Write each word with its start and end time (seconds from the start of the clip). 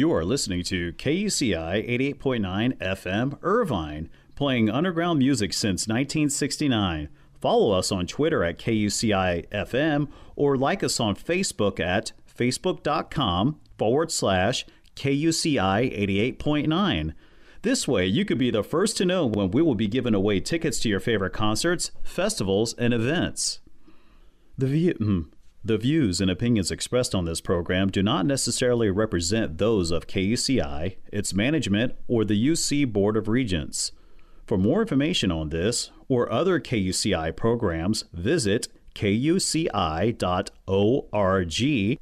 You 0.00 0.14
are 0.14 0.24
listening 0.24 0.62
to 0.62 0.94
KUCI 0.94 1.86
88.9 2.16 2.78
FM 2.78 3.38
Irvine, 3.42 4.08
playing 4.34 4.70
underground 4.70 5.18
music 5.18 5.52
since 5.52 5.86
1969. 5.86 7.10
Follow 7.38 7.72
us 7.72 7.92
on 7.92 8.06
Twitter 8.06 8.42
at 8.42 8.58
KUCI 8.58 9.46
FM 9.50 10.08
or 10.36 10.56
like 10.56 10.82
us 10.82 11.00
on 11.00 11.16
Facebook 11.16 11.78
at 11.78 12.12
facebook.com 12.34 13.60
forward 13.76 14.10
slash 14.10 14.64
KUCI 14.96 16.38
88.9. 16.38 17.12
This 17.60 17.86
way, 17.86 18.06
you 18.06 18.24
could 18.24 18.38
be 18.38 18.50
the 18.50 18.64
first 18.64 18.96
to 18.96 19.04
know 19.04 19.26
when 19.26 19.50
we 19.50 19.60
will 19.60 19.74
be 19.74 19.86
giving 19.86 20.14
away 20.14 20.40
tickets 20.40 20.80
to 20.80 20.88
your 20.88 21.00
favorite 21.00 21.34
concerts, 21.34 21.90
festivals, 22.02 22.72
and 22.78 22.94
events. 22.94 23.60
The 24.56 24.66
view. 24.66 24.94
Hmm. 24.94 25.20
The 25.62 25.76
views 25.76 26.20
and 26.20 26.30
opinions 26.30 26.70
expressed 26.70 27.14
on 27.14 27.26
this 27.26 27.42
program 27.42 27.90
do 27.90 28.02
not 28.02 28.24
necessarily 28.24 28.90
represent 28.90 29.58
those 29.58 29.90
of 29.90 30.06
KUCI, 30.06 30.96
its 31.12 31.34
management, 31.34 31.96
or 32.08 32.24
the 32.24 32.48
UC 32.48 32.90
Board 32.90 33.16
of 33.16 33.28
Regents. 33.28 33.92
For 34.46 34.56
more 34.56 34.80
information 34.80 35.30
on 35.30 35.50
this 35.50 35.90
or 36.08 36.32
other 36.32 36.60
KUCI 36.60 37.36
programs, 37.36 38.04
visit 38.12 38.68
kuci.org 38.94 39.68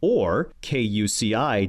or 0.01 0.51
kuci.org. 0.63 1.69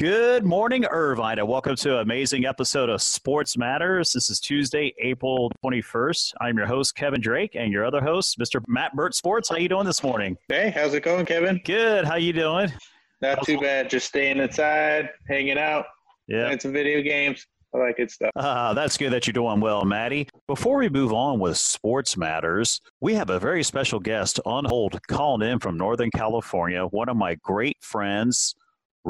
Good 0.00 0.46
morning, 0.46 0.86
Irvine, 0.86 1.38
and 1.40 1.46
welcome 1.46 1.76
to 1.76 1.96
an 1.96 2.00
amazing 2.00 2.46
episode 2.46 2.88
of 2.88 3.02
Sports 3.02 3.58
Matters. 3.58 4.14
This 4.14 4.30
is 4.30 4.40
Tuesday, 4.40 4.94
April 4.98 5.52
21st. 5.62 6.32
I'm 6.40 6.56
your 6.56 6.64
host, 6.66 6.94
Kevin 6.94 7.20
Drake, 7.20 7.54
and 7.54 7.70
your 7.70 7.84
other 7.84 8.00
host, 8.00 8.38
Mr. 8.38 8.62
Matt 8.66 8.96
Burt 8.96 9.14
Sports. 9.14 9.50
How 9.50 9.56
you 9.56 9.68
doing 9.68 9.84
this 9.84 10.02
morning? 10.02 10.38
Hey, 10.48 10.70
how's 10.74 10.94
it 10.94 11.02
going, 11.02 11.26
Kevin? 11.26 11.60
Good. 11.66 12.06
How 12.06 12.14
you 12.16 12.32
doing? 12.32 12.72
Not 13.20 13.44
too 13.44 13.60
bad. 13.60 13.90
Just 13.90 14.06
staying 14.08 14.38
inside, 14.38 15.10
hanging 15.28 15.58
out, 15.58 15.84
Yeah. 16.28 16.44
playing 16.44 16.60
some 16.60 16.72
video 16.72 17.02
games. 17.02 17.46
All 17.74 17.84
that 17.84 17.98
good 17.98 18.10
stuff. 18.10 18.30
Uh, 18.34 18.72
that's 18.72 18.96
good 18.96 19.12
that 19.12 19.26
you're 19.26 19.32
doing 19.32 19.60
well, 19.60 19.84
Maddie. 19.84 20.26
Before 20.48 20.78
we 20.78 20.88
move 20.88 21.12
on 21.12 21.38
with 21.38 21.58
Sports 21.58 22.16
Matters, 22.16 22.80
we 23.02 23.12
have 23.14 23.28
a 23.28 23.38
very 23.38 23.62
special 23.62 24.00
guest 24.00 24.40
on 24.46 24.64
hold 24.64 24.98
calling 25.08 25.46
in 25.46 25.58
from 25.58 25.76
Northern 25.76 26.10
California, 26.10 26.86
one 26.86 27.10
of 27.10 27.16
my 27.18 27.34
great 27.42 27.76
friends, 27.82 28.54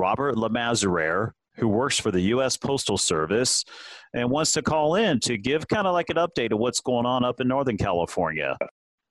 Robert 0.00 0.38
Le 0.38 0.48
Masurier, 0.48 1.32
who 1.56 1.68
works 1.68 2.00
for 2.00 2.10
the 2.10 2.22
U.S. 2.32 2.56
Postal 2.56 2.96
Service 2.96 3.66
and 4.14 4.30
wants 4.30 4.54
to 4.54 4.62
call 4.62 4.94
in 4.94 5.20
to 5.20 5.36
give 5.36 5.68
kind 5.68 5.86
of 5.86 5.92
like 5.92 6.08
an 6.08 6.16
update 6.16 6.52
of 6.52 6.58
what's 6.58 6.80
going 6.80 7.04
on 7.04 7.22
up 7.22 7.38
in 7.38 7.46
Northern 7.46 7.76
California. 7.76 8.56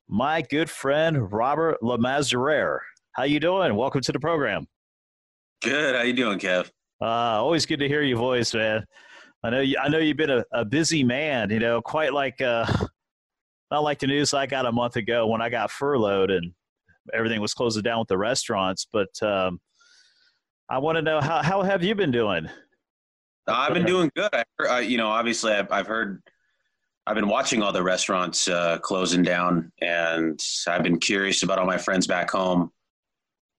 My 0.07 0.41
good 0.41 0.67
friend, 0.67 1.31
Robert 1.31 1.77
Le 1.83 1.99
Masurier. 1.99 2.79
How 3.11 3.21
you 3.21 3.39
doing? 3.39 3.75
Welcome 3.75 4.01
to 4.01 4.11
the 4.11 4.19
program. 4.19 4.65
Good. 5.61 5.95
How 5.95 6.01
you 6.01 6.13
doing, 6.13 6.39
Kev? 6.39 6.71
Uh, 6.99 7.05
always 7.05 7.67
good 7.67 7.79
to 7.81 7.87
hear 7.87 8.01
your 8.01 8.17
voice, 8.17 8.55
man. 8.55 8.83
I 9.43 9.51
know 9.51 9.59
you. 9.59 9.77
I 9.79 9.89
know 9.89 9.99
you've 9.99 10.17
been 10.17 10.31
a, 10.31 10.43
a 10.51 10.65
busy 10.65 11.03
man. 11.03 11.51
You 11.51 11.59
know, 11.59 11.83
quite 11.83 12.13
like 12.13 12.41
uh, 12.41 12.65
not 13.69 13.83
like 13.83 13.99
the 13.99 14.07
news 14.07 14.33
I 14.33 14.47
got 14.47 14.65
a 14.65 14.71
month 14.71 14.95
ago 14.95 15.27
when 15.27 15.39
I 15.39 15.49
got 15.49 15.69
furloughed 15.69 16.31
and 16.31 16.51
everything 17.13 17.41
was 17.41 17.53
closing 17.53 17.83
down 17.83 17.99
with 17.99 18.07
the 18.07 18.17
restaurants. 18.17 18.87
But 18.91 19.09
um, 19.21 19.59
I 20.69 20.77
want 20.77 20.97
to 20.97 21.01
know 21.01 21.19
how 21.19 21.41
how 21.41 21.63
have 21.63 21.83
you 21.83 21.95
been 21.95 22.11
doing? 22.11 22.47
I've 23.47 23.73
been 23.73 23.85
doing 23.85 24.11
good. 24.15 24.29
I, 24.33 24.43
I, 24.69 24.79
you 24.81 24.97
know, 24.97 25.07
obviously, 25.07 25.53
I've, 25.53 25.71
I've 25.71 25.87
heard, 25.87 26.21
I've 27.07 27.15
been 27.15 27.27
watching 27.27 27.63
all 27.63 27.71
the 27.71 27.81
restaurants 27.81 28.47
uh, 28.47 28.77
closing 28.77 29.23
down, 29.23 29.71
and 29.81 30.39
I've 30.67 30.83
been 30.83 30.99
curious 30.99 31.43
about 31.43 31.57
all 31.57 31.65
my 31.65 31.77
friends 31.77 32.05
back 32.05 32.29
home, 32.29 32.71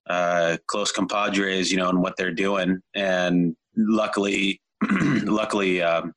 uh, 0.09 0.59
close 0.67 0.93
compadres, 0.93 1.73
you 1.73 1.79
know, 1.79 1.89
and 1.89 2.01
what 2.01 2.17
they're 2.17 2.33
doing. 2.33 2.81
And 2.95 3.57
luckily, 3.77 4.61
luckily, 4.91 5.83
um, 5.83 6.13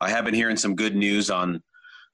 I 0.00 0.10
have 0.10 0.24
been 0.24 0.34
hearing 0.34 0.56
some 0.56 0.76
good 0.76 0.94
news 0.94 1.30
on, 1.30 1.62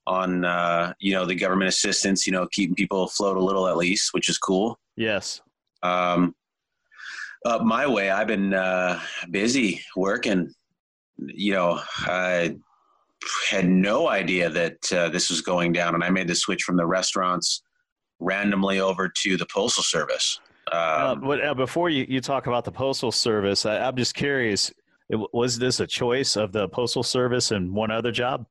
on 0.06 0.44
uh, 0.44 0.94
you 0.98 1.12
know, 1.12 1.26
the 1.26 1.34
government 1.34 1.68
assistance. 1.68 2.26
You 2.26 2.32
know, 2.32 2.48
keeping 2.52 2.74
people 2.74 3.04
afloat 3.04 3.36
a 3.36 3.44
little 3.44 3.68
at 3.68 3.76
least, 3.76 4.14
which 4.14 4.30
is 4.30 4.38
cool. 4.38 4.78
Yes. 4.96 5.42
Um, 5.82 6.34
up 7.44 7.62
my 7.62 7.86
way, 7.86 8.10
I've 8.10 8.26
been 8.26 8.54
uh, 8.54 9.00
busy 9.30 9.80
working. 9.96 10.52
You 11.18 11.52
know, 11.54 11.80
I 12.06 12.56
had 13.50 13.68
no 13.68 14.08
idea 14.08 14.48
that 14.50 14.92
uh, 14.92 15.08
this 15.08 15.30
was 15.30 15.40
going 15.40 15.72
down, 15.72 15.94
and 15.94 16.02
I 16.02 16.10
made 16.10 16.28
the 16.28 16.34
switch 16.34 16.62
from 16.62 16.76
the 16.76 16.86
restaurants 16.86 17.62
randomly 18.20 18.80
over 18.80 19.08
to 19.22 19.36
the 19.36 19.46
postal 19.46 19.82
service. 19.82 20.40
Uh, 20.72 21.14
Um, 21.16 21.20
but, 21.26 21.44
uh, 21.44 21.54
before 21.54 21.90
you, 21.90 22.06
you 22.08 22.20
talk 22.20 22.46
about 22.46 22.64
the 22.64 22.72
postal 22.72 23.12
service, 23.12 23.66
I, 23.66 23.78
I'm 23.78 23.96
just 23.96 24.14
curious. 24.14 24.72
it- 25.10 25.18
Was 25.32 25.58
this 25.58 25.80
a 25.80 25.86
choice 25.86 26.36
of 26.36 26.52
the 26.52 26.68
postal 26.68 27.02
service 27.02 27.50
and 27.50 27.72
one 27.72 27.90
other 27.90 28.12
job? 28.12 28.46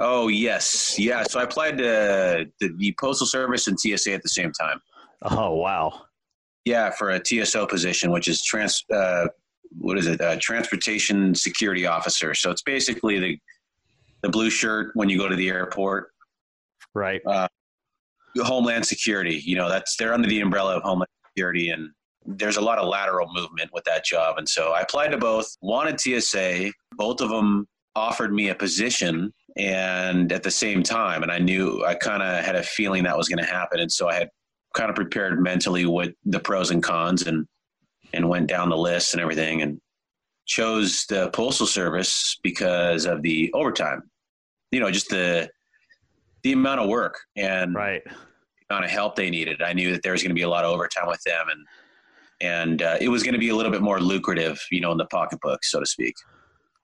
oh 0.00 0.28
yes, 0.28 0.96
yeah. 0.96 1.24
So 1.24 1.40
I 1.40 1.42
applied 1.42 1.76
to 1.78 2.46
the, 2.60 2.68
the 2.78 2.94
postal 3.00 3.26
service 3.26 3.66
and 3.66 3.76
TSA 3.80 4.12
at 4.12 4.22
the 4.22 4.28
same 4.28 4.52
time. 4.52 4.80
Oh 5.22 5.54
wow. 5.56 6.02
Yeah, 6.68 6.90
for 6.90 7.12
a 7.12 7.18
TSO 7.18 7.66
position, 7.66 8.10
which 8.10 8.28
is 8.28 8.42
trans. 8.42 8.84
Uh, 8.92 9.28
what 9.78 9.96
is 9.96 10.06
it? 10.06 10.20
Uh, 10.20 10.36
Transportation 10.38 11.34
Security 11.34 11.86
Officer. 11.86 12.34
So 12.34 12.50
it's 12.50 12.60
basically 12.60 13.18
the 13.18 13.38
the 14.20 14.28
blue 14.28 14.50
shirt 14.50 14.90
when 14.92 15.08
you 15.08 15.16
go 15.16 15.30
to 15.30 15.36
the 15.36 15.48
airport. 15.48 16.10
Right. 16.94 17.22
Homeland 18.36 18.84
Security. 18.84 19.40
You 19.42 19.56
know, 19.56 19.70
that's 19.70 19.96
they're 19.96 20.12
under 20.12 20.28
the 20.28 20.40
umbrella 20.40 20.76
of 20.76 20.82
Homeland 20.82 21.08
Security, 21.28 21.70
and 21.70 21.88
there's 22.26 22.58
a 22.58 22.60
lot 22.60 22.76
of 22.76 22.86
lateral 22.86 23.32
movement 23.32 23.70
with 23.72 23.84
that 23.84 24.04
job. 24.04 24.36
And 24.36 24.46
so 24.46 24.72
I 24.72 24.82
applied 24.82 25.08
to 25.12 25.16
both. 25.16 25.56
Wanted 25.62 25.98
TSA. 25.98 26.70
Both 26.98 27.22
of 27.22 27.30
them 27.30 27.66
offered 27.96 28.34
me 28.34 28.50
a 28.50 28.54
position, 28.54 29.32
and 29.56 30.30
at 30.32 30.42
the 30.42 30.50
same 30.50 30.82
time, 30.82 31.22
and 31.22 31.32
I 31.32 31.38
knew 31.38 31.82
I 31.86 31.94
kind 31.94 32.22
of 32.22 32.44
had 32.44 32.56
a 32.56 32.62
feeling 32.62 33.04
that 33.04 33.16
was 33.16 33.26
going 33.26 33.42
to 33.42 33.50
happen, 33.50 33.80
and 33.80 33.90
so 33.90 34.10
I 34.10 34.16
had 34.16 34.28
kind 34.78 34.90
of 34.90 34.96
prepared 34.96 35.42
mentally 35.42 35.84
what 35.86 36.12
the 36.24 36.38
pros 36.38 36.70
and 36.70 36.82
cons, 36.82 37.26
and 37.26 37.46
and 38.12 38.28
went 38.28 38.46
down 38.46 38.70
the 38.70 38.76
list 38.76 39.12
and 39.12 39.20
everything, 39.20 39.62
and 39.62 39.80
chose 40.46 41.04
the 41.06 41.28
postal 41.30 41.66
service 41.66 42.38
because 42.42 43.04
of 43.04 43.20
the 43.22 43.50
overtime. 43.52 44.02
You 44.70 44.80
know, 44.80 44.90
just 44.90 45.10
the 45.10 45.50
the 46.44 46.52
amount 46.52 46.80
of 46.80 46.88
work 46.88 47.18
and 47.36 47.74
Right. 47.74 48.02
amount 48.70 48.84
of 48.84 48.90
help 48.90 49.16
they 49.16 49.30
needed. 49.30 49.60
I 49.60 49.72
knew 49.72 49.92
that 49.92 50.02
there 50.02 50.12
was 50.12 50.22
going 50.22 50.30
to 50.30 50.34
be 50.34 50.42
a 50.42 50.48
lot 50.48 50.64
of 50.64 50.72
overtime 50.72 51.08
with 51.08 51.22
them, 51.26 51.46
and 51.50 51.66
and 52.40 52.82
uh, 52.82 52.96
it 53.00 53.08
was 53.08 53.24
going 53.24 53.34
to 53.34 53.40
be 53.40 53.48
a 53.48 53.56
little 53.56 53.72
bit 53.72 53.82
more 53.82 54.00
lucrative, 54.00 54.60
you 54.70 54.80
know, 54.80 54.92
in 54.92 54.98
the 54.98 55.06
pocketbook, 55.06 55.64
so 55.64 55.80
to 55.80 55.86
speak. 55.86 56.14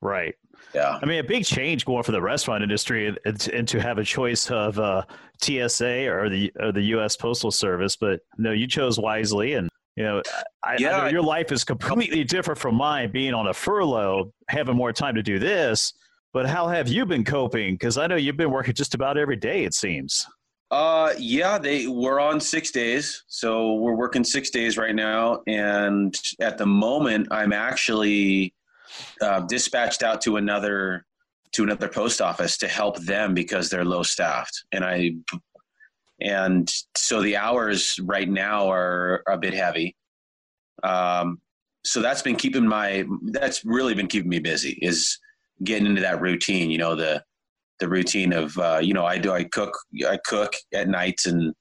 Right. 0.00 0.34
Yeah, 0.74 0.98
I 1.00 1.06
mean, 1.06 1.20
a 1.20 1.24
big 1.24 1.44
change 1.44 1.84
going 1.84 2.02
for 2.02 2.10
the 2.10 2.20
restaurant 2.20 2.64
industry 2.64 3.06
and, 3.06 3.18
and, 3.24 3.48
and 3.48 3.68
to 3.68 3.80
have 3.80 3.98
a 3.98 4.04
choice 4.04 4.50
of 4.50 4.78
uh, 4.80 5.04
TSA 5.42 6.08
or 6.08 6.28
the 6.28 6.52
or 6.60 6.72
the 6.72 6.82
U.S. 6.82 7.16
Postal 7.16 7.50
Service. 7.50 7.96
But 7.96 8.20
no, 8.38 8.52
you 8.52 8.66
chose 8.66 8.98
wisely, 8.98 9.54
and 9.54 9.68
you 9.96 10.04
know, 10.04 10.22
I, 10.62 10.74
I 10.74 10.78
know 10.78 11.06
your 11.06 11.22
life 11.22 11.52
is 11.52 11.64
completely 11.64 12.24
different 12.24 12.58
from 12.58 12.74
mine. 12.74 13.10
Being 13.12 13.34
on 13.34 13.48
a 13.48 13.54
furlough, 13.54 14.32
having 14.48 14.76
more 14.76 14.92
time 14.92 15.14
to 15.14 15.22
do 15.22 15.38
this. 15.38 15.92
But 16.32 16.46
how 16.46 16.66
have 16.66 16.88
you 16.88 17.06
been 17.06 17.24
coping? 17.24 17.74
Because 17.74 17.96
I 17.96 18.08
know 18.08 18.16
you've 18.16 18.36
been 18.36 18.50
working 18.50 18.74
just 18.74 18.94
about 18.94 19.16
every 19.16 19.36
day. 19.36 19.64
It 19.64 19.74
seems. 19.74 20.26
uh, 20.70 21.14
yeah, 21.18 21.58
they 21.58 21.86
were 21.86 22.18
on 22.18 22.40
six 22.40 22.72
days, 22.72 23.22
so 23.28 23.74
we're 23.74 23.94
working 23.94 24.24
six 24.24 24.50
days 24.50 24.76
right 24.76 24.94
now, 24.94 25.40
and 25.46 26.18
at 26.40 26.58
the 26.58 26.66
moment, 26.66 27.28
I'm 27.30 27.52
actually 27.52 28.54
uh, 29.20 29.40
dispatched 29.40 30.02
out 30.02 30.20
to 30.22 30.36
another 30.36 31.06
to 31.54 31.62
another 31.62 31.88
post 31.88 32.20
office 32.20 32.56
to 32.58 32.68
help 32.68 32.98
them 33.00 33.34
because 33.34 33.70
they're 33.70 33.84
low 33.84 34.02
staffed, 34.02 34.64
and 34.72 34.84
I 34.84 35.12
and 36.20 36.70
so 36.96 37.22
the 37.22 37.36
hours 37.36 37.98
right 38.02 38.28
now 38.28 38.70
are 38.70 39.22
a 39.28 39.36
bit 39.36 39.54
heavy. 39.54 39.96
Um, 40.82 41.40
so 41.84 42.00
that's 42.00 42.22
been 42.22 42.36
keeping 42.36 42.66
my 42.66 43.04
that's 43.24 43.64
really 43.64 43.94
been 43.94 44.06
keeping 44.08 44.30
me 44.30 44.38
busy 44.38 44.78
is 44.82 45.18
getting 45.62 45.86
into 45.86 46.00
that 46.00 46.20
routine. 46.20 46.70
You 46.70 46.78
know 46.78 46.94
the 46.94 47.22
the 47.80 47.88
routine 47.88 48.32
of 48.32 48.56
uh, 48.58 48.80
you 48.82 48.94
know 48.94 49.04
I 49.04 49.18
do 49.18 49.32
I 49.32 49.44
cook 49.44 49.76
I 50.08 50.18
cook 50.24 50.54
at 50.72 50.88
nights 50.88 51.26
and 51.26 51.54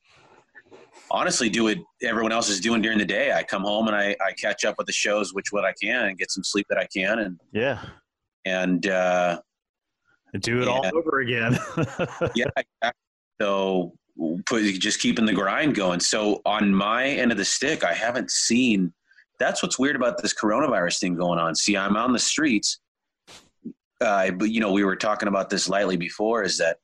honestly 1.11 1.49
do 1.49 1.65
what 1.65 1.77
everyone 2.01 2.31
else 2.31 2.49
is 2.49 2.59
doing 2.59 2.81
during 2.81 2.97
the 2.97 3.05
day. 3.05 3.31
I 3.31 3.43
come 3.43 3.63
home 3.63 3.87
and 3.87 3.95
I, 3.95 4.15
I 4.25 4.31
catch 4.33 4.65
up 4.65 4.75
with 4.77 4.87
the 4.87 4.93
shows 4.93 5.33
which 5.33 5.51
what 5.51 5.63
I 5.65 5.73
can 5.81 6.05
and 6.07 6.17
get 6.17 6.31
some 6.31 6.43
sleep 6.43 6.65
that 6.69 6.77
I 6.79 6.87
can 6.87 7.19
and 7.19 7.39
Yeah. 7.51 7.79
and 8.45 8.87
uh, 8.87 9.39
Do 10.39 10.61
it 10.61 10.67
all 10.67 10.85
over 10.93 11.19
again. 11.19 11.57
yeah 12.35 12.45
exactly. 12.57 12.91
so 13.41 13.93
just 14.79 14.99
keeping 14.99 15.25
the 15.25 15.33
grind 15.33 15.73
going 15.73 15.99
so 15.99 16.39
on 16.45 16.73
my 16.73 17.07
end 17.07 17.31
of 17.31 17.37
the 17.37 17.45
stick 17.45 17.83
i 17.83 17.91
haven't 17.91 18.29
seen 18.29 18.93
that's 19.39 19.63
what's 19.63 19.79
weird 19.79 19.95
about 19.95 20.21
this 20.21 20.35
coronavirus 20.35 20.99
thing 20.99 21.15
going 21.15 21.39
on 21.39 21.55
see 21.55 21.75
i'm 21.75 21.97
on 21.97 22.13
the 22.13 22.19
streets 22.19 22.79
uh, 24.01 24.29
but 24.31 24.51
you 24.51 24.59
know 24.59 24.71
we 24.71 24.83
were 24.83 24.95
talking 24.95 25.27
about 25.27 25.49
this 25.49 25.67
lightly 25.67 25.97
before 25.97 26.43
is 26.43 26.59
that 26.59 26.77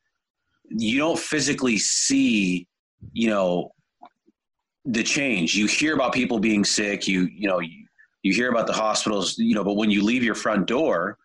you 0.69 0.97
don't 0.97 1.19
physically 1.19 1.77
see 1.77 2.67
you 3.13 3.29
know 3.29 3.71
the 4.85 5.03
change. 5.03 5.55
You 5.55 5.67
hear 5.67 5.93
about 5.93 6.13
people 6.13 6.39
being 6.39 6.63
sick. 6.63 7.07
You 7.07 7.29
you 7.33 7.47
know 7.47 7.59
you, 7.59 7.85
you 8.23 8.33
hear 8.33 8.49
about 8.49 8.67
the 8.67 8.73
hospitals. 8.73 9.37
You 9.37 9.55
know, 9.55 9.63
but 9.63 9.75
when 9.75 9.89
you 9.89 10.03
leave 10.03 10.23
your 10.23 10.35
front 10.35 10.67
door, 10.67 11.17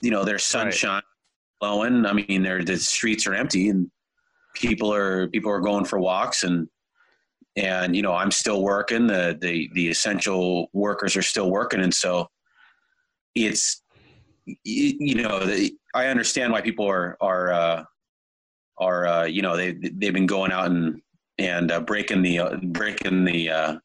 you 0.00 0.10
know 0.10 0.24
there's 0.24 0.44
sunshine 0.44 0.94
right. 0.94 1.02
Blowing. 1.60 2.06
I 2.06 2.12
mean, 2.12 2.42
there 2.42 2.62
the 2.64 2.76
streets 2.76 3.26
are 3.26 3.34
empty 3.34 3.68
and 3.68 3.90
people 4.54 4.92
are 4.92 5.28
people 5.28 5.50
are 5.50 5.60
going 5.60 5.84
for 5.84 5.98
walks 5.98 6.44
and 6.44 6.68
and 7.56 7.94
you 7.94 8.02
know 8.02 8.12
I'm 8.12 8.30
still 8.30 8.62
working. 8.62 9.06
The 9.06 9.38
the 9.40 9.70
the 9.74 9.88
essential 9.88 10.68
workers 10.72 11.16
are 11.16 11.22
still 11.22 11.50
working, 11.50 11.80
and 11.80 11.94
so 11.94 12.28
it's 13.34 13.82
you 14.64 15.22
know 15.22 15.40
I 15.94 16.06
understand 16.06 16.52
why 16.52 16.60
people 16.60 16.86
are 16.86 17.16
are 17.20 17.52
uh, 17.52 17.84
are 18.78 19.06
uh, 19.06 19.24
you 19.24 19.42
know 19.42 19.56
they 19.56 19.72
they've 19.72 20.12
been 20.12 20.26
going 20.26 20.52
out 20.52 20.66
and 20.66 21.00
and 21.38 21.70
uh, 21.70 21.80
breaking 21.80 22.22
the 22.22 22.38
uh, 22.40 22.56
breaking 22.56 23.24
the 23.24 23.50
uh, 23.50 23.76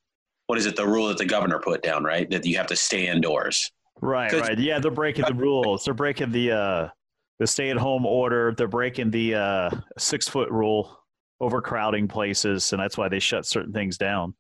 what 0.48 0.58
is 0.58 0.66
it? 0.66 0.76
The 0.76 0.88
rule 0.88 1.08
that 1.08 1.18
the 1.18 1.26
governor 1.26 1.60
put 1.60 1.84
down 1.84 2.04
right? 2.04 2.30
That 2.30 2.46
you 2.46 2.58
have 2.58 2.68
to 2.68 2.76
stay 2.76 3.08
indoors. 3.08 3.72
Right 4.02 4.32
right. 4.32 4.58
Yeah 4.58 4.80
they're 4.80 4.92
breaking 4.92 5.26
the 5.28 5.34
rules. 5.34 5.84
They're 5.84 5.94
breaking 5.94 6.32
the 6.32 6.52
uh, 6.52 6.88
the 7.40 7.48
stay 7.48 7.70
at 7.70 7.78
home 7.78 8.06
order 8.06 8.54
they're 8.56 8.68
breaking 8.68 9.12
the 9.12 9.36
uh, 9.36 9.70
six 9.98 10.28
foot 10.28 10.50
rule 10.52 11.00
overcrowding 11.40 12.08
places 12.08 12.72
and 12.74 12.82
that's 12.82 12.98
why 12.98 13.08
they 13.08 13.20
shut 13.20 13.46
certain 13.46 13.74
things 13.74 13.98
down. 13.98 14.34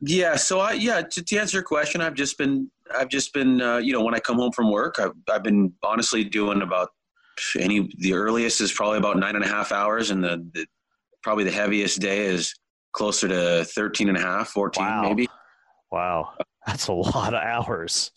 Yeah 0.00 0.36
so 0.36 0.60
i 0.60 0.72
yeah 0.72 1.00
to, 1.00 1.24
to 1.24 1.38
answer 1.38 1.56
your 1.56 1.64
question 1.64 2.02
i've 2.02 2.14
just 2.14 2.36
been 2.36 2.70
i've 2.94 3.08
just 3.08 3.32
been 3.32 3.62
uh, 3.62 3.78
you 3.78 3.94
know 3.94 4.02
when 4.02 4.14
i 4.14 4.18
come 4.18 4.36
home 4.36 4.52
from 4.52 4.70
work 4.70 5.00
I've, 5.00 5.14
I've 5.30 5.42
been 5.42 5.72
honestly 5.82 6.22
doing 6.22 6.60
about 6.60 6.90
any 7.58 7.88
the 7.98 8.12
earliest 8.12 8.60
is 8.60 8.72
probably 8.72 8.98
about 8.98 9.16
nine 9.16 9.36
and 9.36 9.44
a 9.44 9.48
half 9.48 9.72
hours 9.72 10.10
and 10.10 10.22
the, 10.22 10.46
the 10.52 10.66
probably 11.22 11.44
the 11.44 11.50
heaviest 11.50 12.00
day 12.00 12.26
is 12.26 12.54
closer 12.92 13.28
to 13.28 13.64
13 13.64 14.08
and 14.08 14.16
a 14.16 14.20
half 14.20 14.48
14 14.48 14.84
wow. 14.84 15.02
maybe. 15.02 15.28
Wow. 15.90 16.34
That's 16.66 16.88
a 16.88 16.92
lot 16.92 17.34
of 17.34 17.42
hours. 17.42 18.10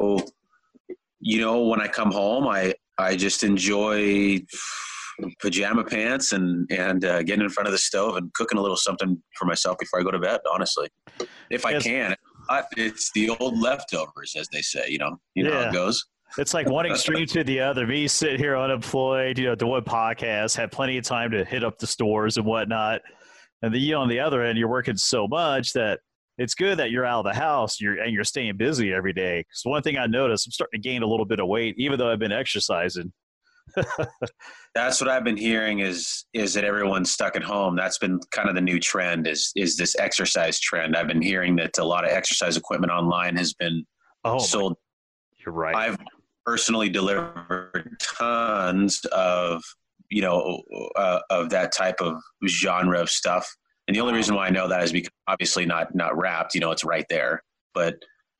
Oh 0.00 0.26
you 1.20 1.40
know 1.40 1.62
when 1.62 1.80
i 1.80 1.88
come 1.88 2.10
home 2.10 2.46
i 2.46 2.72
i 2.98 3.16
just 3.16 3.42
enjoy 3.42 4.38
pajama 5.40 5.82
pants 5.84 6.32
and 6.32 6.70
and 6.70 7.04
uh, 7.04 7.22
getting 7.22 7.42
in 7.42 7.48
front 7.48 7.66
of 7.66 7.72
the 7.72 7.78
stove 7.78 8.16
and 8.16 8.32
cooking 8.34 8.58
a 8.58 8.60
little 8.60 8.76
something 8.76 9.20
for 9.36 9.46
myself 9.46 9.76
before 9.78 10.00
i 10.00 10.02
go 10.02 10.10
to 10.10 10.18
bed 10.18 10.40
honestly 10.52 10.88
if 11.50 11.66
i 11.66 11.72
yes. 11.72 11.82
can 11.82 12.14
it's 12.76 13.10
the 13.12 13.28
old 13.30 13.58
leftovers 13.58 14.34
as 14.36 14.48
they 14.48 14.62
say 14.62 14.84
you 14.88 14.98
know 14.98 15.18
you 15.34 15.42
know 15.42 15.50
yeah. 15.50 15.64
how 15.64 15.70
it 15.70 15.72
goes 15.72 16.06
it's 16.36 16.52
like 16.52 16.68
one 16.68 16.84
extreme 16.84 17.26
to 17.28 17.42
the 17.42 17.60
other. 17.60 17.86
Me 17.86 18.06
sit 18.06 18.38
here 18.38 18.56
unemployed, 18.56 19.38
you 19.38 19.46
know, 19.46 19.54
doing 19.54 19.82
podcasts, 19.82 20.54
have 20.56 20.70
plenty 20.70 20.98
of 20.98 21.04
time 21.04 21.30
to 21.30 21.44
hit 21.44 21.64
up 21.64 21.78
the 21.78 21.86
stores 21.86 22.36
and 22.36 22.44
whatnot. 22.44 23.00
And 23.62 23.72
the 23.72 23.78
you 23.78 23.96
on 23.96 24.08
the 24.08 24.20
other 24.20 24.42
end, 24.42 24.58
you're 24.58 24.68
working 24.68 24.96
so 24.96 25.26
much 25.26 25.72
that 25.72 26.00
it's 26.38 26.54
good 26.54 26.78
that 26.78 26.90
you're 26.90 27.04
out 27.04 27.26
of 27.26 27.32
the 27.32 27.38
house 27.38 27.80
you're, 27.80 28.00
and 28.00 28.12
you're 28.12 28.24
staying 28.24 28.56
busy 28.56 28.92
every 28.92 29.12
day. 29.12 29.40
Because 29.40 29.62
one 29.64 29.82
thing 29.82 29.98
I 29.98 30.06
noticed, 30.06 30.46
I'm 30.46 30.52
starting 30.52 30.80
to 30.80 30.88
gain 30.88 31.02
a 31.02 31.06
little 31.06 31.26
bit 31.26 31.40
of 31.40 31.48
weight, 31.48 31.74
even 31.78 31.98
though 31.98 32.10
I've 32.10 32.18
been 32.18 32.32
exercising. 32.32 33.12
That's 34.74 35.00
what 35.00 35.10
I've 35.10 35.24
been 35.24 35.36
hearing 35.36 35.80
is 35.80 36.24
is 36.32 36.54
that 36.54 36.64
everyone's 36.64 37.10
stuck 37.10 37.36
at 37.36 37.42
home. 37.42 37.76
That's 37.76 37.98
been 37.98 38.18
kind 38.30 38.48
of 38.48 38.54
the 38.54 38.60
new 38.60 38.80
trend 38.80 39.26
is 39.26 39.52
is 39.56 39.76
this 39.76 39.94
exercise 39.98 40.58
trend. 40.58 40.96
I've 40.96 41.08
been 41.08 41.20
hearing 41.20 41.56
that 41.56 41.76
a 41.78 41.84
lot 41.84 42.04
of 42.04 42.10
exercise 42.10 42.56
equipment 42.56 42.92
online 42.92 43.36
has 43.36 43.52
been 43.52 43.84
oh, 44.24 44.38
sold. 44.38 44.76
You're 45.44 45.54
right. 45.54 45.74
I've 45.74 45.98
personally 46.46 46.88
delivered 46.88 47.94
tons 48.00 49.04
of 49.12 49.62
you 50.08 50.22
know 50.22 50.62
uh, 50.96 51.20
of 51.28 51.50
that 51.50 51.72
type 51.72 52.00
of 52.00 52.16
genre 52.46 53.00
of 53.00 53.10
stuff 53.10 53.54
and 53.88 53.96
the 53.96 54.00
only 54.00 54.14
reason 54.14 54.36
why 54.36 54.46
i 54.46 54.50
know 54.50 54.68
that 54.68 54.84
is 54.84 54.92
because 54.92 55.10
obviously 55.26 55.66
not 55.66 55.92
not 55.94 56.16
wrapped 56.16 56.54
you 56.54 56.60
know 56.60 56.70
it's 56.70 56.84
right 56.84 57.06
there. 57.08 57.42
But 57.74 57.96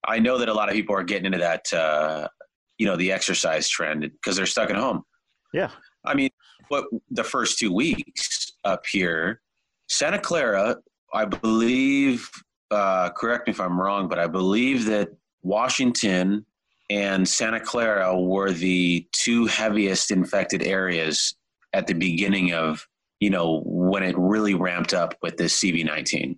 i 0.07 0.19
know 0.19 0.39
that 0.39 0.49
a 0.49 0.55
lot 0.55 0.69
of 0.69 0.75
people 0.75 0.95
are 0.95 1.03
getting 1.03 1.27
into 1.27 1.39
that 1.39 1.73
uh, 1.73 2.29
you 2.79 2.87
know 2.87 2.97
the 2.97 3.11
exercise 3.11 3.69
trend 3.69 4.03
because 4.03 4.37
they're 4.37 4.47
stuck 4.47 4.71
at 4.71 4.77
home. 4.77 5.03
Yeah. 5.53 5.71
I 6.05 6.15
mean 6.15 6.31
what 6.69 6.85
the 7.11 7.25
first 7.25 7.59
two 7.59 7.73
weeks 7.73 8.53
up 8.65 8.85
here 8.91 9.41
santa 9.89 10.19
clara 10.19 10.77
i 11.15 11.25
believe 11.25 12.29
uh, 12.71 13.09
correct 13.11 13.47
me 13.47 13.53
if 13.53 13.61
i'm 13.61 13.81
wrong 13.81 14.07
but 14.07 14.19
i 14.19 14.27
believe 14.27 14.85
that 14.85 15.09
washington 15.43 16.45
and 16.91 17.29
Santa 17.29 17.61
Clara 17.61 18.19
were 18.19 18.51
the 18.51 19.07
two 19.13 19.47
heaviest 19.47 20.11
infected 20.11 20.63
areas 20.63 21.35
at 21.73 21.87
the 21.87 21.95
beginning 21.95 22.53
of 22.53 22.87
you 23.21 23.31
know 23.31 23.63
when 23.65 24.03
it 24.03 24.17
really 24.19 24.55
ramped 24.55 24.95
up 24.95 25.17
with 25.23 25.37
this 25.37 25.59
CV19. 25.59 26.37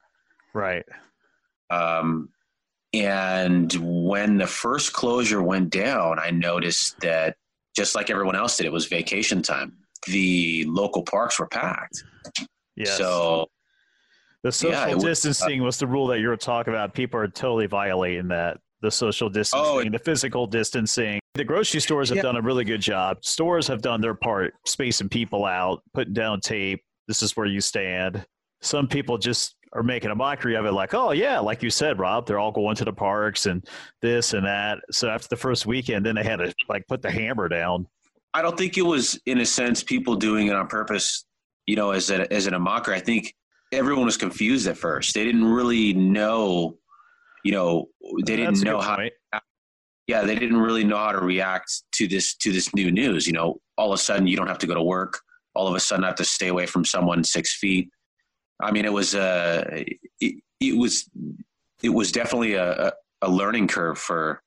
Right. 0.54 0.84
Um, 1.70 2.30
and 2.92 3.72
when 3.80 4.38
the 4.38 4.46
first 4.46 4.92
closure 4.92 5.42
went 5.42 5.70
down, 5.70 6.18
I 6.18 6.30
noticed 6.30 6.98
that 7.00 7.36
just 7.76 7.94
like 7.94 8.10
everyone 8.10 8.34
else 8.34 8.56
did, 8.56 8.66
it 8.66 8.72
was 8.72 8.86
vacation 8.86 9.42
time. 9.42 9.76
The 10.06 10.64
local 10.66 11.02
parks 11.04 11.38
were 11.38 11.46
packed. 11.46 12.02
Yes. 12.74 12.96
So 12.96 13.48
the 14.42 14.50
social 14.50 14.88
yeah, 14.88 14.94
distancing 14.94 15.60
was, 15.60 15.64
uh, 15.64 15.66
was 15.66 15.78
the 15.78 15.86
rule 15.86 16.08
that 16.08 16.18
you 16.20 16.28
were 16.28 16.36
talking 16.36 16.72
about. 16.72 16.94
People 16.94 17.20
are 17.20 17.28
totally 17.28 17.66
violating 17.66 18.28
that 18.28 18.58
the 18.82 18.90
social 18.90 19.26
oh, 19.26 19.30
distancing, 19.30 19.88
oh, 19.88 19.90
the 19.90 19.98
physical 19.98 20.46
distancing. 20.46 21.20
The 21.34 21.44
grocery 21.44 21.80
stores 21.80 22.08
have 22.08 22.16
yeah. 22.16 22.22
done 22.22 22.36
a 22.36 22.42
really 22.42 22.64
good 22.64 22.80
job. 22.80 23.24
Stores 23.24 23.66
have 23.68 23.82
done 23.82 24.00
their 24.00 24.14
part, 24.14 24.54
spacing 24.66 25.08
people 25.08 25.44
out, 25.44 25.82
putting 25.94 26.12
down 26.12 26.40
tape. 26.40 26.82
This 27.06 27.22
is 27.22 27.36
where 27.36 27.46
you 27.46 27.60
stand. 27.60 28.24
Some 28.62 28.88
people 28.88 29.16
just 29.16 29.56
are 29.72 29.82
making 29.82 30.10
a 30.10 30.14
mockery 30.14 30.56
of 30.56 30.66
it, 30.66 30.72
like, 30.72 30.94
oh, 30.94 31.12
yeah, 31.12 31.38
like 31.38 31.62
you 31.62 31.70
said, 31.70 31.98
Rob, 31.98 32.26
they're 32.26 32.40
all 32.40 32.50
going 32.50 32.74
to 32.76 32.84
the 32.84 32.92
parks 32.92 33.46
and 33.46 33.64
this 34.02 34.32
and 34.32 34.44
that. 34.44 34.78
So 34.90 35.08
after 35.08 35.28
the 35.28 35.36
first 35.36 35.64
weekend, 35.64 36.04
then 36.04 36.16
they 36.16 36.24
had 36.24 36.40
to 36.40 36.52
like 36.68 36.86
put 36.88 37.02
the 37.02 37.10
hammer 37.10 37.48
down. 37.48 37.86
I 38.34 38.42
don't 38.42 38.58
think 38.58 38.76
it 38.76 38.82
was, 38.82 39.20
in 39.26 39.38
a 39.38 39.46
sense, 39.46 39.82
people 39.84 40.16
doing 40.16 40.48
it 40.48 40.56
on 40.56 40.66
purpose, 40.66 41.24
you 41.66 41.76
know, 41.76 41.92
as, 41.92 42.10
a, 42.10 42.32
as 42.32 42.48
in 42.48 42.54
a 42.54 42.58
mockery. 42.58 42.96
I 42.96 43.00
think 43.00 43.34
everyone 43.72 44.06
was 44.06 44.16
confused 44.16 44.66
at 44.66 44.76
first. 44.76 45.14
They 45.14 45.24
didn't 45.24 45.44
really 45.44 45.92
know 45.92 46.76
you 47.44 47.52
know 47.52 47.86
they 48.24 48.36
didn't 48.36 48.62
know 48.62 48.80
how 48.80 48.96
to, 48.96 49.10
yeah 50.06 50.22
they 50.22 50.34
didn't 50.34 50.60
really 50.60 50.84
know 50.84 50.96
how 50.96 51.12
to 51.12 51.20
react 51.20 51.82
to 51.92 52.08
this 52.08 52.34
to 52.34 52.52
this 52.52 52.74
new 52.74 52.90
news 52.90 53.26
you 53.26 53.32
know. 53.32 53.60
All 53.76 53.92
of 53.92 53.98
a 53.98 54.02
sudden 54.02 54.26
you 54.26 54.36
don't 54.36 54.48
have 54.48 54.58
to 54.58 54.66
go 54.66 54.74
to 54.74 54.82
work. 54.82 55.20
All 55.54 55.66
of 55.66 55.74
a 55.74 55.80
sudden 55.80 56.04
I 56.04 56.08
have 56.08 56.16
to 56.16 56.24
stay 56.24 56.48
away 56.48 56.66
from 56.66 56.84
someone 56.84 57.24
six 57.24 57.56
feet. 57.56 57.90
I 58.62 58.70
mean 58.70 58.84
it 58.84 58.92
was 58.92 59.14
uh 59.14 59.64
it, 60.20 60.42
it 60.60 60.76
was 60.76 61.08
it 61.82 61.88
was 61.88 62.12
definitely 62.12 62.54
a, 62.54 62.92
a 63.22 63.30
learning 63.30 63.68
curve 63.68 63.98
for 63.98 64.42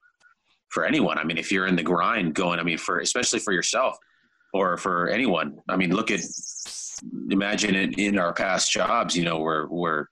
for 0.69 0.85
anyone. 0.85 1.17
I 1.17 1.23
mean 1.23 1.37
if 1.37 1.51
you're 1.51 1.67
in 1.67 1.75
the 1.75 1.83
grind 1.83 2.35
going 2.35 2.59
i 2.59 2.63
mean 2.63 2.77
for 2.77 2.99
especially 2.99 3.39
for 3.39 3.53
yourself 3.53 3.97
or 4.53 4.77
for 4.77 5.07
anyone. 5.07 5.57
I 5.69 5.75
mean 5.75 5.91
look 5.91 6.11
at 6.11 6.21
imagine 7.31 7.75
it 7.75 7.97
in 7.97 8.19
our 8.19 8.33
past 8.33 8.71
jobs 8.71 9.15
you 9.15 9.25
know 9.25 9.39
we're 9.39 9.67
we're 9.67 10.05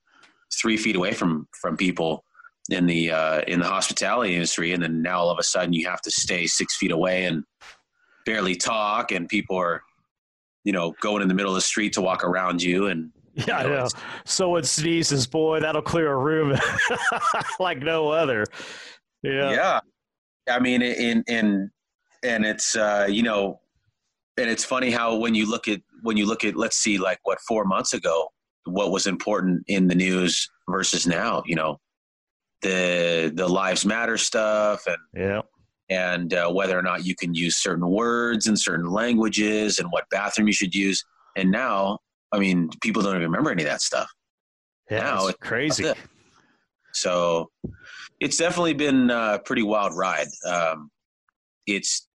three 0.54 0.78
feet 0.78 0.96
away 0.96 1.14
from 1.14 1.48
from 1.62 1.78
people 1.78 2.26
in 2.70 2.86
the 2.86 3.12
uh, 3.12 3.42
in 3.48 3.60
the 3.60 3.66
hospitality 3.66 4.36
industry, 4.36 4.74
and 4.74 4.84
then 4.84 5.02
now 5.02 5.20
all 5.20 5.30
of 5.30 5.40
a 5.40 5.44
sudden 5.44 5.74
you 5.74 5.88
have 5.88 6.02
to 6.02 6.12
stay 6.12 6.46
six 6.46 6.76
feet 6.76 6.92
away 6.92 7.26
and 7.26 7.44
barely 8.26 8.56
talk, 8.56 9.12
and 9.12 9.28
people 9.28 9.58
are, 9.58 9.82
you 10.64 10.72
know, 10.72 10.94
going 11.02 11.22
in 11.22 11.28
the 11.28 11.34
middle 11.34 11.52
of 11.52 11.56
the 11.56 11.62
street 11.62 11.94
to 11.94 12.02
walk 12.02 12.24
around 12.24 12.62
you, 12.62 12.88
and 12.88 13.12
yeah, 13.34 13.64
you 13.64 13.70
know, 13.70 13.76
I 13.76 13.84
know. 13.84 13.88
Someone 14.26 14.64
sneezes, 14.64 15.26
boy, 15.26 15.60
that'll 15.60 15.82
clear 15.82 16.12
a 16.12 16.18
room 16.18 16.58
like 17.60 17.80
no 17.80 18.10
other. 18.10 18.46
Yeah, 19.24 19.52
yeah. 19.52 19.80
I 20.50 20.60
mean, 20.60 20.82
in 20.82 21.24
in 21.28 21.72
and 22.24 22.46
it's 22.46 22.76
uh, 22.76 23.08
you 23.10 23.24
know, 23.24 23.60
and 24.38 24.50
it's 24.50 24.66
funny 24.66 24.92
how 24.92 25.16
when 25.16 25.34
you 25.34 25.50
look 25.50 25.68
at 25.68 25.82
when 26.04 26.16
you 26.16 26.28
look 26.28 26.44
at 26.44 26.56
let's 26.56 26.78
see, 26.78 26.98
like 26.98 27.20
what 27.24 27.40
four 27.48 27.66
months 27.66 27.94
ago, 27.94 28.30
what 28.66 28.92
was 28.92 29.08
important 29.08 29.64
in 29.68 29.88
the 29.88 29.96
news 29.96 30.48
versus 30.70 31.08
now, 31.08 31.42
you 31.46 31.56
know 31.56 31.80
the 32.62 33.32
the 33.34 33.48
lives 33.48 33.86
matter 33.86 34.18
stuff 34.18 34.86
and 34.88 34.98
yeah. 35.16 35.42
and 35.90 36.34
uh, 36.34 36.50
whether 36.50 36.78
or 36.78 36.82
not 36.82 37.06
you 37.06 37.16
can 37.16 37.34
use 37.34 37.58
certain 37.58 37.88
words 37.88 38.48
in 38.48 38.56
certain 38.56 38.92
languages 38.92 39.80
and 39.80 39.92
what 39.92 40.06
bathroom 40.12 40.48
you 40.48 40.54
should 40.54 40.74
use. 40.74 41.04
And 41.36 41.52
now 41.52 42.00
i 42.32 42.40
mean 42.40 42.70
people 42.82 43.02
don't 43.02 43.16
even 43.16 43.30
remember 43.30 43.52
any 43.52 43.64
of 43.64 43.70
that 43.70 43.82
stuff. 43.82 44.10
Yeah, 44.90 45.00
now 45.02 45.28
it's 45.28 45.38
crazy. 45.40 45.86
it. 45.86 45.98
so 46.94 47.50
it's 48.20 48.38
definitely 48.38 48.74
been 48.74 49.10
a 49.10 49.40
pretty 49.44 49.64
wild 49.64 49.96
ride. 49.96 50.28
Um, 50.46 50.92
it's 51.66 52.08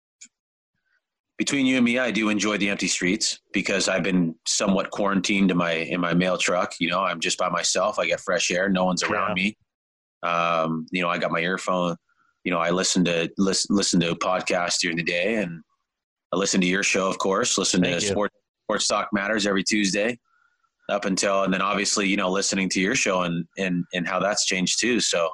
between 1.37 1.67
you 1.67 1.77
and 1.77 1.85
me 1.85 1.99
i 1.99 2.13
do 2.13 2.29
enjoy 2.29 2.57
the 2.59 2.69
empty 2.71 2.87
streets 2.87 3.41
because 3.53 3.89
i've 3.89 4.05
been 4.05 4.37
somewhat 4.47 4.91
quarantined 4.93 5.51
in 5.51 5.57
my 5.57 5.73
in 5.73 6.01
my 6.01 6.15
mail 6.15 6.37
truck. 6.37 6.75
You 6.79 6.91
know 6.91 7.01
i'm 7.01 7.21
just 7.21 7.39
by 7.39 7.49
myself. 7.49 7.99
I 7.99 8.07
get 8.07 8.21
fresh 8.21 8.51
air. 8.51 8.69
No 8.69 8.85
one's 8.85 9.03
around 9.03 9.37
yeah. 9.37 9.45
me 9.45 9.57
um, 10.25 10.87
you 10.91 11.03
know, 11.03 11.09
I 11.09 11.19
got 11.19 11.31
my 11.31 11.41
earphone. 11.41 11.97
You 12.45 12.53
know, 12.53 12.59
I 12.59 12.71
listen 12.71 13.05
to 13.05 13.31
listen 13.39 13.75
listen 13.75 14.01
to 14.01 14.15
podcasts 14.17 14.81
during 14.81 14.97
the 14.97 15.03
day, 15.03 15.37
and 15.37 15.63
I 16.33 16.37
listen 16.37 16.61
to 16.61 16.67
your 16.67 16.83
show, 16.83 17.09
of 17.09 17.19
course. 17.19 17.57
Listen 17.59 17.83
Thank 17.83 18.01
to 18.01 18.07
Sports 18.07 18.37
Sports 18.67 18.89
Talk 18.89 19.09
Matters 19.13 19.47
every 19.47 19.63
Tuesday. 19.63 20.19
up 20.91 21.07
until 21.07 21.45
and 21.45 21.53
then 21.53 21.63
obviously 21.63 22.07
you 22.07 22.17
know 22.17 22.31
listening 22.31 22.69
to 22.69 22.81
your 22.81 22.95
show 22.95 23.23
and 23.23 23.47
and 23.57 23.85
and 23.95 24.07
how 24.07 24.19
that's 24.19 24.47
changed 24.47 24.81
too. 24.81 25.01
So 25.01 25.31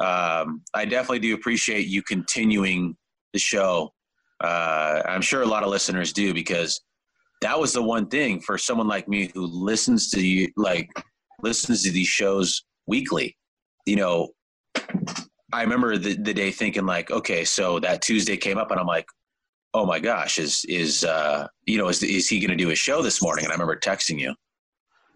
um, 0.00 0.62
I 0.74 0.84
definitely 0.84 1.18
do 1.20 1.34
appreciate 1.34 1.86
you 1.86 2.02
continuing 2.02 2.96
the 3.32 3.38
show. 3.38 3.92
Uh, 4.42 5.02
I'm 5.06 5.20
sure 5.20 5.42
a 5.42 5.46
lot 5.46 5.62
of 5.62 5.68
listeners 5.68 6.12
do 6.12 6.32
because 6.32 6.80
that 7.42 7.58
was 7.58 7.72
the 7.72 7.82
one 7.82 8.06
thing 8.08 8.40
for 8.40 8.56
someone 8.56 8.88
like 8.88 9.08
me 9.08 9.30
who 9.34 9.46
listens 9.46 10.10
to 10.10 10.26
you 10.26 10.48
like 10.56 10.88
listens 11.42 11.82
to 11.82 11.90
these 11.90 12.08
shows 12.08 12.64
weekly. 12.86 13.36
You 13.90 13.96
know, 13.96 14.28
I 15.52 15.62
remember 15.62 15.98
the, 15.98 16.14
the 16.14 16.32
day 16.32 16.52
thinking 16.52 16.86
like, 16.86 17.10
okay, 17.10 17.44
so 17.44 17.80
that 17.80 18.02
Tuesday 18.02 18.36
came 18.36 18.56
up 18.56 18.70
and 18.70 18.78
I'm 18.78 18.86
like, 18.86 19.06
oh 19.74 19.84
my 19.84 19.98
gosh, 19.98 20.38
is 20.38 20.64
is 20.68 21.02
uh, 21.02 21.48
you 21.66 21.76
know 21.76 21.88
is 21.88 22.00
is 22.00 22.28
he 22.28 22.38
going 22.38 22.56
to 22.56 22.64
do 22.64 22.70
a 22.70 22.76
show 22.76 23.02
this 23.02 23.20
morning? 23.20 23.46
And 23.46 23.50
I 23.50 23.54
remember 23.54 23.74
texting 23.74 24.20
you, 24.20 24.32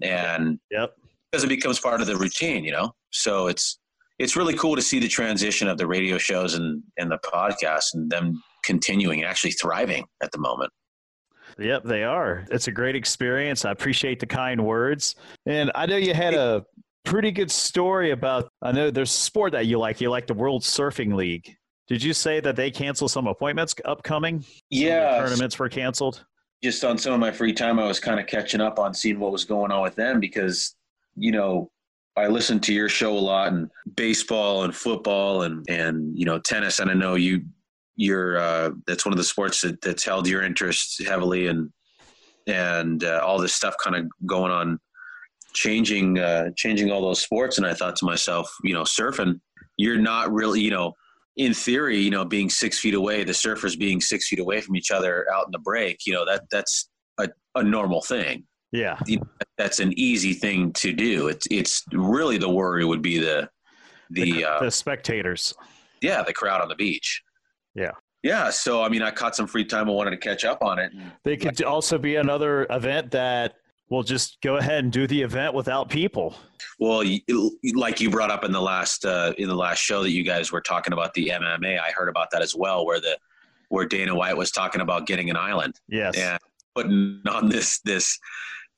and 0.02 0.58
yep, 0.72 0.90
because 1.30 1.44
it 1.44 1.48
becomes 1.48 1.78
part 1.78 2.00
of 2.00 2.08
the 2.08 2.16
routine, 2.16 2.64
you 2.64 2.72
know. 2.72 2.90
So 3.12 3.46
it's 3.46 3.78
it's 4.18 4.34
really 4.34 4.54
cool 4.54 4.74
to 4.74 4.82
see 4.82 4.98
the 4.98 5.06
transition 5.06 5.68
of 5.68 5.78
the 5.78 5.86
radio 5.86 6.18
shows 6.18 6.54
and 6.54 6.82
and 6.98 7.12
the 7.12 7.18
podcast 7.18 7.94
and 7.94 8.10
them 8.10 8.42
continuing 8.64 9.20
and 9.20 9.30
actually 9.30 9.52
thriving 9.52 10.04
at 10.20 10.32
the 10.32 10.38
moment. 10.38 10.72
Yep, 11.60 11.84
they 11.84 12.02
are. 12.02 12.44
It's 12.50 12.66
a 12.66 12.72
great 12.72 12.96
experience. 12.96 13.64
I 13.64 13.70
appreciate 13.70 14.18
the 14.18 14.26
kind 14.26 14.64
words. 14.64 15.14
And 15.46 15.70
I 15.76 15.86
know 15.86 15.96
you 15.96 16.12
had 16.12 16.34
a 16.34 16.64
pretty 17.04 17.30
good 17.30 17.50
story 17.50 18.10
about 18.10 18.48
I 18.62 18.72
know 18.72 18.90
there's 18.90 19.10
a 19.10 19.18
sport 19.18 19.52
that 19.52 19.66
you 19.66 19.78
like. 19.78 20.00
You 20.00 20.10
like 20.10 20.26
the 20.26 20.34
World 20.34 20.62
Surfing 20.62 21.14
League. 21.14 21.56
Did 21.86 22.02
you 22.02 22.14
say 22.14 22.40
that 22.40 22.56
they 22.56 22.70
canceled 22.70 23.10
some 23.10 23.26
appointments 23.26 23.74
upcoming? 23.84 24.44
Yeah, 24.70 25.18
tournaments 25.18 25.58
were 25.58 25.68
canceled. 25.68 26.24
Just 26.62 26.82
on 26.82 26.96
some 26.96 27.12
of 27.12 27.20
my 27.20 27.30
free 27.30 27.52
time, 27.52 27.78
I 27.78 27.86
was 27.86 28.00
kind 28.00 28.18
of 28.18 28.26
catching 28.26 28.60
up 28.60 28.78
on 28.78 28.94
seeing 28.94 29.18
what 29.18 29.32
was 29.32 29.44
going 29.44 29.70
on 29.70 29.82
with 29.82 29.94
them 29.94 30.18
because 30.18 30.74
you 31.14 31.30
know 31.30 31.70
I 32.16 32.28
listen 32.28 32.58
to 32.60 32.72
your 32.72 32.88
show 32.88 33.16
a 33.16 33.18
lot 33.18 33.52
and 33.52 33.70
baseball 33.96 34.64
and 34.64 34.74
football 34.74 35.42
and 35.42 35.64
and 35.68 36.18
you 36.18 36.24
know 36.24 36.38
tennis, 36.38 36.78
and 36.78 36.90
I 36.90 36.94
know 36.94 37.16
you 37.16 37.44
you're 37.96 38.38
uh, 38.38 38.70
that's 38.86 39.04
one 39.04 39.12
of 39.12 39.18
the 39.18 39.24
sports 39.24 39.60
that, 39.60 39.80
that's 39.82 40.04
held 40.04 40.26
your 40.26 40.42
interest 40.42 41.02
heavily 41.06 41.48
and 41.48 41.70
and 42.46 43.04
uh, 43.04 43.20
all 43.24 43.38
this 43.38 43.54
stuff 43.54 43.74
kind 43.82 43.96
of 43.96 44.06
going 44.26 44.52
on 44.52 44.78
changing 45.54 46.18
uh, 46.18 46.50
changing 46.56 46.90
all 46.90 47.00
those 47.00 47.22
sports 47.22 47.58
and 47.58 47.66
i 47.66 47.72
thought 47.72 47.96
to 47.96 48.04
myself 48.04 48.52
you 48.62 48.74
know 48.74 48.82
surfing 48.82 49.40
you're 49.76 49.98
not 49.98 50.32
really 50.32 50.60
you 50.60 50.70
know 50.70 50.92
in 51.36 51.52
theory, 51.52 51.98
you 51.98 52.10
know, 52.10 52.24
being 52.24 52.48
six 52.48 52.78
feet 52.78 52.94
away, 52.94 53.24
the 53.24 53.32
surfers 53.32 53.78
being 53.78 54.00
six 54.00 54.28
feet 54.28 54.38
away 54.38 54.60
from 54.60 54.76
each 54.76 54.90
other 54.90 55.26
out 55.34 55.46
in 55.46 55.52
the 55.52 55.58
break, 55.58 56.06
you 56.06 56.12
know, 56.12 56.24
that 56.24 56.44
that's 56.50 56.88
a, 57.18 57.28
a 57.54 57.62
normal 57.62 58.00
thing. 58.00 58.44
Yeah, 58.72 58.98
you 59.06 59.18
know, 59.18 59.26
that's 59.56 59.78
an 59.78 59.92
easy 59.96 60.32
thing 60.32 60.72
to 60.74 60.92
do. 60.92 61.28
It's 61.28 61.46
it's 61.50 61.84
really 61.92 62.38
the 62.38 62.48
worry 62.48 62.84
would 62.84 63.02
be 63.02 63.18
the 63.18 63.48
the 64.10 64.32
the, 64.32 64.44
uh, 64.44 64.60
the 64.60 64.70
spectators. 64.70 65.54
Yeah, 66.02 66.22
the 66.22 66.32
crowd 66.32 66.60
on 66.60 66.68
the 66.68 66.74
beach. 66.74 67.22
Yeah. 67.74 67.92
Yeah, 68.22 68.48
so 68.48 68.82
I 68.82 68.88
mean, 68.88 69.02
I 69.02 69.10
caught 69.10 69.36
some 69.36 69.46
free 69.46 69.66
time. 69.66 69.88
I 69.88 69.92
wanted 69.92 70.12
to 70.12 70.16
catch 70.16 70.44
up 70.46 70.62
on 70.62 70.78
it. 70.78 70.90
They 71.24 71.36
could 71.36 71.62
also 71.62 71.98
be 71.98 72.16
another 72.16 72.66
event 72.70 73.10
that 73.10 73.56
we'll 73.90 74.02
just 74.02 74.38
go 74.42 74.56
ahead 74.56 74.84
and 74.84 74.92
do 74.92 75.06
the 75.06 75.22
event 75.22 75.54
without 75.54 75.88
people. 75.88 76.36
Well, 76.78 77.04
like 77.74 78.00
you 78.00 78.10
brought 78.10 78.30
up 78.30 78.44
in 78.44 78.52
the 78.52 78.60
last 78.60 79.04
uh, 79.04 79.32
in 79.38 79.48
the 79.48 79.54
last 79.54 79.78
show 79.78 80.02
that 80.02 80.10
you 80.10 80.24
guys 80.24 80.52
were 80.52 80.60
talking 80.60 80.92
about 80.92 81.14
the 81.14 81.28
MMA, 81.28 81.78
I 81.78 81.90
heard 81.92 82.08
about 82.08 82.30
that 82.32 82.42
as 82.42 82.54
well, 82.54 82.84
where 82.86 83.00
the 83.00 83.16
where 83.68 83.86
Dana 83.86 84.14
White 84.14 84.36
was 84.36 84.50
talking 84.50 84.80
about 84.80 85.06
getting 85.06 85.30
an 85.30 85.36
island. 85.36 85.80
Yes, 85.88 86.16
and 86.16 86.38
putting 86.74 87.20
on 87.28 87.48
this 87.48 87.80
this 87.80 88.18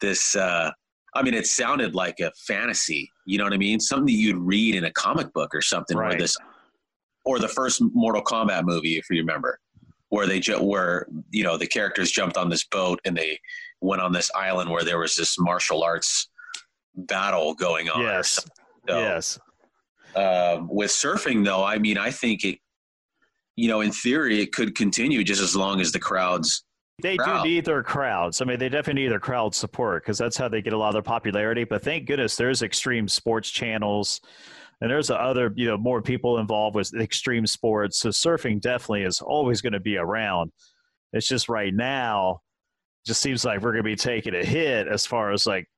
this. 0.01 0.37
Uh, 0.37 0.71
I 1.15 1.23
mean, 1.23 1.33
it 1.33 1.47
sounded 1.47 1.95
like 1.95 2.21
a 2.21 2.31
fantasy. 2.47 3.11
You 3.25 3.39
know 3.39 3.45
what 3.45 3.55
I 3.55 3.59
mean? 3.59 3.81
Something 3.81 4.07
that 4.07 4.21
you'd 4.21 4.37
read 4.37 4.75
in 4.75 4.85
a 4.85 4.93
comic 4.93 5.33
book 5.33 5.55
or 5.55 5.63
something. 5.63 5.97
Right. 5.97 6.11
Where 6.11 6.19
this, 6.19 6.37
or 7.25 7.39
the 7.39 7.49
first 7.49 7.83
Mortal 7.95 8.23
Kombat 8.23 8.65
movie, 8.65 8.99
if 8.99 9.07
you 9.11 9.21
remember, 9.21 9.59
where 10.11 10.27
they 10.27 10.41
ju- 10.41 10.63
where 10.63 11.07
you 11.31 11.43
know 11.43 11.57
the 11.57 11.67
characters 11.67 12.11
jumped 12.11 12.37
on 12.37 12.51
this 12.51 12.65
boat 12.65 13.01
and 13.05 13.17
they 13.17 13.39
went 13.81 14.03
on 14.03 14.13
this 14.13 14.31
island 14.35 14.71
where 14.71 14.85
there 14.85 14.99
was 14.99 15.17
this 15.17 15.39
martial 15.39 15.83
arts 15.83 16.29
battle 16.95 17.55
going 17.55 17.89
on. 17.89 18.01
Yes. 18.01 18.47
So, 18.89 18.99
yes. 18.99 19.39
Um, 20.15 20.69
with 20.69 20.91
surfing, 20.91 21.45
though, 21.45 21.63
I 21.63 21.79
mean, 21.79 21.99
I 21.99 22.11
think 22.11 22.45
it, 22.45 22.59
you 23.57 23.69
know, 23.69 23.81
in 23.81 23.93
theory, 23.93 24.41
it 24.41 24.53
could 24.53 24.75
continue 24.75 25.23
just 25.25 25.43
as 25.43 25.55
long 25.55 25.81
as 25.81 25.93
the 25.93 25.99
crowds. 25.99 26.65
They 27.03 27.17
crowd. 27.17 27.43
do 27.43 27.49
need 27.49 27.65
their 27.67 27.83
crowds. 27.83 28.41
I 28.41 28.47
mean, 28.47 28.59
they 28.59 28.71
definitely 28.71 29.03
need 29.03 29.11
their 29.11 29.21
crowd 29.21 29.55
support 29.55 30.03
because 30.03 30.17
that's 30.17 30.37
how 30.37 30.49
they 30.49 30.63
get 30.63 30.73
a 30.73 30.79
lot 30.79 30.89
of 30.89 30.95
their 30.95 31.03
popularity. 31.03 31.65
But 31.65 31.83
thank 31.83 32.07
goodness 32.07 32.37
there's 32.37 32.63
extreme 32.63 33.07
sports 33.09 33.51
channels 33.51 34.21
and 34.81 34.91
there's 34.91 35.11
other, 35.11 35.53
you 35.57 35.67
know, 35.67 35.77
more 35.77 36.01
people 36.01 36.39
involved 36.39 36.75
with 36.75 36.95
extreme 36.95 37.47
sports. 37.47 37.99
So 37.99 38.11
surfing 38.11 38.61
definitely 38.61 39.03
is 39.03 39.21
always 39.21 39.61
going 39.61 39.75
to 39.75 39.81
be 39.81 39.99
around. 39.99 40.53
It's 41.13 41.29
just 41.29 41.49
right 41.49 41.75
now, 41.75 42.41
just 43.07 43.23
seems 43.23 43.45
like 43.45 43.61
we're 43.61 43.73
going 43.73 43.85
to 43.85 43.91
be 43.91 43.97
taking 43.97 44.35
a 44.35 44.45
hit 44.45 44.89
as 44.89 45.07
far 45.07 45.33
as 45.33 45.47
like 45.47 45.69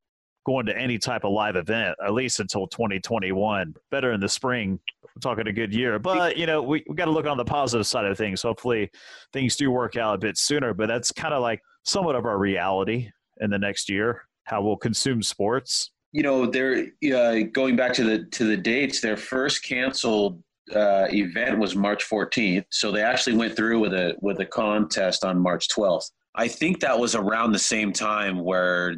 going 0.47 0.65
to 0.67 0.77
any 0.77 0.99
type 0.99 1.25
of 1.25 1.33
live 1.33 1.57
event, 1.57 1.95
at 2.05 2.15
least 2.15 2.41
until 2.41 2.67
2021. 2.67 3.75
Better 3.91 4.13
in 4.13 4.21
the 4.21 4.29
spring. 4.29 4.81
We're 5.03 5.21
talking 5.21 5.47
a 5.47 5.53
good 5.53 5.75
year. 5.75 5.99
But, 5.99 6.39
you 6.39 6.47
know, 6.47 6.63
we, 6.63 6.83
we 6.89 6.95
got 6.95 7.05
to 7.05 7.11
look 7.11 7.27
on 7.27 7.37
the 7.37 7.45
positive 7.45 7.87
side 7.87 8.07
of 8.07 8.17
things. 8.17 8.41
Hopefully 8.41 8.91
things 9.35 9.57
do 9.57 9.71
work 9.71 9.97
out 9.97 10.15
a 10.15 10.19
bit 10.19 10.39
sooner. 10.39 10.73
But 10.73 10.89
that's 10.89 11.13
kind 11.13 11.35
of 11.35 11.43
like 11.43 11.61
somewhat 11.85 12.17
of 12.17 12.25
our 12.25 12.39
reality 12.39 13.11
in 13.41 13.51
the 13.51 13.59
next 13.59 13.91
year, 13.91 14.23
how 14.45 14.63
we'll 14.63 14.77
consume 14.77 15.23
sports. 15.23 15.91
You 16.13 16.23
know, 16.23 16.47
they're 16.47 16.87
uh, 17.15 17.41
going 17.53 17.77
back 17.77 17.93
to 17.95 18.05
the 18.05 18.25
to 18.25 18.45
the 18.45 18.57
dates. 18.57 19.03
Their 19.03 19.19
first 19.19 19.63
canceled 19.63 20.43
uh, 20.75 21.07
event 21.11 21.59
was 21.59 21.77
March 21.77 22.09
14th, 22.09 22.65
so 22.71 22.91
they 22.91 23.03
actually 23.03 23.37
went 23.37 23.55
through 23.55 23.79
with 23.81 23.93
a 23.93 24.17
with 24.23 24.41
a 24.41 24.47
contest 24.47 25.25
on 25.25 25.39
March 25.39 25.69
12th. 25.69 26.11
I 26.35 26.49
think 26.49 26.81
that 26.81 26.99
was 26.99 27.15
around 27.15 27.53
the 27.53 27.59
same 27.59 27.93
time 27.93 28.39
where 28.45 28.97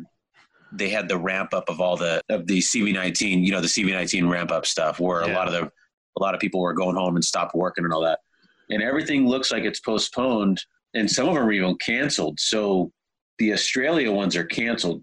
they 0.73 0.89
had 0.89 1.09
the 1.09 1.19
ramp 1.19 1.53
up 1.53 1.69
of 1.69 1.81
all 1.81 1.97
the 1.97 2.21
of 2.29 2.47
the 2.47 2.59
CV19, 2.59 3.45
you 3.45 3.53
know, 3.53 3.61
the 3.61 3.67
CV19 3.67 4.31
ramp 4.31 4.51
up 4.51 4.67
stuff, 4.67 5.01
where 5.01 5.27
yeah. 5.27 5.33
a 5.33 5.35
lot 5.35 5.47
of 5.47 5.53
the 5.53 5.71
a 6.19 6.21
lot 6.21 6.35
of 6.35 6.41
people 6.41 6.61
were 6.61 6.75
going 6.75 6.97
home 6.97 7.17
and 7.17 7.25
stopped 7.25 7.55
working 7.55 7.85
and 7.85 7.93
all 7.93 8.03
that, 8.03 8.21
and 8.69 8.83
everything 8.83 9.27
looks 9.27 9.51
like 9.51 9.65
it's 9.65 9.81
postponed, 9.81 10.61
and 10.95 11.11
some 11.11 11.29
of 11.29 11.35
them 11.35 11.45
are 11.45 11.53
even 11.53 11.77
canceled. 11.77 12.39
So 12.39 12.93
the 13.39 13.53
Australia 13.53 14.13
ones 14.13 14.37
are 14.37 14.45
canceled. 14.45 15.03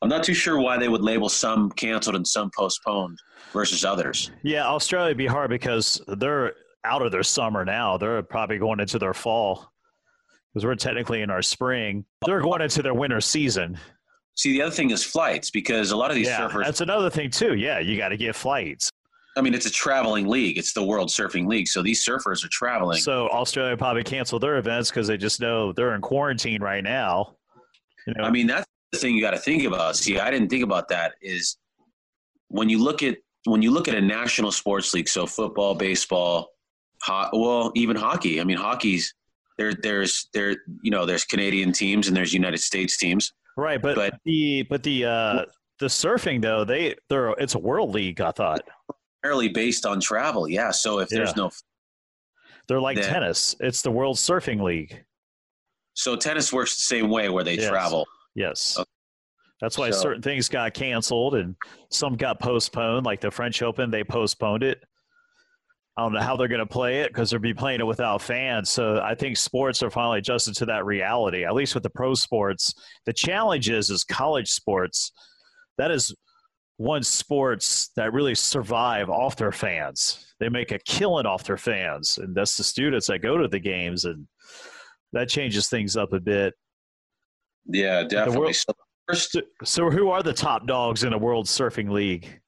I'm 0.00 0.08
not 0.08 0.22
too 0.22 0.34
sure 0.34 0.60
why 0.60 0.78
they 0.78 0.88
would 0.88 1.02
label 1.02 1.28
some 1.28 1.70
canceled 1.72 2.14
and 2.16 2.26
some 2.26 2.50
postponed 2.56 3.18
versus 3.52 3.84
others. 3.84 4.30
Yeah, 4.42 4.66
Australia 4.66 5.10
would 5.10 5.16
be 5.16 5.26
hard 5.26 5.50
because 5.50 6.00
they're 6.06 6.54
out 6.84 7.02
of 7.02 7.10
their 7.10 7.24
summer 7.24 7.64
now. 7.64 7.98
They're 7.98 8.22
probably 8.22 8.58
going 8.58 8.78
into 8.78 8.98
their 9.00 9.12
fall 9.12 9.72
because 10.52 10.64
we're 10.64 10.74
technically 10.74 11.22
in 11.22 11.30
our 11.30 11.42
spring. 11.42 12.04
They're 12.24 12.40
going 12.40 12.62
into 12.62 12.82
their 12.82 12.94
winter 12.94 13.20
season. 13.20 13.78
See, 14.34 14.52
the 14.52 14.62
other 14.62 14.74
thing 14.74 14.90
is 14.90 15.02
flights 15.02 15.50
because 15.50 15.90
a 15.90 15.96
lot 15.96 16.10
of 16.10 16.16
these 16.16 16.28
yeah, 16.28 16.48
surfers. 16.48 16.64
That's 16.64 16.80
another 16.80 17.10
thing 17.10 17.30
too. 17.30 17.54
Yeah, 17.54 17.80
you 17.80 17.96
got 17.96 18.10
to 18.10 18.16
get 18.16 18.36
flights. 18.36 18.90
I 19.36 19.40
mean, 19.40 19.54
it's 19.54 19.66
a 19.66 19.70
traveling 19.70 20.26
league. 20.26 20.58
It's 20.58 20.72
the 20.72 20.82
World 20.82 21.10
Surfing 21.10 21.46
League, 21.46 21.68
so 21.68 21.80
these 21.80 22.04
surfers 22.04 22.44
are 22.44 22.48
traveling. 22.48 23.00
So 23.00 23.28
Australia 23.28 23.76
probably 23.76 24.02
canceled 24.02 24.42
their 24.42 24.56
events 24.56 24.90
because 24.90 25.06
they 25.06 25.16
just 25.16 25.40
know 25.40 25.72
they're 25.72 25.94
in 25.94 26.00
quarantine 26.00 26.60
right 26.60 26.82
now. 26.82 27.36
You 28.06 28.14
know? 28.14 28.24
I 28.24 28.30
mean, 28.30 28.48
that's 28.48 28.66
the 28.90 28.98
thing 28.98 29.14
you 29.14 29.20
got 29.20 29.32
to 29.32 29.38
think 29.38 29.64
about. 29.64 29.96
See, 29.96 30.18
I 30.18 30.30
didn't 30.30 30.48
think 30.48 30.64
about 30.64 30.88
that. 30.88 31.14
Is 31.22 31.56
when 32.48 32.68
you 32.68 32.82
look 32.82 33.02
at 33.02 33.18
when 33.44 33.62
you 33.62 33.70
look 33.70 33.86
at 33.86 33.94
a 33.94 34.00
national 34.00 34.50
sports 34.50 34.92
league, 34.92 35.08
so 35.08 35.26
football, 35.26 35.74
baseball, 35.74 36.50
ho- 37.02 37.30
well, 37.32 37.72
even 37.76 37.96
hockey. 37.96 38.40
I 38.40 38.44
mean, 38.44 38.56
hockey's 38.56 39.14
there. 39.58 39.74
There's 39.74 40.28
there 40.32 40.56
you 40.82 40.90
know 40.90 41.04
there's 41.04 41.24
Canadian 41.24 41.72
teams 41.72 42.08
and 42.08 42.16
there's 42.16 42.32
United 42.32 42.58
States 42.58 42.96
teams. 42.96 43.32
Right, 43.56 43.82
but, 43.82 43.96
but 43.96 44.14
the 44.24 44.62
but 44.70 44.82
the 44.82 45.04
uh, 45.04 45.44
the 45.80 45.86
surfing 45.86 46.40
though 46.40 46.64
they 46.64 46.94
they're 47.08 47.30
it's 47.30 47.54
a 47.54 47.58
world 47.58 47.90
league. 47.90 48.20
I 48.20 48.30
thought 48.30 48.62
primarily 49.22 49.48
based 49.48 49.86
on 49.86 50.00
travel. 50.00 50.48
Yeah, 50.48 50.70
so 50.70 51.00
if 51.00 51.08
there's 51.08 51.30
yeah. 51.30 51.44
no, 51.44 51.50
they're 52.68 52.80
like 52.80 52.96
then, 52.96 53.10
tennis. 53.12 53.56
It's 53.60 53.82
the 53.82 53.90
World 53.90 54.16
Surfing 54.16 54.62
League. 54.62 55.04
So 55.94 56.16
tennis 56.16 56.52
works 56.52 56.76
the 56.76 56.82
same 56.82 57.10
way 57.10 57.28
where 57.28 57.44
they 57.44 57.56
yes. 57.56 57.68
travel. 57.68 58.06
Yes. 58.34 58.76
Okay. 58.78 58.88
That's 59.60 59.76
why 59.76 59.90
so, 59.90 59.98
certain 59.98 60.22
things 60.22 60.48
got 60.48 60.72
canceled 60.74 61.34
and 61.34 61.56
some 61.90 62.16
got 62.16 62.38
postponed. 62.38 63.04
Like 63.04 63.20
the 63.20 63.30
French 63.30 63.62
Open, 63.62 63.90
they 63.90 64.04
postponed 64.04 64.62
it. 64.62 64.84
I 65.98 66.02
don't 66.02 66.12
know 66.12 66.20
how 66.20 66.36
they're 66.36 66.46
going 66.46 66.60
to 66.60 66.66
play 66.66 67.00
it 67.00 67.08
because 67.08 67.30
they'll 67.32 67.40
be 67.40 67.52
playing 67.52 67.80
it 67.80 67.86
without 67.86 68.22
fans. 68.22 68.70
So 68.70 69.00
I 69.02 69.16
think 69.16 69.36
sports 69.36 69.82
are 69.82 69.90
finally 69.90 70.20
adjusted 70.20 70.54
to 70.54 70.66
that 70.66 70.86
reality, 70.86 71.44
at 71.44 71.54
least 71.54 71.74
with 71.74 71.82
the 71.82 71.90
pro 71.90 72.14
sports. 72.14 72.72
The 73.04 73.12
challenge 73.12 73.68
is, 73.68 73.90
is 73.90 74.04
college 74.04 74.48
sports. 74.48 75.10
That 75.76 75.90
is 75.90 76.14
one 76.76 77.02
sports 77.02 77.90
that 77.96 78.12
really 78.12 78.36
survive 78.36 79.10
off 79.10 79.34
their 79.34 79.50
fans. 79.50 80.32
They 80.38 80.48
make 80.48 80.70
a 80.70 80.78
killing 80.78 81.26
off 81.26 81.42
their 81.42 81.56
fans, 81.56 82.18
and 82.18 82.32
that's 82.32 82.56
the 82.56 82.62
students 82.62 83.08
that 83.08 83.18
go 83.18 83.36
to 83.36 83.48
the 83.48 83.58
games, 83.58 84.04
and 84.04 84.28
that 85.12 85.28
changes 85.28 85.68
things 85.68 85.96
up 85.96 86.12
a 86.12 86.20
bit. 86.20 86.54
Yeah, 87.66 88.04
definitely. 88.04 88.38
World, 88.38 88.56
first, 89.08 89.32
So, 89.32 89.40
so 89.64 89.90
who 89.90 90.10
are 90.10 90.22
the 90.22 90.32
top 90.32 90.68
dogs 90.68 91.02
in 91.02 91.10
the 91.10 91.18
World 91.18 91.46
Surfing 91.46 91.90
League? 91.90 92.40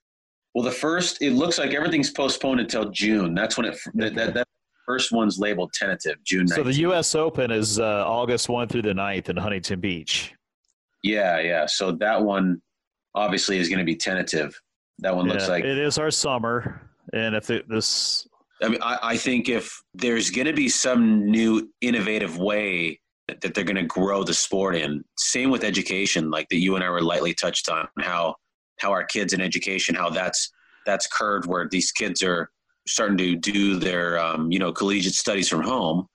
Well, 0.54 0.64
the 0.64 0.70
first, 0.70 1.22
it 1.22 1.32
looks 1.32 1.58
like 1.58 1.72
everything's 1.74 2.10
postponed 2.10 2.60
until 2.60 2.90
June. 2.90 3.34
That's 3.34 3.56
when 3.56 3.66
it 3.66 3.78
that 3.94 4.14
that, 4.14 4.34
that 4.34 4.48
first 4.86 5.12
one's 5.12 5.38
labeled 5.38 5.72
tentative, 5.72 6.16
June. 6.24 6.46
19th. 6.46 6.54
So 6.54 6.62
the 6.64 6.74
U.S. 6.74 7.14
Open 7.14 7.50
is 7.50 7.78
uh, 7.78 8.04
August 8.06 8.48
1 8.48 8.68
through 8.68 8.82
the 8.82 8.92
9th 8.92 9.28
in 9.28 9.36
Huntington 9.36 9.80
Beach. 9.80 10.34
Yeah, 11.02 11.38
yeah. 11.38 11.66
So 11.66 11.92
that 11.92 12.20
one 12.22 12.60
obviously 13.14 13.58
is 13.58 13.68
going 13.68 13.78
to 13.78 13.84
be 13.84 13.96
tentative. 13.96 14.60
That 14.98 15.14
one 15.14 15.28
looks 15.28 15.44
Yeah, 15.44 15.50
like. 15.50 15.64
it 15.64 15.78
is 15.78 15.98
our 15.98 16.10
summer, 16.10 16.82
and 17.12 17.34
if 17.34 17.48
it, 17.50 17.68
this 17.68 18.26
I 18.62 18.68
mean, 18.68 18.82
I, 18.82 18.98
I 19.02 19.16
think 19.16 19.48
if 19.48 19.80
there's 19.94 20.30
going 20.30 20.46
to 20.46 20.52
be 20.52 20.68
some 20.68 21.30
new 21.30 21.70
innovative 21.80 22.36
way 22.36 23.00
that, 23.28 23.40
that 23.40 23.54
they're 23.54 23.64
going 23.64 23.76
to 23.76 23.84
grow 23.84 24.22
the 24.22 24.34
sport 24.34 24.76
in, 24.76 25.02
same 25.16 25.50
with 25.50 25.64
education, 25.64 26.30
like 26.30 26.48
that 26.50 26.58
you 26.58 26.74
and 26.74 26.84
I 26.84 26.90
were 26.90 27.00
lightly 27.00 27.32
touched 27.32 27.70
on 27.70 27.88
how 28.00 28.34
how 28.80 28.90
our 28.90 29.04
kids 29.04 29.32
in 29.32 29.40
education, 29.40 29.94
how 29.94 30.10
that's 30.10 30.50
that's 30.86 31.06
curved 31.06 31.46
where 31.46 31.68
these 31.68 31.92
kids 31.92 32.22
are 32.22 32.50
starting 32.88 33.18
to 33.18 33.36
do 33.36 33.76
their 33.76 34.18
um, 34.18 34.50
you 34.50 34.58
know 34.58 34.72
collegiate 34.72 35.14
studies 35.14 35.48
from 35.48 35.62
home, 35.62 36.06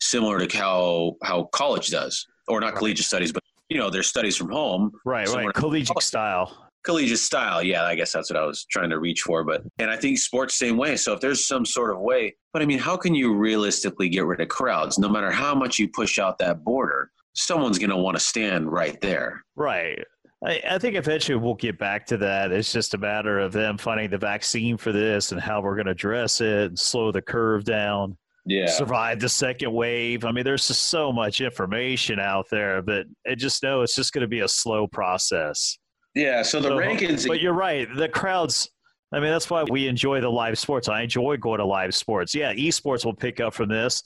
similar 0.00 0.44
to 0.44 0.56
how 0.56 1.16
how 1.22 1.44
college 1.52 1.88
does, 1.88 2.26
or 2.48 2.60
not 2.60 2.74
collegiate 2.74 3.06
studies, 3.06 3.32
but 3.32 3.42
you 3.68 3.78
know 3.78 3.90
their 3.90 4.02
studies 4.02 4.36
from 4.36 4.50
home, 4.50 4.92
right, 5.04 5.28
right, 5.28 5.52
collegiate 5.54 6.02
style. 6.02 6.68
collegiate 6.84 7.18
style. 7.18 7.62
Yeah, 7.62 7.84
I 7.84 7.94
guess 7.94 8.12
that's 8.12 8.30
what 8.30 8.38
I 8.38 8.44
was 8.44 8.64
trying 8.70 8.90
to 8.90 8.98
reach 8.98 9.22
for. 9.22 9.44
But 9.44 9.62
and 9.78 9.90
I 9.90 9.96
think 9.96 10.18
sports 10.18 10.54
same 10.58 10.76
way. 10.76 10.96
So 10.96 11.14
if 11.14 11.20
there's 11.20 11.46
some 11.46 11.64
sort 11.64 11.90
of 11.90 12.00
way, 12.00 12.34
but 12.52 12.62
I 12.62 12.66
mean, 12.66 12.78
how 12.78 12.96
can 12.96 13.14
you 13.14 13.34
realistically 13.34 14.08
get 14.08 14.26
rid 14.26 14.40
of 14.40 14.48
crowds? 14.48 14.98
No 14.98 15.08
matter 15.08 15.30
how 15.30 15.54
much 15.54 15.78
you 15.78 15.88
push 15.88 16.18
out 16.18 16.38
that 16.38 16.62
border, 16.62 17.10
someone's 17.34 17.78
going 17.78 17.90
to 17.90 17.96
want 17.96 18.16
to 18.16 18.22
stand 18.22 18.70
right 18.70 19.00
there. 19.00 19.42
Right. 19.56 19.98
I, 20.44 20.60
I 20.70 20.78
think 20.78 20.96
eventually 20.96 21.36
we'll 21.36 21.54
get 21.54 21.78
back 21.78 22.06
to 22.06 22.16
that. 22.18 22.50
It's 22.52 22.72
just 22.72 22.94
a 22.94 22.98
matter 22.98 23.38
of 23.38 23.52
them 23.52 23.78
finding 23.78 24.10
the 24.10 24.18
vaccine 24.18 24.76
for 24.76 24.90
this 24.92 25.32
and 25.32 25.40
how 25.40 25.60
we're 25.60 25.76
going 25.76 25.86
to 25.86 25.92
address 25.92 26.40
it 26.40 26.66
and 26.70 26.78
slow 26.78 27.12
the 27.12 27.22
curve 27.22 27.64
down. 27.64 28.16
Yeah. 28.44 28.66
survive 28.66 29.20
the 29.20 29.28
second 29.28 29.72
wave. 29.72 30.24
I 30.24 30.32
mean, 30.32 30.42
there's 30.42 30.66
just 30.66 30.90
so 30.90 31.12
much 31.12 31.40
information 31.40 32.18
out 32.18 32.46
there, 32.50 32.82
but 32.82 33.06
I 33.24 33.36
just 33.36 33.62
know 33.62 33.82
it's 33.82 33.94
just 33.94 34.12
going 34.12 34.22
to 34.22 34.26
be 34.26 34.40
a 34.40 34.48
slow 34.48 34.88
process. 34.88 35.78
yeah. 36.16 36.42
So 36.42 36.58
the 36.60 36.70
So- 36.70 36.76
rankings. 36.76 37.28
But 37.28 37.40
you're 37.40 37.52
right. 37.52 37.86
The 37.94 38.08
crowds, 38.08 38.68
I 39.12 39.20
mean, 39.20 39.30
that's 39.30 39.48
why 39.48 39.62
we 39.70 39.86
enjoy 39.86 40.20
the 40.20 40.28
live 40.28 40.58
sports. 40.58 40.88
I 40.88 41.02
enjoy 41.02 41.36
going 41.36 41.58
to 41.60 41.64
live 41.64 41.94
sports. 41.94 42.34
Yeah, 42.34 42.52
esports 42.52 43.04
will 43.04 43.14
pick 43.14 43.38
up 43.38 43.54
from 43.54 43.68
this. 43.68 44.02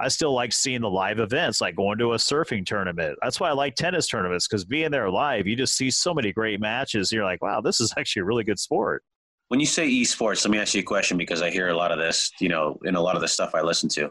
I 0.00 0.08
still 0.08 0.32
like 0.32 0.52
seeing 0.52 0.80
the 0.80 0.90
live 0.90 1.18
events, 1.18 1.60
like 1.60 1.76
going 1.76 1.98
to 1.98 2.14
a 2.14 2.16
surfing 2.16 2.64
tournament. 2.64 3.18
That's 3.22 3.38
why 3.38 3.50
I 3.50 3.52
like 3.52 3.74
tennis 3.74 4.06
tournaments 4.06 4.48
because 4.48 4.64
being 4.64 4.90
there 4.90 5.10
live, 5.10 5.46
you 5.46 5.56
just 5.56 5.76
see 5.76 5.90
so 5.90 6.14
many 6.14 6.32
great 6.32 6.60
matches. 6.60 7.12
You're 7.12 7.24
like, 7.24 7.42
wow, 7.42 7.60
this 7.60 7.80
is 7.80 7.92
actually 7.98 8.22
a 8.22 8.24
really 8.24 8.44
good 8.44 8.58
sport. 8.58 9.02
when 9.48 9.60
you 9.60 9.66
say 9.66 9.88
esports, 9.88 10.44
let 10.44 10.50
me 10.50 10.58
ask 10.58 10.74
you 10.74 10.80
a 10.80 10.84
question 10.84 11.18
because 11.18 11.42
I 11.42 11.50
hear 11.50 11.68
a 11.68 11.76
lot 11.76 11.92
of 11.92 11.98
this, 11.98 12.30
you 12.40 12.48
know, 12.48 12.78
in 12.84 12.94
a 12.94 13.00
lot 13.00 13.14
of 13.16 13.20
the 13.20 13.28
stuff 13.28 13.54
I 13.54 13.60
listen 13.60 13.88
to. 13.90 14.10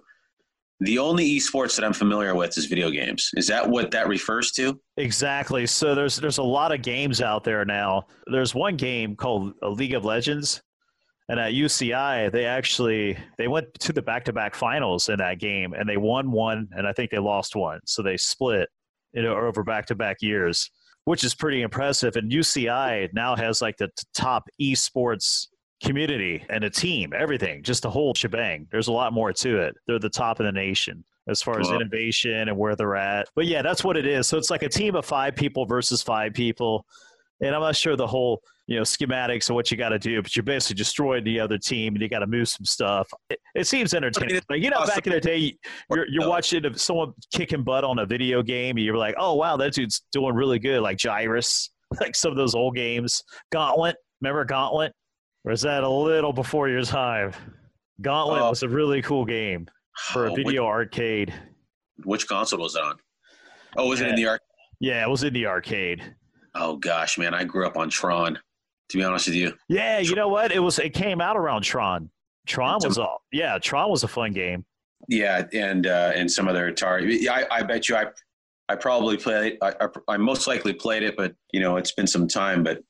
The 0.82 0.98
only 0.98 1.26
esports 1.38 1.76
that 1.76 1.84
I'm 1.84 1.94
familiar 1.94 2.36
with 2.36 2.58
is 2.58 2.66
video 2.66 2.90
games. 2.90 3.32
Is 3.36 3.48
that 3.48 3.70
what 3.70 3.92
that 3.92 4.08
refers 4.08 4.52
to? 4.52 4.80
Exactly. 4.96 5.66
So 5.66 5.94
there's 5.94 6.16
there's 6.16 6.38
a 6.38 6.44
lot 6.44 6.72
of 6.72 6.82
games 6.82 7.22
out 7.22 7.44
there 7.44 7.66
now. 7.66 8.06
There's 8.28 8.56
one 8.56 8.78
game 8.78 9.18
called 9.18 9.54
uh, 9.62 9.70
League 9.70 9.94
of 9.94 10.06
Legends, 10.06 10.62
and 11.30 11.40
at 11.40 11.54
UCI 11.54 12.32
they 12.32 12.46
actually 12.46 13.18
they 13.38 13.48
went 13.48 13.74
to 13.80 13.94
the 13.94 14.02
back-to-back 14.02 14.56
finals 14.56 15.08
in 15.10 15.18
that 15.20 15.40
game, 15.40 15.74
and 15.74 15.88
they 15.88 15.98
won 15.98 16.32
one, 16.32 16.68
and 16.74 16.86
I 16.86 16.92
think 16.94 17.12
they 17.12 17.20
lost 17.20 17.56
one. 17.56 17.80
So 17.86 18.02
they 18.02 18.18
split, 18.18 18.68
you 19.14 19.22
know, 19.24 19.36
over 19.36 19.64
back-to-back 19.64 20.18
years, 20.22 20.70
which 21.06 21.24
is 21.24 21.34
pretty 21.34 21.62
impressive. 21.62 22.16
And 22.18 22.32
UCI 22.32 23.10
now 23.14 23.36
has 23.36 23.62
like 23.62 23.78
the 23.78 23.88
t- 23.88 24.04
top 24.14 24.50
esports 24.62 25.48
community 25.84 26.44
and 26.50 26.66
a 26.66 26.70
team, 26.70 27.14
everything, 27.18 27.64
just 27.64 27.84
the 27.84 27.90
whole 27.90 28.14
shebang. 28.14 28.68
There's 28.70 28.90
a 28.90 28.92
lot 28.92 29.14
more 29.14 29.32
to 29.32 29.62
it. 29.62 29.76
They're 29.88 29.98
the 30.00 30.10
top 30.10 30.42
in 30.42 30.46
the 30.46 30.52
nation 30.52 31.06
as 31.30 31.42
far 31.42 31.60
as 31.60 31.70
Wow. 31.70 31.76
innovation 31.78 32.50
and 32.50 32.58
where 32.58 32.76
they're 32.76 32.98
at. 32.98 33.30
But 33.36 33.46
yeah, 33.46 33.62
that's 33.62 33.84
what 33.84 33.96
it 33.96 34.06
is. 34.06 34.28
So 34.28 34.38
it's 34.38 34.50
like 34.50 34.64
a 34.64 34.68
team 34.70 34.96
of 34.96 35.06
five 35.06 35.36
people 35.36 35.66
versus 35.66 36.02
five 36.02 36.34
people. 36.34 36.86
And 37.42 37.56
I'm 37.56 37.62
not 37.62 37.78
sure 37.78 37.96
the 37.96 38.08
whole, 38.08 38.42
you 38.70 38.76
know, 38.76 38.84
schematics 38.84 39.50
of 39.50 39.56
what 39.56 39.72
you 39.72 39.78
got 39.78 39.90
to 39.90 39.98
do, 39.98 40.22
but 40.22 40.36
you're 40.36 40.44
basically 40.44 40.76
destroying 40.78 41.24
the 41.24 41.40
other 41.40 41.58
team 41.58 41.96
and 41.96 42.02
you 42.04 42.08
got 42.08 42.20
to 42.20 42.28
move 42.28 42.48
some 42.48 42.66
stuff. 42.66 43.10
It, 43.32 43.40
it 43.56 43.66
seems 43.66 43.96
entertaining. 43.96 44.36
it's 44.36 44.46
Like, 44.48 44.62
you 44.62 44.70
know, 44.70 44.86
back 44.86 45.08
in 45.08 45.14
the 45.14 45.20
day, 45.20 45.58
you're, 45.90 46.08
you're 46.08 46.30
watching 46.30 46.64
someone 46.76 47.14
kicking 47.34 47.64
butt 47.64 47.84
on 47.84 47.98
a 47.98 48.06
video 48.06 48.44
game 48.44 48.78
and 48.78 48.86
you're 48.86 48.96
like, 48.96 49.16
oh, 49.18 49.34
wow, 49.34 49.58
that 49.58 49.74
dude's 49.74 50.04
doing 50.12 50.36
really 50.36 50.60
good, 50.60 50.82
like 50.82 51.00
Gyruss, 51.00 51.70
like 52.00 52.16
some 52.16 52.30
of 52.30 52.38
those 52.38 52.54
old 52.54 52.76
games. 52.76 53.24
Gauntlet, 53.52 53.96
remember 54.22 54.46
Gauntlet? 54.46 54.94
Or 55.46 55.52
is 55.52 55.62
that 55.64 55.84
a 55.84 55.90
little 55.90 56.32
before 56.32 56.70
your 56.70 56.84
time? 56.84 57.32
Gauntlet 58.02 58.44
Oh. 58.44 58.50
was 58.50 58.62
a 58.62 58.70
really 58.70 59.02
cool 59.02 59.26
game 59.26 59.68
for 60.12 60.28
a 60.28 60.32
Oh, 60.32 60.36
video 60.36 60.64
arcade. 60.68 61.34
Which, 61.98 62.06
which 62.06 62.28
console 62.28 62.60
was 62.60 62.76
it 62.76 62.84
on? 62.84 62.98
Oh, 63.78 63.90
was 63.90 64.00
it 64.00 64.10
in 64.10 64.16
the 64.16 64.28
arcade? 64.28 64.46
Yeah, 64.80 65.04
it 65.04 65.10
was 65.10 65.24
in 65.24 65.34
the 65.34 65.48
arcade. 65.48 66.16
Oh 66.54 66.78
gosh, 66.78 67.18
man, 67.18 67.34
I 67.34 67.46
grew 67.46 67.66
up 67.66 67.76
on 67.76 67.90
Tron. 67.90 68.38
To 68.90 68.98
be 68.98 69.04
honest 69.04 69.28
with 69.28 69.36
you, 69.36 69.54
Yeah, 69.68 70.00
you 70.00 70.16
know 70.16 70.28
what? 70.30 70.52
It 70.52 70.60
was 70.60 70.80
it 70.80 70.94
came 70.94 71.22
out 71.22 71.38
around 71.38 71.62
Tron. 71.62 72.10
Tron 72.48 72.80
was 72.84 72.98
all 72.98 73.22
yeah, 73.32 73.58
Tron 73.60 73.90
was 73.92 74.04
a 74.04 74.08
fun 74.08 74.32
game. 74.34 74.66
yeah, 75.08 75.46
and 75.54 75.86
uh, 75.88 76.12
and 76.16 76.32
some 76.32 76.48
other 76.48 76.72
Atari. 76.72 77.28
I, 77.28 77.46
I 77.52 77.62
bet 77.64 77.88
you, 77.88 77.96
I 77.96 78.06
I 78.68 78.76
probably 78.76 79.18
played. 79.18 79.58
I, 79.62 79.74
I, 79.82 79.88
I 80.10 80.18
most 80.18 80.48
likely 80.48 80.74
played 80.74 81.04
it, 81.04 81.16
but 81.16 81.34
you 81.54 81.60
know, 81.60 81.78
it's 81.78 81.92
been 81.92 82.08
some 82.08 82.28
time. 82.28 82.64
But 82.64 82.82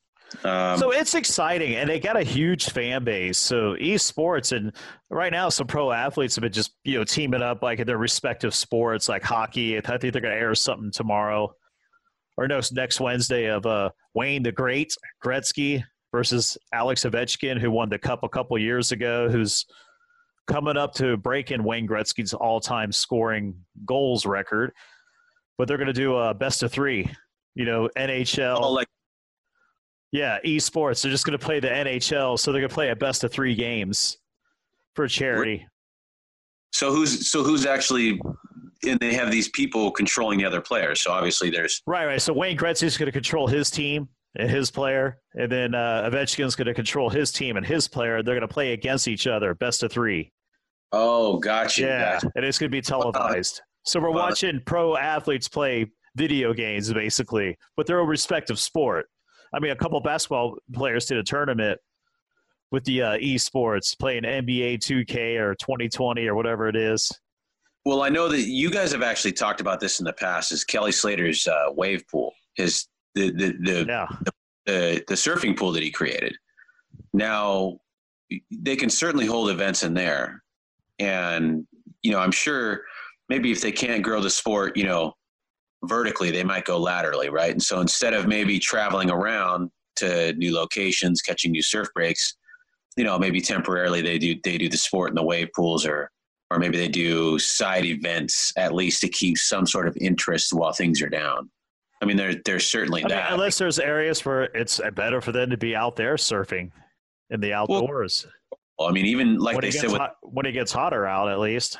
um, 0.46 0.78
so 0.78 0.92
it's 0.92 1.16
exciting 1.16 1.76
and 1.76 1.90
they 1.90 2.00
got 2.00 2.16
a 2.16 2.24
huge 2.24 2.70
fan 2.70 3.04
base. 3.04 3.38
So 3.38 3.76
esports 3.76 4.56
and 4.56 4.72
right 5.10 5.32
now 5.32 5.50
some 5.50 5.66
pro 5.68 5.92
athletes 5.92 6.36
have 6.36 6.44
been 6.44 6.52
just, 6.52 6.72
you 6.84 6.98
know, 7.00 7.04
teaming 7.04 7.42
up 7.42 7.64
like 7.64 7.80
in 7.80 7.88
their 7.88 7.98
respective 7.98 8.54
sports 8.54 9.10
like 9.10 9.24
hockey. 9.24 9.78
I 9.78 9.82
think 9.82 10.14
they're 10.14 10.22
gonna 10.22 10.36
air 10.36 10.54
something 10.56 10.92
tomorrow. 10.92 11.54
Or 12.38 12.48
no, 12.48 12.62
next 12.72 13.00
Wednesday 13.02 13.46
of 13.50 13.66
uh, 13.66 13.90
Wayne 14.14 14.44
the 14.44 14.52
Great 14.52 14.94
Gretzky 15.24 15.84
versus 16.12 16.58
Alex 16.74 17.06
Ovechkin, 17.06 17.60
who 17.60 17.72
won 17.72 17.90
the 17.90 18.00
cup 18.00 18.24
a 18.24 18.30
couple 18.30 18.58
years 18.58 18.92
ago, 18.92 19.30
who's 19.30 19.66
coming 20.48 20.78
up 20.78 20.94
to 20.96 21.18
breaking 21.18 21.64
Wayne 21.64 21.88
Gretzky's 21.88 22.34
all-time 22.34 22.92
scoring 22.92 23.54
goals 23.86 24.26
record. 24.26 24.72
But 25.58 25.68
they're 25.68 25.78
going 25.78 25.88
to 25.88 25.94
do 25.94 26.16
a 26.18 26.34
best 26.34 26.64
of 26.64 26.72
three. 26.72 27.10
You 27.56 27.66
know, 27.66 27.90
NHL. 27.98 28.60
oh, 28.60 28.72
like 28.72 28.88
Yeah, 30.12 30.40
esports. 30.46 31.02
They're 31.02 31.12
just 31.12 31.26
going 31.26 31.38
to 31.38 31.46
play 31.46 31.60
the 31.60 31.68
NHL, 31.68 32.40
so 32.40 32.52
they're 32.52 32.62
going 32.62 32.70
to 32.70 32.74
play 32.74 32.90
a 32.90 32.96
best 32.96 33.24
of 33.24 33.32
three 33.32 33.56
games 33.56 34.18
for 34.96 35.08
charity. 35.08 35.68
so 36.72 36.92
who's 36.92 37.30
so 37.30 37.44
who's 37.44 37.66
actually 37.66 38.20
and 38.88 39.00
they 39.00 39.14
have 39.14 39.32
these 39.32 39.50
people 39.50 39.92
controlling 39.92 40.40
the 40.40 40.46
other 40.46 40.62
players. 40.62 41.02
So 41.02 41.12
obviously 41.12 41.50
there's 41.50 41.82
Right, 41.86 42.06
right. 42.06 42.22
So 42.22 42.34
Wayne 42.34 42.58
Gretzky's 42.58 42.98
going 42.98 43.08
to 43.08 43.12
control 43.12 43.48
his 43.48 43.70
team 43.70 44.08
and 44.36 44.50
his 44.50 44.70
player, 44.72 45.18
and 45.34 45.52
then 45.52 45.74
uh, 45.76 46.10
Ovechkin's 46.10 46.56
going 46.56 46.68
to 46.68 46.74
control 46.74 47.10
his 47.10 47.32
team 47.32 47.58
and 47.58 47.66
his 47.66 47.88
player. 47.88 48.22
They're 48.24 48.36
going 48.36 48.48
to 48.48 48.54
play 48.54 48.74
against 48.74 49.08
each 49.08 49.28
other, 49.28 49.56
best 49.56 49.84
of 49.84 49.92
three. 49.92 50.32
oh, 50.92 51.38
gotcha. 51.38 51.82
Yeah, 51.82 52.14
gotcha. 52.14 52.32
and 52.36 52.46
it's 52.46 52.58
going 52.60 52.72
to 52.72 52.76
be 52.76 52.82
televised. 52.82 53.62
So 53.86 54.00
we're 54.00 54.10
Wow. 54.12 54.28
watching 54.30 54.62
pro 54.66 54.96
athletes 54.98 55.48
play 55.48 55.86
video 56.16 56.54
games, 56.54 56.92
basically, 56.94 57.58
but 57.78 57.86
their 57.88 58.00
respective 58.00 58.60
sport. 58.60 59.08
I 59.54 59.60
mean, 59.60 59.72
a 59.72 59.76
couple 59.76 60.00
basketball 60.02 60.58
players 60.74 61.06
did 61.06 61.18
a 61.18 61.24
tournament 61.24 61.80
with 62.72 62.84
the 62.84 63.02
uh, 63.02 63.18
esports 63.18 63.98
playing 63.98 64.24
NBA 64.24 64.76
2K 64.80 65.40
or 65.40 65.56
2020 65.56 66.28
or 66.28 66.36
whatever 66.36 66.68
it 66.68 66.76
is. 66.76 67.12
Well, 67.86 68.02
I 68.04 68.10
know 68.10 68.28
that 68.28 68.42
you 68.42 68.70
guys 68.70 68.92
have 68.92 69.02
actually 69.02 69.32
talked 69.32 69.62
about 69.62 69.80
this 69.80 70.00
in 70.00 70.06
the 70.06 70.14
past. 70.14 70.52
Is 70.52 70.64
Kelly 70.64 70.92
Slater's 70.92 71.48
uh, 71.48 71.68
wave 71.72 72.04
pool, 72.10 72.34
his 72.56 72.88
the 73.16 73.32
the 73.32 73.58
the, 73.62 73.86
Yeah. 73.88 74.08
the 74.66 75.04
the 75.08 75.16
surfing 75.16 75.58
pool 75.58 75.72
that 75.72 75.84
he 75.84 75.92
created. 75.92 76.36
Now, 77.14 77.80
they 78.52 78.76
can 78.76 78.90
certainly 78.90 79.26
hold 79.26 79.50
events 79.50 79.84
in 79.84 79.94
there, 79.94 80.44
and 81.00 81.66
you 82.04 82.12
know, 82.12 82.20
I'm 82.20 82.32
sure 82.32 82.84
maybe 83.30 83.52
if 83.52 83.62
they 83.62 83.72
can't 83.72 84.04
grow 84.04 84.22
the 84.22 84.30
sport, 84.30 84.76
you 84.78 84.84
know, 84.84 85.14
vertically, 85.84 86.32
they 86.32 86.44
might 86.44 86.66
go 86.66 86.78
laterally, 86.78 87.30
right? 87.30 87.52
And 87.52 87.62
so 87.62 87.80
instead 87.80 88.14
of 88.14 88.28
maybe 88.28 88.60
traveling 88.60 89.10
around 89.10 89.72
to 89.98 90.34
new 90.34 90.54
locations, 90.54 91.22
catching 91.22 91.52
new 91.52 91.62
surf 91.62 91.88
breaks, 91.94 92.36
you 92.98 93.04
know, 93.04 93.18
maybe 93.18 93.42
temporarily 93.42 94.02
they 94.02 94.18
do 94.20 94.36
they 94.44 94.58
do 94.58 94.68
the 94.70 94.78
sport 94.78 95.10
in 95.10 95.16
the 95.16 95.24
wave 95.24 95.48
pools 95.56 95.86
or 95.86 96.12
or 96.52 96.60
maybe 96.60 96.78
they 96.78 96.88
do 96.88 97.38
side 97.38 97.86
events 97.86 98.52
at 98.58 98.74
least 98.74 99.02
to 99.02 99.10
keep 99.10 99.38
some 99.38 99.66
sort 99.66 99.88
of 99.88 99.96
interest 99.98 100.54
while 100.54 100.72
things 100.72 101.02
are 101.02 101.10
down. 101.10 101.50
I 102.02 102.06
mean, 102.06 102.18
there, 102.18 102.36
there's 102.46 102.70
certainly 102.70 103.04
I 103.04 103.08
mean, 103.08 103.18
unless 103.30 103.58
there's 103.58 103.78
areas 103.78 104.24
where 104.26 104.44
it's 104.44 104.80
better 104.96 105.22
for 105.22 105.32
them 105.32 105.50
to 105.50 105.58
be 105.58 105.76
out 105.76 105.96
there 105.96 106.16
surfing 106.16 106.72
in 107.30 107.42
the 107.42 107.54
outdoors. 107.54 108.26
well, 108.78 108.88
I 108.88 108.92
mean, 108.92 109.06
even 109.06 109.38
like 109.38 109.56
when, 109.56 109.62
they 109.62 109.72
said 109.72 109.92
with, 109.92 110.00
hot, 110.00 110.16
when 110.22 110.46
it 110.46 110.54
gets 110.54 110.72
hotter 110.72 111.06
out, 111.06 111.30
at 111.30 111.40
least. 111.40 111.78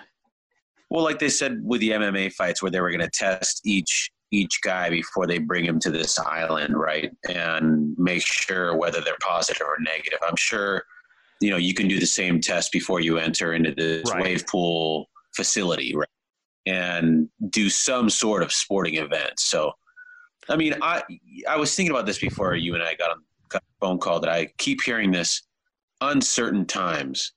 well, 0.90 1.04
like 1.04 1.20
they 1.20 1.30
said 1.30 1.62
with 1.64 1.82
the 1.82 1.92
MMA 1.92 2.34
fights 2.34 2.62
where 2.62 2.70
they 2.70 2.82
were 2.82 2.92
going 2.92 3.00
to 3.02 3.10
test 3.10 3.62
each 3.66 4.12
each 4.32 4.62
guy 4.62 4.90
before 4.90 5.26
they 5.26 5.40
bring 5.40 5.66
him 5.66 5.80
to 5.80 5.90
this 5.90 6.20
island, 6.20 6.78
right? 6.78 7.12
And 7.28 7.98
make 7.98 8.24
sure 8.24 8.76
whether 8.78 9.02
they're 9.02 9.18
positive 9.22 9.66
or 9.66 9.78
negative. 9.80 10.20
I'm 10.22 10.36
sure, 10.38 10.84
you 11.40 11.50
know, 11.50 11.58
you 11.58 11.74
can 11.74 11.88
do 11.88 12.00
the 12.00 12.06
same 12.06 12.42
test 12.42 12.72
before 12.72 13.00
you 13.00 13.18
enter 13.18 13.54
into 13.54 13.74
this 13.74 14.10
Right. 14.12 14.24
wave 14.24 14.48
pool 14.48 15.10
facility, 15.36 15.96
right? 15.96 16.08
And 16.66 17.30
do 17.50 17.70
some 17.70 18.10
sort 18.10 18.44
of 18.44 18.52
sporting 18.52 18.96
event. 18.96 19.40
So, 19.40 19.72
I 20.50 20.56
mean, 20.56 20.76
I 20.82 21.04
I 21.48 21.58
was 21.58 21.76
thinking 21.76 21.92
about 21.92 22.06
this 22.06 22.20
before 22.20 22.56
you 22.56 22.74
and 22.74 22.84
I 22.84 22.96
got 22.96 23.12
on 23.12 23.24
got 23.50 23.62
a 23.62 23.86
phone 23.86 23.98
call 23.98 24.20
that 24.20 24.30
I 24.30 24.48
keep 24.58 24.82
hearing 24.84 25.12
this 25.12 25.44
uncertain 26.02 26.66
times. 26.66 27.34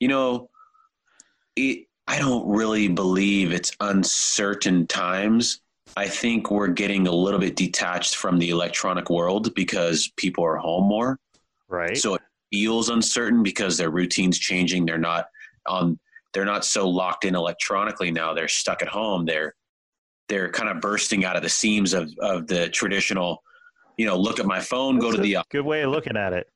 You 0.00 0.08
know, 0.08 0.50
it, 1.56 1.86
I 2.08 2.18
don't 2.18 2.48
really 2.48 2.88
believe 2.88 3.52
it's 3.52 3.72
uncertain 3.80 4.86
times. 4.86 5.60
I 5.96 6.08
think 6.08 6.50
we're 6.50 6.68
getting 6.68 7.06
a 7.06 7.12
little 7.12 7.38
bit 7.38 7.54
detached 7.54 8.16
from 8.16 8.38
the 8.38 8.50
electronic 8.50 9.10
world 9.10 9.54
because 9.54 10.10
people 10.16 10.44
are 10.44 10.56
home 10.56 10.88
more. 10.88 11.18
Right. 11.68 11.96
So 11.96 12.14
it 12.14 12.22
feels 12.52 12.90
uncertain 12.90 13.42
because 13.42 13.76
their 13.76 13.90
routines 13.90 14.38
changing. 14.38 14.86
They're 14.86 14.98
not 14.98 15.26
on. 15.66 15.98
They're 16.34 16.44
not 16.44 16.64
so 16.64 16.88
locked 16.88 17.24
in 17.24 17.34
electronically 17.34 18.10
now. 18.10 18.32
They're 18.34 18.48
stuck 18.48 18.82
at 18.82 18.88
home. 18.88 19.24
They're 19.26 19.54
they're 20.28 20.50
kind 20.50 20.70
of 20.70 20.80
bursting 20.80 21.24
out 21.24 21.36
of 21.36 21.42
the 21.42 21.48
seams 21.48 21.92
of 21.94 22.10
of 22.20 22.46
the 22.46 22.68
traditional. 22.68 23.42
You 23.98 24.06
know, 24.06 24.16
look 24.16 24.38
at 24.40 24.46
my 24.46 24.60
phone, 24.60 24.98
go 24.98 25.10
to 25.12 25.18
the 25.18 25.38
Good 25.50 25.64
way 25.66 25.82
of 25.82 25.90
looking 25.90 26.16
at 26.16 26.32
it. 26.32 26.46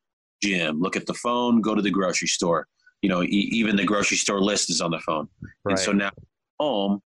gym, 0.42 0.80
look 0.80 0.96
at 0.96 1.04
the 1.06 1.14
phone, 1.14 1.60
go 1.60 1.74
to 1.74 1.82
the 1.82 1.90
grocery 1.90 2.28
store. 2.28 2.66
You 3.02 3.10
know, 3.10 3.22
e- 3.22 3.50
even 3.52 3.76
the 3.76 3.84
grocery 3.84 4.16
store 4.16 4.40
list 4.40 4.70
is 4.70 4.80
on 4.80 4.90
the 4.90 5.00
phone. 5.00 5.28
Right. 5.64 5.72
And 5.72 5.78
so 5.78 5.92
now 5.92 6.10
home, 6.58 7.02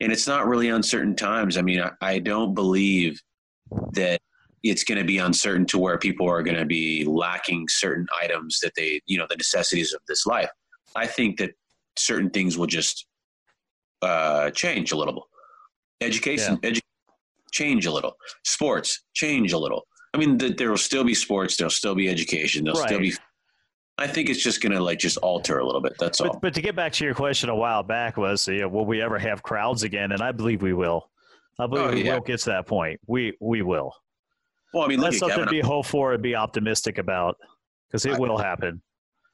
and 0.00 0.10
it's 0.10 0.26
not 0.26 0.46
really 0.46 0.68
uncertain 0.70 1.14
times. 1.14 1.58
I 1.58 1.62
mean, 1.62 1.80
I, 1.82 1.90
I 2.00 2.18
don't 2.18 2.54
believe 2.54 3.20
that 3.92 4.20
it's 4.62 4.84
going 4.84 4.98
to 4.98 5.04
be 5.04 5.18
uncertain 5.18 5.66
to 5.66 5.78
where 5.78 5.98
people 5.98 6.28
are 6.28 6.42
going 6.42 6.56
to 6.56 6.64
be 6.66 7.04
lacking 7.04 7.66
certain 7.68 8.06
items 8.22 8.60
that 8.60 8.72
they, 8.76 9.00
you 9.06 9.18
know, 9.18 9.26
the 9.28 9.36
necessities 9.36 9.92
of 9.92 10.00
this 10.06 10.26
life. 10.26 10.50
I 10.94 11.06
think 11.06 11.38
that 11.38 11.50
certain 11.96 12.30
things 12.30 12.56
will 12.56 12.66
just 12.66 13.06
uh, 14.02 14.50
change 14.50 14.92
a 14.92 14.96
little. 14.96 15.28
Education, 16.00 16.56
edu- 16.58 16.80
change 17.52 17.86
a 17.86 17.92
little. 17.92 18.16
Sports, 18.44 19.02
change 19.14 19.52
a 19.52 19.58
little. 19.58 19.86
I 20.14 20.18
mean, 20.18 20.38
th- 20.38 20.56
there 20.56 20.70
will 20.70 20.76
still 20.76 21.04
be 21.04 21.14
sports. 21.14 21.56
There'll 21.56 21.70
still 21.70 21.94
be 21.94 22.08
education. 22.08 22.64
There'll 22.64 22.80
still 22.80 22.98
be. 22.98 23.12
I 23.98 24.06
think 24.06 24.28
it's 24.30 24.42
just 24.42 24.60
going 24.60 24.72
to 24.72 24.80
like 24.80 24.98
just 24.98 25.16
alter 25.18 25.58
a 25.58 25.64
little 25.66 25.80
bit. 25.80 25.94
That's 25.98 26.20
all. 26.20 26.32
But, 26.32 26.40
but 26.40 26.54
to 26.54 26.62
get 26.62 26.74
back 26.74 26.92
to 26.94 27.04
your 27.04 27.14
question 27.14 27.50
a 27.50 27.54
while 27.54 27.82
back 27.82 28.16
was, 28.16 28.48
you 28.48 28.60
know, 28.62 28.68
will 28.68 28.84
we 28.86 29.00
ever 29.00 29.18
have 29.18 29.42
crowds 29.42 29.82
again? 29.84 30.12
And 30.12 30.22
I 30.22 30.32
believe 30.32 30.62
we 30.62 30.72
will. 30.72 31.08
I 31.58 31.66
believe 31.66 31.84
Oh, 31.86 31.92
we 31.92 32.04
yeah. 32.04 32.14
will 32.14 32.22
get 32.22 32.40
to 32.40 32.50
that 32.50 32.66
point. 32.66 32.98
We 33.06 33.36
we 33.40 33.62
will. 33.62 33.92
Well, 34.72 34.84
I 34.84 34.88
mean, 34.88 35.00
That's 35.00 35.16
at 35.16 35.20
something 35.20 35.36
Kevin. 35.38 35.46
to 35.48 35.50
be 35.52 35.60
hopeful 35.60 36.00
for 36.00 36.12
and 36.14 36.22
be 36.22 36.34
optimistic 36.34 36.98
about 36.98 37.36
because 37.88 38.04
it 38.06 38.14
I- 38.14 38.18
will 38.18 38.38
happen. 38.38 38.82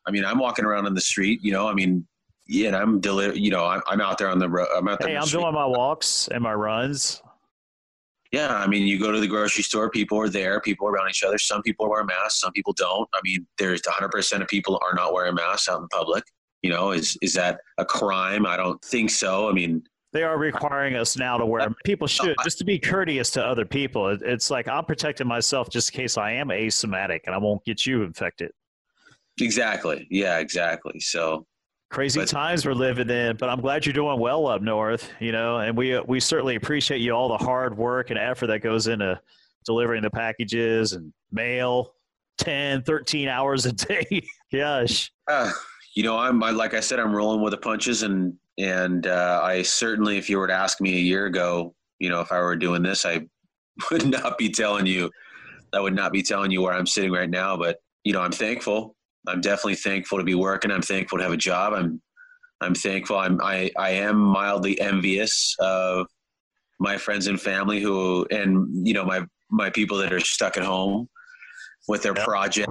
I 0.07 0.11
mean, 0.11 0.25
I'm 0.25 0.39
walking 0.39 0.65
around 0.65 0.87
on 0.87 0.95
the 0.95 1.01
street. 1.03 1.41
You 1.43 1.53
know, 1.53 1.69
I 1.69 1.75
mean, 1.75 2.07
yeah, 2.47 2.69
and 2.69 2.77
I'm 2.77 2.99
deli- 3.01 3.39
You 3.39 3.51
know, 3.51 3.67
I'm, 3.67 3.83
I'm 3.89 4.01
out 4.01 4.17
there 4.17 4.29
on 4.31 4.39
the 4.39 4.49
road. 4.49 4.69
I'm 4.77 4.89
out 4.89 4.99
there. 5.01 5.09
Hey, 5.09 5.15
the 5.15 5.21
I'm 5.21 5.27
street. 5.27 5.41
doing 5.43 5.53
my 5.55 5.67
walks 5.67 6.29
and 6.29 6.43
my 6.43 6.55
runs. 6.55 7.23
Yeah, 8.33 8.55
I 8.55 8.67
mean, 8.67 8.87
you 8.87 8.99
go 8.99 9.11
to 9.13 9.21
the 9.21 9.27
grocery 9.27 9.63
store. 9.63 9.91
People 9.91 10.19
are 10.19 10.29
there. 10.29 10.61
People 10.61 10.87
are 10.89 10.93
around 10.93 11.09
each 11.11 11.23
other. 11.23 11.39
Some 11.39 11.63
people 11.63 11.89
wear 11.89 12.05
masks. 12.05 12.41
Some 12.41 12.53
people 12.53 12.73
don't. 12.75 13.09
I 13.15 13.21
mean, 13.25 13.47
there's 13.59 13.81
100 13.87 14.11
percent 14.11 14.43
of 14.43 14.49
people 14.49 14.79
are 14.87 14.95
not 14.95 15.13
wearing 15.15 15.35
masks 15.35 15.69
out 15.69 15.81
in 15.81 15.89
public. 15.89 16.25
You 16.63 16.71
know, 16.71 16.91
is 16.93 17.17
is 17.23 17.33
that 17.35 17.61
a 17.79 17.85
crime? 17.85 18.45
I 18.47 18.57
don't 18.57 18.83
think 18.83 19.11
so. 19.11 19.49
I 19.49 19.53
mean, 19.53 19.83
They 20.13 20.23
are 20.23 20.39
requiring 20.39 20.97
us 20.97 21.17
now 21.19 21.37
to 21.37 21.45
wear. 21.45 21.69
People 21.85 22.07
should 22.07 22.35
just 22.43 22.59
to 22.59 22.65
be 22.65 22.79
courteous 22.79 23.31
to 23.33 23.45
other 23.45 23.65
people. 23.67 24.09
It- 24.09 24.23
It's 24.23 24.51
like 24.51 24.67
I'm 24.67 24.85
protecting 24.85 25.27
myself 25.27 25.69
just 25.69 25.93
in 25.95 26.01
case 26.01 26.17
I 26.17 26.33
am 26.33 26.49
asymptomatic 26.49 27.21
and 27.27 27.35
I 27.35 27.39
won't 27.39 27.63
get 27.65 27.85
you 27.87 28.03
infected. 28.03 28.51
exactly. 29.41 30.07
Yeah, 30.11 30.39
exactly. 30.39 30.99
So 31.01 31.47
Crazy 31.91 32.21
But- 32.21 32.29
times 32.29 32.67
we're 32.67 32.75
living 32.75 33.09
in, 33.09 33.37
but 33.39 33.49
I'm 33.49 33.61
glad 33.63 33.87
you're 33.87 33.95
doing 33.95 34.19
well 34.21 34.47
up 34.47 34.61
north. 34.61 35.11
You 35.21 35.33
know, 35.33 35.59
and 35.59 35.75
we 35.77 35.99
we 36.01 36.21
certainly 36.21 36.57
appreciate 36.57 36.99
you 36.99 37.13
all 37.13 37.29
the 37.29 37.39
hard 37.43 37.77
work 37.79 38.11
and 38.11 38.19
effort 38.19 38.49
that 38.49 38.61
goes 38.61 38.89
into 38.89 39.19
delivering 39.65 40.03
the 40.03 40.11
packages 40.11 40.93
and 40.93 41.13
mail 41.33 41.95
10 42.39 42.83
13 42.83 43.29
hours 43.29 43.65
a 43.67 43.73
day 43.73 44.23
gosh 44.53 45.11
Uh, 45.29 45.51
you 45.95 46.03
know, 46.03 46.17
I'm 46.19 46.43
I, 46.43 46.51
like 46.51 46.75
I 46.75 46.81
said, 46.81 46.99
I'm 47.01 47.13
rolling 47.15 47.41
with 47.43 47.53
the 47.53 47.57
punches, 47.59 48.03
and 48.03 48.35
and 48.59 49.07
uh, 49.07 49.41
I 49.43 49.63
certainly, 49.63 50.19
if 50.19 50.29
you 50.29 50.39
were 50.39 50.49
to 50.49 50.55
ask 50.55 50.81
me 50.81 50.95
a 50.97 51.01
year 51.01 51.27
ago, 51.27 51.75
you 52.01 52.09
know, 52.11 52.21
if 52.21 52.33
I 52.33 52.41
were 52.41 52.57
doing 52.57 52.83
this, 52.83 53.07
I 53.07 53.27
would 53.91 54.07
not 54.07 54.37
be 54.37 54.51
telling 54.51 54.87
you, 54.87 55.11
I 55.73 55.81
would 55.81 55.95
not 55.95 56.13
be 56.13 56.23
telling 56.23 56.51
you 56.51 56.63
where 56.63 56.73
I'm 56.73 56.87
sitting 56.87 57.13
right 57.13 57.31
now. 57.31 57.57
But 57.57 57.79
you 58.05 58.13
know, 58.13 58.21
I'm 58.21 58.33
thankful. 58.33 58.97
I'm 59.27 59.41
definitely 59.41 59.77
thankful 59.77 60.19
to 60.19 60.25
be 60.25 60.35
working. 60.35 60.71
I'm 60.71 60.83
thankful 60.83 61.19
to 61.19 61.25
have 61.25 61.33
a 61.33 61.37
job. 61.37 61.73
I'm 61.73 62.03
I'm 62.61 62.75
thankful. 62.75 63.17
I'm 63.17 63.41
I 63.43 63.71
I 63.79 63.91
am 63.91 64.19
mildly 64.19 64.81
envious 64.81 65.55
of 65.61 66.07
my 66.81 66.97
friends 66.97 67.27
and 67.27 67.41
family 67.41 67.81
who, 67.81 68.27
and 68.31 68.87
you 68.87 68.95
know, 68.95 69.05
my 69.05 69.25
my 69.51 69.71
people 69.71 69.99
that 69.99 70.13
are 70.13 70.21
stuck 70.21 70.57
at 70.57 70.65
home 70.65 71.09
with 71.87 72.03
their 72.03 72.15
Yep. 72.15 72.25
project 72.25 72.69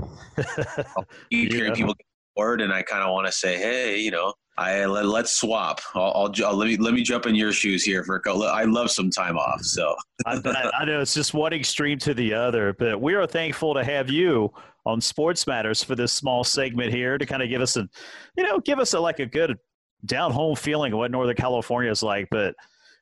keep 1.32 1.52
hearing 1.54 1.73
people 1.73 1.93
get 1.93 2.06
bored, 2.36 2.62
and 2.62 2.73
I 2.73 2.82
kind 2.84 3.04
of 3.04 3.12
want 3.12 3.28
to 3.28 3.32
say, 3.32 3.58
hey, 3.58 4.00
you 4.00 4.12
know, 4.12 4.34
I 4.58 4.86
let, 4.86 5.06
let's 5.06 5.36
swap. 5.36 5.82
I'll, 5.93 6.34
I'll, 6.43 6.56
let 6.56 6.67
me 6.67 6.78
let 6.78 6.93
me 6.93 7.04
jump 7.04 7.28
in 7.28 7.36
your 7.36 7.52
shoes 7.52 7.84
here 7.84 8.04
for 8.04 8.15
a 8.15 8.20
couple. 8.20 8.43
I 8.43 8.63
love 8.63 8.89
some 8.89 9.10
time 9.12 9.38
off, 9.38 9.62
so 9.62 9.96
I, 10.26 10.41
I, 10.43 10.72
I 10.80 10.86
know 10.86 11.00
it's 11.00 11.13
just 11.13 11.34
one 11.34 11.54
extreme 11.54 12.00
to 12.00 12.13
the 12.13 12.34
other, 12.34 12.74
but 12.80 13.00
we 13.00 13.13
are 13.13 13.28
thankful 13.28 13.76
to 13.76 13.84
have 13.84 14.10
you 14.10 14.52
on 14.86 15.00
Sports 15.00 15.46
Matters 15.46 15.84
for 15.84 15.96
this 15.96 16.12
small 16.12 16.43
segment 16.43 16.91
here 16.91 17.17
to 17.17 17.26
kind 17.26 17.43
of 17.43 17.50
give 17.50 17.62
us 17.62 17.78
a, 17.78 17.88
you 18.36 18.43
know, 18.43 18.60
give 18.60 18.80
us 18.80 18.93
a, 18.93 19.00
like 19.00 19.20
a 19.20 19.26
good 19.26 19.58
down 20.06 20.32
home 20.32 20.56
feeling 20.56 20.93
of 20.93 21.00
what 21.00 21.12
Northern 21.12 21.36
California 21.36 21.91
is 21.91 22.02
like. 22.02 22.28
But 22.32 22.56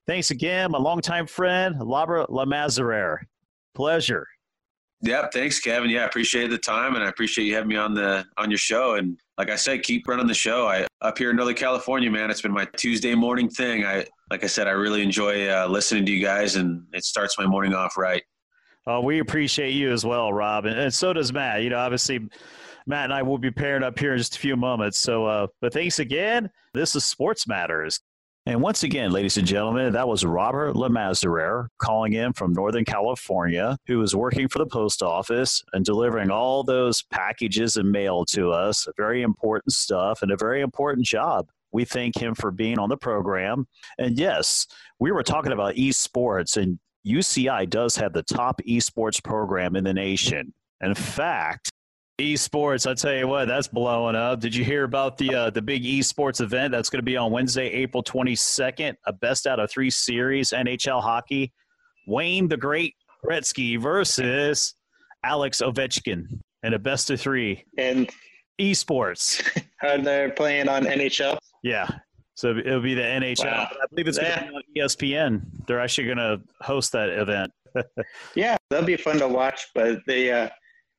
thanks 0.08 0.32
again, 0.32 0.72
my 0.72 0.80
longtime 0.80 1.28
friend, 1.28 1.76
Labra 1.76 2.26
Le 2.30 2.46
Masurier. 2.46 3.18
Pleasure. 3.76 4.28
Yep. 5.02 5.34
Thanks, 5.34 5.60
Kevin. 5.60 5.89
Yeah, 5.89 6.04
I 6.04 6.06
appreciate 6.06 6.50
the 6.50 6.58
time, 6.58 6.96
and 6.96 7.04
I 7.04 7.10
appreciate 7.10 7.46
you 7.46 7.54
having 7.54 7.70
me 7.70 7.76
on 7.76 7.94
the 7.94 8.26
on 8.38 8.50
your 8.50 8.58
show. 8.58 8.96
And 8.96 9.20
like 9.38 9.50
I 9.50 9.56
said, 9.56 9.84
keep 9.84 10.08
running 10.08 10.26
the 10.26 10.34
show. 10.34 10.68
I 10.68 10.88
up 11.06 11.18
here 11.18 11.30
in 11.30 11.36
Northern 11.36 11.56
California, 11.56 12.10
man. 12.10 12.32
It's 12.32 12.41
been 12.41 12.52
my 12.52 12.65
Tuesday 12.76 13.13
morning 13.13 13.48
thing. 13.48 13.86
I 13.86 14.06
like 14.32 14.44
I 14.44 14.48
said, 14.48 14.68
I 14.68 14.72
really 14.72 15.04
enjoy 15.04 15.48
uh, 15.48 15.68
listening 15.68 16.06
to 16.08 16.12
you 16.12 16.22
guys, 16.22 16.56
and 16.56 16.84
it 16.94 17.04
starts 17.04 17.38
my 17.38 17.46
morning 17.46 17.74
off 17.74 17.96
right. 17.96 18.24
Uh, 18.88 19.00
we 19.02 19.20
appreciate 19.20 19.72
you 19.72 19.91
as 19.91 20.06
well, 20.06 20.34
Rob, 20.34 20.65
and, 20.65 20.78
and 20.78 20.94
so 20.94 21.13
does 21.13 21.32
Matt. 21.32 21.62
You 21.62 21.70
know, 21.70 21.78
obviously, 21.78 22.28
Matt 22.88 23.06
and 23.06 23.13
I 23.13 23.22
will 23.22 23.38
be 23.38 23.52
pairing 23.52 23.84
up 23.84 23.98
here 23.98 24.13
in 24.13 24.18
just 24.18 24.36
a 24.36 24.39
few 24.39 24.56
moments. 24.56 24.98
So, 24.98 25.26
uh, 25.26 25.48
but 25.62 25.74
thanks 25.74 26.00
again. 26.00 26.50
This 26.74 26.96
is 26.96 27.06
Sports 27.06 27.48
Matters. 27.48 28.00
And 28.47 28.62
once 28.62 28.84
again, 28.84 29.12
ladies 29.12 29.38
and 29.38 29.47
gentlemen, 29.47 29.93
that 29.93 30.08
was 30.08 30.23
Robert 30.23 30.75
Le 30.75 30.88
Masurier 30.88 31.67
calling 31.79 32.13
in 32.13 32.31
from 32.31 32.53
Northern 32.53 32.86
California, 32.86 33.75
who 33.88 33.99
is 34.03 34.15
working 34.15 34.47
for 34.47 34.60
the 34.60 34.67
post 34.67 35.01
office 35.01 35.63
and 35.73 35.84
delivering 35.84 36.29
all 36.29 36.63
those 36.63 37.01
packages 37.01 37.77
and 37.77 37.91
mail 37.91 38.23
to 38.25 38.51
us. 38.51 38.88
Very 38.97 39.23
important 39.23 39.73
stuff 39.73 40.21
and 40.21 40.31
a 40.31 40.38
very 40.38 40.62
important 40.62 41.08
job. 41.08 41.49
We 41.71 41.86
thank 41.86 42.15
him 42.21 42.36
for 42.36 42.51
being 42.51 42.77
on 42.77 42.88
the 42.88 42.97
program. 42.97 43.67
And 43.97 44.15
yes, 44.15 44.67
we 44.99 45.12
were 45.12 45.23
talking 45.23 45.51
about 45.51 45.73
esports, 45.73 46.55
and 46.55 46.77
UCI 47.05 47.67
does 47.67 47.95
have 47.95 48.13
the 48.13 48.21
top 48.21 48.62
esports 48.67 49.23
program 49.23 49.75
in 49.75 49.84
the 49.84 49.93
nation. 49.93 50.53
In 50.81 50.93
fact, 50.93 51.71
esports, 52.19 52.89
I 52.89 52.93
tell 52.93 53.13
you 53.13 53.28
what, 53.28 53.47
that's 53.47 53.67
blowing 53.67 54.15
up. 54.15 54.39
Did 54.39 54.56
you 54.56 54.63
hear 54.63 54.84
about 54.84 55.17
the 55.17 55.34
uh, 55.34 55.49
the 55.49 55.62
big 55.62 55.84
esports 55.84 56.41
event 56.41 56.71
that's 56.71 56.89
going 56.89 56.99
to 56.99 57.06
be 57.06 57.17
on 57.17 57.32
Wednesday, 57.32 57.67
April 57.67 58.04
22nd? 58.04 58.95
A 59.06 59.13
best 59.13 59.47
out 59.47 59.60
of 59.60 59.69
three 59.69 59.89
series 59.89 60.51
NHL 60.51 61.01
hockey. 61.01 61.54
Wayne 62.08 62.47
the 62.47 62.58
Great 62.58 62.95
Gretzky 63.25 63.80
versus 63.80 64.75
Alex 65.23 65.62
Ovechkin 65.62 66.39
in 66.63 66.73
a 66.73 66.80
best 66.80 67.10
of 67.10 67.19
three 67.19 67.63
And 67.78 68.10
esports. 68.60 69.43
how 69.78 69.97
they're 69.97 70.32
playing 70.32 70.69
on 70.69 70.84
NHL. 70.84 71.38
Yeah. 71.63 71.88
So 72.36 72.58
it'll 72.58 72.82
be 72.82 72.93
the 72.93 73.01
NHL. 73.01 73.45
Wow. 73.45 73.69
I 73.71 73.86
believe 73.89 74.08
it's 74.08 74.17
going 74.17 74.32
to 74.32 74.62
be 74.73 74.82
on 74.82 74.88
ESPN. 74.88 75.41
They're 75.67 75.80
actually 75.80 76.06
going 76.06 76.17
to 76.17 76.41
host 76.62 76.91
that 76.93 77.10
event. 77.10 77.51
Yeah, 78.36 78.56
that'll 78.69 78.86
be 78.86 78.95
fun 78.95 79.19
to 79.19 79.28
watch, 79.28 79.67
but 79.75 79.99
they 80.08 80.32
uh, 80.32 80.47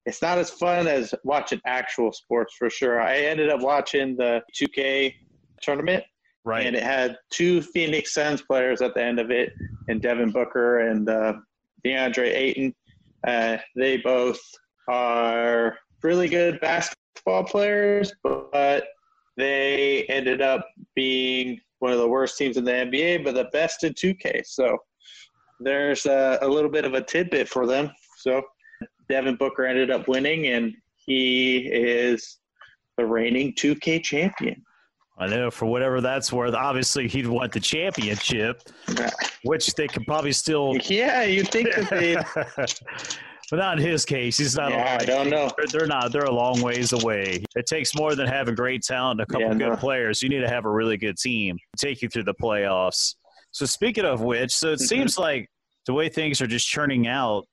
it's 0.07 0.23
not 0.23 0.39
as 0.39 0.51
fun 0.51 0.87
as 0.87 1.13
watching 1.25 1.61
actual 1.67 2.13
sports 2.13 2.55
for 2.57 2.71
sure. 2.71 3.01
I 3.01 3.17
ended 3.17 3.51
up 3.51 3.61
watching 3.61 4.17
the 4.17 4.43
2K 4.55 5.13
tournament, 5.61 6.05
Right. 6.45 6.65
and 6.65 6.77
it 6.77 6.83
had 6.85 7.19
two 7.31 7.61
Phoenix 7.61 8.15
Suns 8.15 8.41
players 8.41 8.81
at 8.81 8.95
the 8.95 9.03
end 9.03 9.19
of 9.19 9.33
it, 9.33 9.53
and 9.89 10.01
Devin 10.01 10.31
Booker 10.31 10.89
and 10.89 11.09
uh, 11.09 11.35
DeAndre 11.85 12.33
Ayton. 12.33 12.75
Uh, 13.27 13.59
they 13.75 13.97
both 13.97 14.39
are 14.89 15.77
really 16.05 16.29
good 16.29 16.61
basketball 16.61 17.43
players, 17.43 18.13
but 18.23 18.85
they 19.37 20.05
ended 20.05 20.41
up 20.41 20.69
being 20.95 21.61
one 21.81 21.91
of 21.93 21.99
the 21.99 22.09
worst 22.09 22.39
teams 22.39 22.57
in 22.57 22.65
the 22.65 22.71
NBA, 22.71 23.25
but 23.25 23.35
the 23.35 23.49
best 23.53 23.83
in 23.83 23.93
2K. 23.93 24.47
So 24.47 24.79
there's 25.59 26.07
a, 26.07 26.39
a 26.43 26.49
little 26.49 26.71
bit 26.71 26.85
of 26.85 26.95
a 26.95 27.03
tidbit 27.03 27.49
for 27.49 27.67
them. 27.67 27.91
So 28.19 28.43
Devin 29.09 29.37
Booker 29.37 29.67
ended 29.67 29.91
up 29.91 30.09
winning, 30.09 30.47
and 30.47 30.75
he 30.97 31.59
is 31.59 32.39
the 32.97 33.05
reigning 33.05 33.55
2K 33.55 34.03
champion. 34.03 34.63
I 35.19 35.27
know 35.29 35.51
for 35.51 35.67
whatever 35.67 36.01
that's 36.01 36.33
worth. 36.33 36.55
Obviously, 36.55 37.09
he'd 37.09 37.27
want 37.27 37.53
the 37.53 37.61
championship, 37.61 38.63
which 39.45 39.75
they 39.75 39.89
could 39.89 40.07
probably 40.07 40.33
still. 40.33 40.77
Yeah, 40.85 41.23
you 41.23 41.43
think 41.43 41.75
that 41.75 41.89
they. 41.89 42.17
but 43.51 43.57
not 43.57 43.79
in 43.79 43.87
his 43.87 44.05
case. 44.05 44.37
He's 44.37 44.57
not. 44.57 44.73
Yeah, 44.73 44.99
I 45.01 45.05
don't 45.05 45.31
know. 45.31 45.51
They're, 45.57 45.67
they're, 45.67 45.87
not. 45.87 46.13
They're 46.13 46.25
a 46.25 46.31
long 46.31 46.61
ways 46.61 46.93
away. 46.93 47.45
It 47.55 47.67
takes 47.67 47.95
more 47.95 48.15
than 48.15 48.27
having 48.27 48.55
great 48.55 48.83
talent, 48.83 49.21
and 49.21 49.29
a 49.29 49.33
couple 49.33 49.49
yeah, 49.49 49.55
good 49.55 49.71
no. 49.71 49.77
players. 49.77 50.23
You 50.23 50.29
need 50.29 50.41
to 50.41 50.49
have 50.49 50.67
a 50.67 50.71
really 50.71 50.99
good 50.99 51.17
team 51.17 51.57
to 51.77 51.87
take 51.87 52.03
you 52.03 52.09
through 52.11 52.25
the 52.25 52.35
playoffs. 52.35 53.15
So 53.53 53.65
speaking 53.65 54.05
of 54.05 54.21
which, 54.21 54.53
so 54.55 54.73
it 54.73 54.75
mm-hmm. 54.75 54.85
seems 54.85 55.19
like 55.19 55.49
the 55.87 55.95
way 55.95 56.11
things 56.11 56.43
are 56.43 56.47
just 56.47 56.69
churning 56.69 57.07
out 57.07 57.47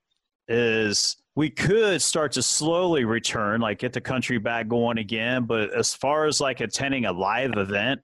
is 0.50 1.16
we 1.36 1.50
could 1.50 2.02
start 2.02 2.32
to 2.34 2.44
slowly 2.44 3.06
return, 3.06 3.62
like 3.62 3.80
get 3.80 3.94
the 3.94 4.02
country 4.02 4.38
back 4.38 4.68
going 4.68 4.98
again. 4.98 5.46
But 5.46 5.74
as 5.74 5.94
far 5.94 6.26
as 6.26 6.40
like 6.40 6.62
attending 6.62 7.06
a 7.06 7.12
live 7.12 7.54
event, 7.58 8.02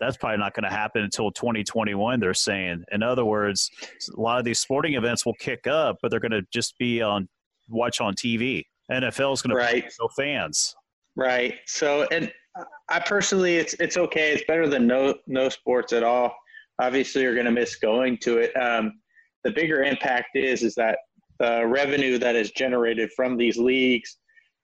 that's 0.00 0.16
probably 0.16 0.38
not 0.38 0.54
going 0.54 0.64
to 0.64 0.76
happen 0.76 1.02
until 1.02 1.30
2021. 1.30 2.18
They're 2.18 2.34
saying. 2.34 2.84
In 2.90 3.02
other 3.02 3.24
words, 3.24 3.70
a 4.16 4.20
lot 4.20 4.38
of 4.38 4.44
these 4.44 4.58
sporting 4.58 4.94
events 4.94 5.24
will 5.24 5.34
kick 5.34 5.66
up, 5.66 5.98
but 6.02 6.10
they're 6.10 6.20
going 6.20 6.32
to 6.32 6.42
just 6.52 6.76
be 6.78 7.00
on 7.00 7.28
watch 7.68 8.00
on 8.00 8.14
TV. 8.14 8.64
NFL 8.90 9.34
is 9.34 9.42
going 9.42 9.50
to 9.50 9.56
right. 9.56 9.84
no 10.00 10.08
fans. 10.16 10.74
Right. 11.16 11.54
So, 11.66 12.06
and 12.10 12.32
I 12.88 12.98
personally, 13.00 13.56
it's 13.56 13.74
it's 13.74 13.96
okay. 13.96 14.32
It's 14.32 14.44
better 14.46 14.68
than 14.68 14.86
no 14.86 15.14
no 15.26 15.48
sports 15.48 15.92
at 15.92 16.02
all. 16.02 16.34
Obviously, 16.80 17.22
you're 17.22 17.34
going 17.34 17.46
to 17.46 17.52
miss 17.52 17.76
going 17.76 18.18
to 18.18 18.38
it. 18.38 18.52
Um, 18.54 19.00
the 19.44 19.50
bigger 19.52 19.84
impact 19.84 20.30
is 20.34 20.62
is 20.62 20.74
that 20.74 20.98
the 21.40 21.66
revenue 21.66 22.18
that 22.18 22.36
is 22.36 22.50
generated 22.52 23.10
from 23.16 23.36
these 23.36 23.56
leagues 23.56 24.18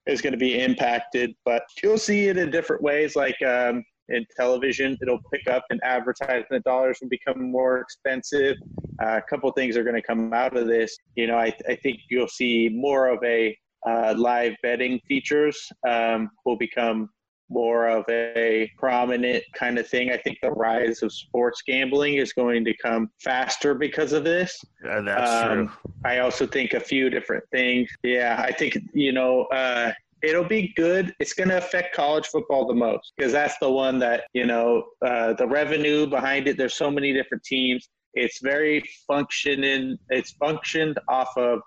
is 0.07 0.21
going 0.21 0.33
to 0.33 0.39
be 0.39 0.61
impacted. 0.61 1.35
But 1.45 1.63
you'll 1.83 1.99
see 1.99 2.29
it 2.29 2.37
in 2.37 2.51
different 2.51 2.83
ways, 2.83 3.17
like 3.17 3.41
um, 3.43 3.85
in 4.09 4.27
television, 4.37 4.99
it'll 5.01 5.21
pick 5.33 5.47
up 5.49 5.65
and 5.71 5.81
advertisement 5.85 6.65
dollars 6.65 6.99
will 7.01 7.09
become 7.09 7.51
more 7.51 7.79
expensive. 7.79 8.57
Uh, 9.03 9.19
a 9.19 9.23
couple 9.23 9.51
things 9.53 9.77
are 9.77 9.85
going 9.85 9.97
to 9.97 10.03
come 10.03 10.33
out 10.33 10.57
of 10.57 10.67
this. 10.67 10.97
You 11.17 11.27
know, 11.27 11.37
I, 11.37 11.53
I 11.69 11.77
think 11.77 12.01
you'll 12.11 12.29
see 12.29 12.69
more 12.73 13.09
of 13.09 13.23
a 13.25 13.57
uh, 13.87 14.15
live 14.17 14.55
betting 14.63 15.01
features 15.09 15.69
um, 15.89 16.31
will 16.45 16.59
become 16.59 17.09
more 17.51 17.89
of 17.89 18.05
a 18.09 18.71
prominent 18.79 19.43
kind 19.55 19.79
of 19.79 19.87
thing. 19.87 20.11
I 20.11 20.17
think 20.17 20.39
the 20.41 20.53
rise 20.53 21.03
of 21.03 21.13
sports 21.13 21.63
gambling 21.67 22.15
is 22.15 22.33
going 22.33 22.65
to 22.65 22.77
come 22.77 23.11
faster 23.21 23.75
because 23.75 24.13
of 24.13 24.25
this. 24.25 24.59
Yeah, 24.85 25.01
that's 25.01 25.45
um, 25.45 25.67
true. 25.67 25.71
I 26.05 26.19
also 26.19 26.47
think 26.47 26.73
a 26.73 26.81
few 26.81 27.11
different 27.11 27.45
things. 27.51 27.91
Yeah, 28.03 28.41
I 28.43 28.53
think, 28.53 28.79
you 28.95 29.13
know, 29.13 29.43
uh, 29.47 29.93
it'll 30.23 30.45
be 30.45 30.73
good. 30.77 31.15
It's 31.19 31.35
going 31.35 31.49
to 31.49 31.59
affect 31.59 31.95
college 31.95 32.27
football 32.27 32.67
the 32.67 32.75
most 32.75 33.13
because 33.17 33.33
that's 33.33 33.59
the 33.59 33.71
one 33.71 33.99
that, 33.99 34.25
you 34.33 34.47
know, 34.47 34.85
uh, 35.05 35.33
the 35.35 35.47
revenue 35.47 36.07
behind 36.07 36.47
it, 36.47 36.57
there's 36.57 36.75
so 36.75 36.91
many 36.91 37.13
different 37.13 37.43
teams. 37.43 37.89
It's 38.15 38.41
very 38.41 38.83
functioning, 39.07 39.99
it's 40.09 40.33
functioned 40.33 40.99
off 41.09 41.37
of 41.37 41.61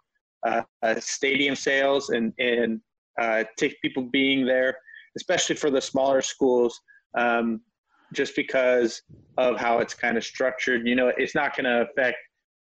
uh, 0.45 0.61
uh 0.81 0.99
stadium 0.99 1.55
sales 1.55 2.09
and, 2.09 2.33
and 2.37 2.81
uh, 3.19 3.45
people 3.81 4.03
being 4.11 4.45
there 4.45 4.75
especially 5.17 5.55
for 5.55 5.69
the 5.69 5.81
smaller 5.81 6.21
schools, 6.21 6.79
um, 7.17 7.61
just 8.13 8.35
because 8.35 9.01
of 9.37 9.57
how 9.57 9.79
it's 9.79 9.93
kind 9.93 10.17
of 10.17 10.23
structured. 10.23 10.87
You 10.87 10.95
know, 10.95 11.11
it's 11.17 11.35
not 11.35 11.55
going 11.55 11.65
to 11.65 11.87
affect 11.89 12.17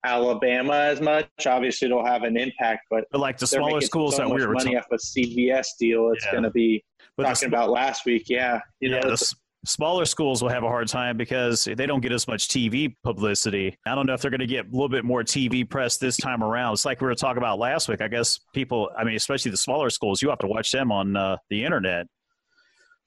Alabama 0.05 0.75
as 0.75 1.01
much. 1.01 1.27
Obviously, 1.47 1.87
it'll 1.87 2.05
have 2.05 2.23
an 2.23 2.37
impact, 2.37 2.87
but, 2.91 3.05
but 3.11 3.21
like 3.21 3.39
the 3.39 3.47
smaller 3.47 3.81
schools 3.81 4.17
so 4.17 4.23
that 4.23 4.35
we 4.35 4.45
were 4.45 4.53
money 4.53 4.77
off 4.77 4.87
a 4.93 4.97
CBS 4.97 5.67
deal, 5.79 6.11
it's 6.11 6.25
yeah. 6.25 6.33
going 6.33 6.45
to 6.45 6.51
be 6.51 6.83
but 7.17 7.25
talking 7.25 7.49
sm- 7.49 7.55
about 7.55 7.71
last 7.71 8.07
week. 8.07 8.25
Yeah, 8.29 8.61
you 8.81 8.91
yeah, 8.91 9.01
know, 9.01 9.11
the 9.11 9.35
smaller 9.67 10.05
schools 10.05 10.43
will 10.43 10.49
have 10.49 10.63
a 10.63 10.69
hard 10.69 10.89
time 10.89 11.17
because 11.17 11.65
they 11.65 11.87
don't 11.87 12.01
get 12.01 12.13
as 12.13 12.27
much 12.27 12.49
TV 12.49 12.95
publicity. 13.05 13.77
I 13.87 13.95
don't 13.95 14.07
know 14.07 14.15
if 14.15 14.23
they're 14.23 14.31
going 14.31 14.41
to 14.41 14.47
get 14.47 14.67
a 14.67 14.71
little 14.71 14.89
bit 14.89 15.05
more 15.05 15.23
TV 15.23 15.69
press 15.69 15.99
this 15.99 16.17
time 16.17 16.43
around. 16.43 16.75
It's 16.75 16.85
like 16.85 17.01
we 17.01 17.07
were 17.07 17.15
talking 17.15 17.39
about 17.39 17.59
last 17.59 17.89
week. 17.89 18.01
I 18.01 18.09
guess 18.09 18.39
people, 18.55 18.91
I 18.97 19.05
mean, 19.05 19.17
especially 19.17 19.51
the 19.51 19.57
smaller 19.57 19.91
schools, 19.91 20.23
you 20.23 20.31
have 20.31 20.39
to 20.39 20.47
watch 20.47 20.71
them 20.73 20.91
on 20.91 21.17
uh, 21.17 21.37
the 21.51 21.65
internet. 21.65 22.07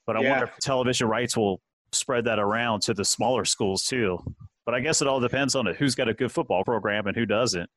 But 0.05 0.17
I 0.17 0.21
yeah. 0.21 0.31
wonder 0.31 0.45
if 0.45 0.57
television 0.57 1.07
rights 1.07 1.37
will 1.37 1.61
spread 1.91 2.25
that 2.25 2.39
around 2.39 2.81
to 2.81 2.93
the 2.93 3.05
smaller 3.05 3.45
schools 3.45 3.83
too. 3.83 4.19
But 4.65 4.75
I 4.75 4.79
guess 4.79 5.01
it 5.01 5.07
all 5.07 5.19
depends 5.19 5.55
on 5.55 5.67
it. 5.67 5.75
Who's 5.77 5.95
got 5.95 6.09
a 6.09 6.13
good 6.13 6.31
football 6.31 6.63
program 6.63 7.07
and 7.07 7.15
who 7.15 7.25
doesn't. 7.25 7.69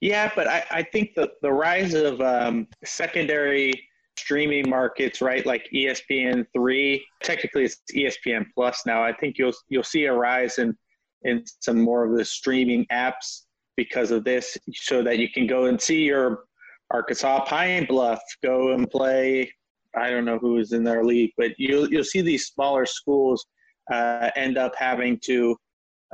Yeah, 0.00 0.30
but 0.34 0.48
I, 0.48 0.64
I 0.70 0.82
think 0.82 1.14
the, 1.14 1.30
the 1.42 1.52
rise 1.52 1.94
of 1.94 2.20
um, 2.20 2.66
secondary 2.84 3.72
streaming 4.16 4.68
markets, 4.68 5.20
right, 5.20 5.44
like 5.44 5.68
ESPN 5.74 6.46
three, 6.54 7.04
technically 7.22 7.64
it's 7.64 7.80
ESPN 7.94 8.46
plus 8.54 8.82
now. 8.86 9.02
I 9.02 9.12
think 9.12 9.36
you'll 9.38 9.52
you'll 9.68 9.82
see 9.82 10.06
a 10.06 10.12
rise 10.12 10.58
in 10.58 10.76
in 11.22 11.44
some 11.60 11.80
more 11.80 12.04
of 12.04 12.16
the 12.16 12.24
streaming 12.24 12.86
apps 12.90 13.42
because 13.76 14.10
of 14.10 14.24
this, 14.24 14.56
so 14.72 15.02
that 15.02 15.18
you 15.18 15.28
can 15.28 15.46
go 15.46 15.66
and 15.66 15.80
see 15.80 16.04
your 16.04 16.44
Arkansas 16.90 17.44
Pine 17.44 17.86
Bluff 17.86 18.20
go 18.42 18.72
and 18.72 18.90
play 18.90 19.52
I 19.96 20.10
don't 20.10 20.24
know 20.24 20.38
who 20.38 20.58
is 20.58 20.72
in 20.72 20.84
their 20.84 21.04
league, 21.04 21.32
but 21.36 21.52
you'll 21.58 21.90
you'll 21.90 22.04
see 22.04 22.20
these 22.20 22.46
smaller 22.46 22.86
schools 22.86 23.44
uh, 23.92 24.30
end 24.36 24.56
up 24.58 24.72
having 24.76 25.18
to 25.24 25.56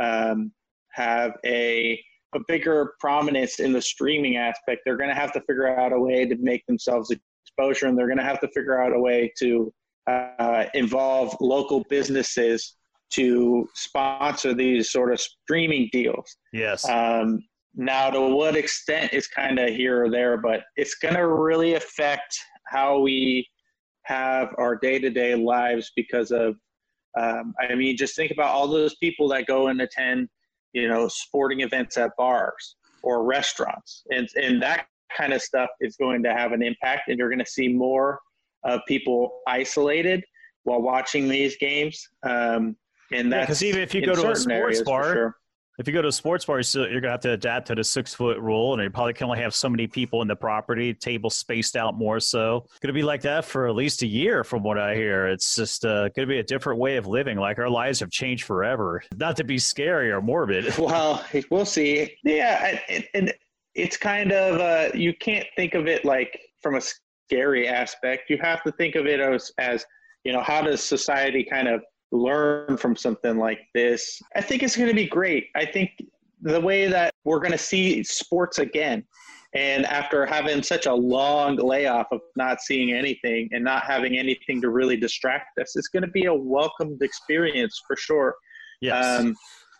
um, 0.01 0.53
have 0.93 1.33
a 1.45 2.03
a 2.35 2.41
bigger 2.49 2.95
prominence 3.01 3.61
in 3.61 3.73
the 3.73 3.83
streaming 3.83 4.37
aspect. 4.37 4.83
They're 4.85 4.97
going 4.97 5.11
to 5.11 5.15
have 5.15 5.33
to 5.33 5.41
figure 5.43 5.79
out 5.79 5.93
a 5.93 6.01
way 6.01 6.27
to 6.27 6.37
make 6.37 6.65
themselves 6.67 7.11
exposure, 7.11 7.87
and 7.87 7.97
they're 7.97 8.09
going 8.09 8.19
to 8.19 8.25
have 8.25 8.41
to 8.41 8.49
figure 8.49 8.83
out 8.83 8.95
a 8.95 8.99
way 8.99 9.33
to 9.39 9.73
uh, 10.07 10.65
involve 10.75 11.37
local 11.41 11.85
businesses 11.89 12.77
to 13.11 13.69
sponsor 13.75 14.53
these 14.53 14.91
sort 14.91 15.13
of 15.13 15.21
streaming 15.21 15.89
deals. 15.93 16.37
Yes. 16.53 16.89
Um, 16.89 17.41
now, 17.75 18.11
to 18.11 18.21
what 18.21 18.57
extent 18.57 19.13
is 19.13 19.27
kind 19.29 19.59
of 19.59 19.69
here 19.69 20.05
or 20.05 20.11
there, 20.11 20.39
but 20.39 20.63
it's 20.77 20.95
going 20.95 21.15
to 21.15 21.29
really 21.29 21.75
affect 21.75 22.37
how 22.67 22.99
we 22.99 23.47
have 24.07 24.55
our 24.59 24.77
day 24.77 24.99
to 24.99 25.11
day 25.11 25.35
lives 25.35 25.93
because 25.97 26.31
of, 26.31 26.57
um, 27.19 27.55
I 27.61 27.75
mean, 27.75 27.97
just 27.97 28.17
think 28.17 28.31
about 28.31 28.55
all 28.55 28.69
those 28.69 28.95
people 28.97 29.29
that 29.29 29.47
go 29.47 29.69
and 29.69 29.81
attend, 29.81 30.29
you 30.73 30.89
know, 30.89 31.09
sporting 31.09 31.61
events 31.61 31.97
at 31.97 32.11
bars 32.17 32.77
or 33.03 33.25
restaurants. 33.25 34.05
And, 34.11 34.29
and 34.37 34.63
that 34.63 34.87
kind 35.17 35.33
of 35.33 35.43
stuff 35.43 35.71
is 35.81 35.97
going 35.97 36.23
to 36.25 36.33
have 36.33 36.53
an 36.53 36.63
impact. 36.63 37.09
And 37.09 37.19
you're 37.19 37.31
going 37.31 37.45
to 37.45 37.47
see 37.47 37.69
more 37.69 38.21
of 38.65 38.81
people 38.87 39.41
isolated 39.47 40.25
while 40.65 40.83
watching 40.83 41.29
these 41.29 41.57
games. 41.57 42.09
Um, 42.23 42.77
and 43.13 43.33
that's 43.33 43.47
because 43.47 43.63
yeah, 43.63 43.69
even 43.71 43.83
if 43.83 43.95
you 43.95 44.05
go 44.05 44.15
to 44.15 44.31
a 44.31 44.37
sports 44.37 44.83
bar, 44.83 45.13
sure 45.13 45.37
if 45.79 45.87
you 45.87 45.93
go 45.93 46.03
to 46.03 46.09
a 46.09 46.13
sports 46.13 46.45
bar, 46.45 46.61
you're 46.61 46.87
going 46.89 47.03
to 47.03 47.11
have 47.11 47.21
to 47.21 47.33
adapt 47.33 47.67
to 47.69 47.75
the 47.75 47.85
six 47.85 48.15
foot 48.15 48.39
rule, 48.39 48.73
and 48.73 48.83
you 48.83 48.91
probably 48.91 49.13
can 49.13 49.27
only 49.27 49.41
have 49.41 49.55
so 49.55 49.69
many 49.69 49.87
people 49.87 50.23
in 50.23 50.29
the 50.29 50.37
property, 50.37 50.95
table 50.95 51.29
spaced 51.29 51.77
out 51.77 51.97
more. 51.97 52.19
So, 52.21 52.67
going 52.81 52.89
to 52.89 52.93
be 52.93 53.03
like 53.03 53.23
that 53.23 53.45
for 53.45 53.69
at 53.69 53.75
least 53.75 54.03
a 54.03 54.07
year, 54.07 54.43
from 54.43 54.63
what 54.63 54.79
I 54.79 54.95
hear. 54.95 55.27
It's 55.27 55.57
just 55.57 55.85
uh, 55.85 56.09
going 56.11 56.27
to 56.27 56.27
be 56.27 56.39
a 56.39 56.45
different 56.45 56.79
way 56.79 56.97
of 56.97 57.07
living. 57.07 57.37
Like 57.37 57.59
our 57.59 57.69
lives 57.69 58.01
have 58.01 58.11
changed 58.11 58.45
forever. 58.45 59.03
Not 59.17 59.37
to 59.37 59.45
be 59.45 59.59
scary 59.59 60.11
or 60.11 60.23
morbid. 60.23 60.75
Well, 60.87 61.25
we'll 61.51 61.67
see. 61.67 62.17
Yeah, 62.23 62.79
and 63.13 63.33
it's 63.75 63.97
kind 63.97 64.31
of 64.31 64.61
uh, 64.61 64.97
you 64.97 65.15
can't 65.15 65.47
think 65.57 65.75
of 65.75 65.89
it 65.89 66.05
like 66.05 66.41
from 66.63 66.77
a 66.77 66.81
scary 66.81 67.67
aspect. 67.67 68.31
You 68.31 68.39
have 68.41 68.63
to 68.63 68.73
think 68.73 68.95
of 68.95 69.07
it 69.07 69.19
as 69.19 69.51
as 69.59 69.85
you 70.25 70.33
know, 70.33 70.43
how 70.43 70.63
does 70.63 70.83
society 70.83 71.45
kind 71.45 71.69
of 71.69 71.83
learn 72.13 72.77
from 72.77 72.97
something 72.97 73.39
like 73.39 73.61
this. 73.75 74.21
I 74.35 74.41
think 74.41 74.63
it's 74.63 74.77
going 74.77 74.89
to 74.89 74.95
be 74.95 75.07
great. 75.07 75.49
I 75.55 75.65
think 75.65 75.91
the 76.43 76.61
way 76.61 76.87
that 76.87 77.13
we're 77.25 77.41
going 77.41 77.53
to 77.53 77.59
see 77.59 78.03
sports 78.03 78.59
again, 78.59 79.05
and 79.55 79.87
after 79.87 80.27
having 80.27 80.63
such 80.63 80.87
a 80.87 80.93
long 80.93 81.57
layoff 81.57 82.09
of 82.13 82.21
not 82.37 82.61
seeing 82.61 82.93
anything 82.93 83.49
and 83.53 83.65
not 83.65 83.85
having 83.85 84.19
anything 84.19 84.61
to 84.61 84.69
really 84.71 84.97
distract 84.97 85.59
us, 85.59 85.77
it's 85.77 85.89
going 85.89 86.03
to 86.03 86.11
be 86.11 86.27
a 86.27 86.35
welcomed 86.35 87.03
experience 87.03 87.81
for 87.87 87.97
sure. 87.97 88.35
Yes. 88.81 89.21
Um, 89.21 89.35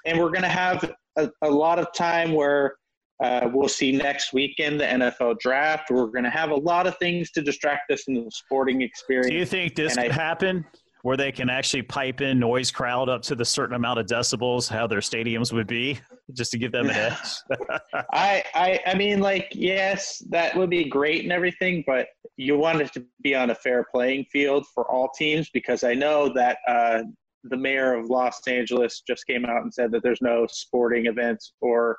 and 0.07 0.19
we're 0.19 0.31
going 0.31 0.43
to 0.43 0.49
have 0.49 0.93
a, 1.17 1.31
a, 1.43 1.51
lot 1.51 1.79
of 1.79 1.93
time 1.93 2.33
where 2.33 2.77
uh, 3.23 3.51
we'll 3.53 3.69
see 3.69 3.93
next 3.93 4.33
weekend 4.33 4.81
the 4.81 4.85
NFL 4.85 5.41
draft. 5.41 5.91
We're 5.91 6.07
going 6.07 6.25
to 6.25 6.31
have 6.31 6.51
a 6.51 6.57
lot 6.57 6.87
of 6.87 6.97
things 6.99 7.31
to 7.33 7.43
distract 7.43 7.91
us 7.91 8.05
in 8.09 8.15
the 8.15 8.31
sporting 8.31 8.81
experience. 8.81 9.31
Do 9.31 9.37
you 9.37 9.45
think 9.45 9.75
this 9.75 9.97
and 9.97 10.07
could 10.07 10.13
I, 10.13 10.15
happen? 10.15 10.65
Where 11.07 11.17
they 11.17 11.31
can 11.31 11.49
actually 11.49 11.83
pipe 11.83 12.21
in 12.21 12.37
noise 12.37 12.73
crowd 12.73 13.09
up 13.09 13.23
to 13.23 13.37
the 13.37 13.45
certain 13.45 13.77
amount 13.77 13.97
of 13.97 14.07
decibels, 14.07 14.69
how 14.69 14.89
their 14.89 14.99
stadiums 14.99 15.53
would 15.53 15.69
be, 15.69 16.01
just 16.33 16.51
to 16.51 16.59
give 16.59 16.73
them 16.73 16.89
an 16.89 16.97
edge? 16.97 17.17
I, 18.13 18.43
I, 18.57 18.81
I 18.89 18.95
mean, 18.97 19.21
like, 19.21 19.53
yes, 19.53 20.21
that 20.31 20.57
would 20.57 20.69
be 20.69 20.83
great 20.89 21.23
and 21.23 21.31
everything, 21.31 21.85
but 21.87 22.09
you 22.37 22.59
want 22.59 22.81
it 22.81 22.93
to 22.95 23.05
be 23.23 23.37
on 23.37 23.51
a 23.51 23.55
fair 23.55 23.87
playing 23.95 24.25
field 24.33 24.67
for 24.75 24.91
all 24.91 25.09
teams 25.17 25.49
because 25.51 25.85
I 25.85 25.95
know 25.95 26.29
that 26.35 26.59
uh, 26.67 27.05
the 27.45 27.57
mayor 27.57 27.95
of 27.95 28.11
Los 28.11 28.41
Angeles 28.49 29.05
just 29.07 29.29
came 29.29 29.45
out 29.45 29.63
and 29.63 29.73
said 29.73 29.93
that 29.93 30.03
there's 30.03 30.23
no 30.23 30.49
sporting 30.51 31.07
events 31.07 31.53
or 31.61 31.97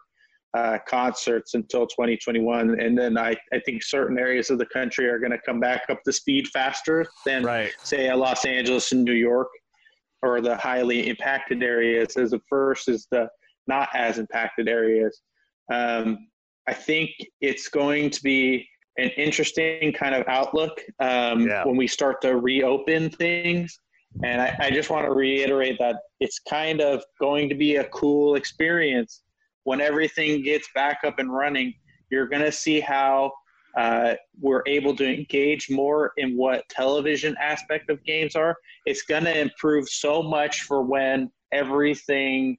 uh, 0.58 0.80
concerts 0.88 1.54
until 1.54 1.86
2021. 1.86 2.80
And 2.80 2.98
then 2.98 3.18
I, 3.18 3.36
I 3.54 3.60
think 3.60 3.84
certain 3.84 4.18
areas 4.18 4.50
of 4.50 4.58
the 4.58 4.66
country 4.66 5.08
are 5.08 5.20
going 5.20 5.32
to 5.32 5.42
come 5.46 5.60
back 5.60 5.84
up 5.90 6.02
to 6.04 6.12
speed 6.12 6.48
faster 6.48 7.06
than, 7.26 7.44
right. 7.44 7.72
say, 7.84 8.12
Los 8.14 8.44
Angeles 8.44 8.92
and 8.92 9.04
New 9.04 9.14
York 9.14 9.50
or 10.24 10.42
the 10.42 10.56
highly 10.58 11.10
impacted 11.10 11.62
areas 11.62 12.18
as 12.18 12.32
the 12.32 12.42
first 12.50 12.90
is 12.90 13.08
the 13.12 13.30
not 13.68 13.90
as 13.94 14.18
impacted 14.18 14.68
areas. 14.68 15.22
Um, 15.72 16.28
I 16.68 16.74
think 16.74 17.12
it's 17.40 17.68
going 17.68 18.10
to 18.10 18.24
be 18.24 18.68
an 18.98 19.10
interesting 19.10 19.94
kind 19.94 20.16
of 20.16 20.28
outlook 20.28 20.82
um, 21.00 21.48
yeah. 21.48 21.66
when 21.66 21.78
we 21.78 21.86
start 21.86 22.20
to 22.22 22.38
reopen 22.38 23.12
things. 23.12 23.80
And 24.24 24.42
I, 24.42 24.58
I 24.60 24.72
just 24.72 24.90
want 24.90 25.06
to 25.06 25.12
reiterate 25.12 25.78
that 25.80 25.98
it's 26.20 26.40
kind 26.40 26.82
of 26.82 27.04
going 27.20 27.48
to 27.50 27.56
be 27.56 27.76
a 27.76 27.84
cool 27.90 28.36
experience 28.36 29.22
when 29.68 29.82
everything 29.82 30.42
gets 30.42 30.70
back 30.74 31.00
up 31.06 31.20
and 31.20 31.30
running. 31.30 31.74
You're 32.10 32.28
going 32.28 32.42
to 32.42 32.54
see 32.54 32.80
how 32.80 33.34
uh, 33.78 34.14
we're 34.40 34.64
able 34.66 34.96
to 34.96 35.06
engage 35.06 35.70
more 35.70 36.14
in 36.16 36.38
what 36.38 36.64
television 36.70 37.36
aspect 37.38 37.90
of 37.90 38.02
games 38.06 38.38
are. 38.38 38.56
It's 38.86 39.02
going 39.02 39.26
to 39.26 39.38
improve 39.38 39.90
so 39.90 40.24
much 40.24 40.62
for 40.62 40.84
when 40.84 41.30
everything 41.52 42.58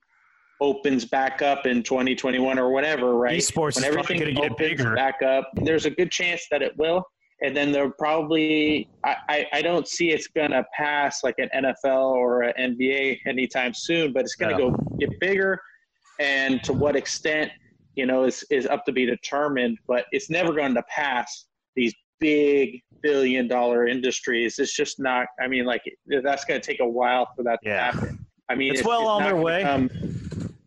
opens 0.60 1.06
back 1.06 1.40
up 1.40 1.64
in 1.64 1.82
2021 1.82 2.58
or 2.58 2.70
whatever, 2.70 3.14
right? 3.14 3.40
Esports 3.40 3.76
when 3.76 3.86
everything 3.86 4.18
going 4.18 4.34
to 4.34 4.42
get 4.42 4.58
bigger. 4.58 4.94
Back 4.94 5.22
up, 5.22 5.48
there's 5.62 5.86
a 5.86 5.90
good 5.90 6.10
chance 6.10 6.44
that 6.50 6.60
it 6.60 6.76
will. 6.76 7.02
And 7.40 7.56
then 7.56 7.72
there 7.72 7.88
probably, 7.88 8.90
I, 9.02 9.16
I, 9.30 9.46
I 9.54 9.62
don't 9.62 9.88
see 9.88 10.10
it's 10.10 10.26
going 10.26 10.50
to 10.50 10.62
pass 10.76 11.24
like 11.24 11.36
an 11.38 11.48
NFL 11.54 12.12
or 12.12 12.42
an 12.42 12.76
NBA 12.76 13.20
anytime 13.26 13.72
soon, 13.72 14.12
but 14.12 14.24
it's 14.24 14.34
going 14.34 14.54
to 14.54 14.62
go 14.62 14.76
get 14.98 15.18
bigger. 15.20 15.58
And 16.18 16.62
to 16.64 16.72
what 16.72 16.96
extent, 16.96 17.52
you 17.94 18.06
know, 18.06 18.24
is, 18.24 18.44
is 18.50 18.66
up 18.66 18.84
to 18.86 18.92
be 18.92 19.06
determined, 19.06 19.78
but 19.86 20.06
it's 20.12 20.30
never 20.30 20.52
going 20.52 20.74
to 20.74 20.82
pass 20.84 21.46
these 21.76 21.94
big 22.20 22.80
billion 23.02 23.48
dollar 23.48 23.86
industries. 23.86 24.58
It's 24.58 24.74
just 24.74 24.98
not, 24.98 25.26
I 25.40 25.46
mean, 25.46 25.64
like, 25.64 25.82
that's 26.06 26.44
going 26.44 26.60
to 26.60 26.66
take 26.66 26.80
a 26.80 26.88
while 26.88 27.28
for 27.36 27.42
that 27.44 27.60
yeah. 27.62 27.90
to 27.90 27.96
happen. 27.96 28.26
I 28.48 28.54
mean, 28.54 28.70
it's, 28.70 28.80
it's 28.80 28.88
well 28.88 29.02
it's 29.02 29.08
on 29.08 29.22
their 29.22 29.36
way. 29.36 29.58
Become, 29.62 29.90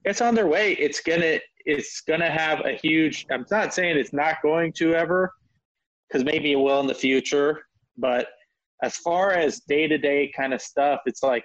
it's 0.06 0.22
on 0.22 0.36
their 0.36 0.48
way. 0.48 0.74
It's 0.74 1.00
gonna 1.02 1.40
it's 1.66 2.02
gonna 2.02 2.30
have 2.30 2.66
a 2.66 2.74
huge. 2.74 3.26
I'm 3.32 3.46
not 3.50 3.74
saying 3.74 3.98
it's 3.98 4.14
not 4.14 4.36
going 4.44 4.74
to 4.74 4.94
ever, 4.94 5.32
because 6.08 6.24
maybe 6.24 6.52
it 6.52 6.58
will 6.58 6.80
in 6.80 6.88
the 6.88 6.94
future. 6.94 7.64
But 7.98 8.28
as 8.84 8.98
far 8.98 9.32
as 9.32 9.62
day 9.62 9.88
to 9.88 9.98
day 9.98 10.32
kind 10.36 10.54
of 10.54 10.62
stuff, 10.62 11.02
it's 11.06 11.24
like 11.24 11.44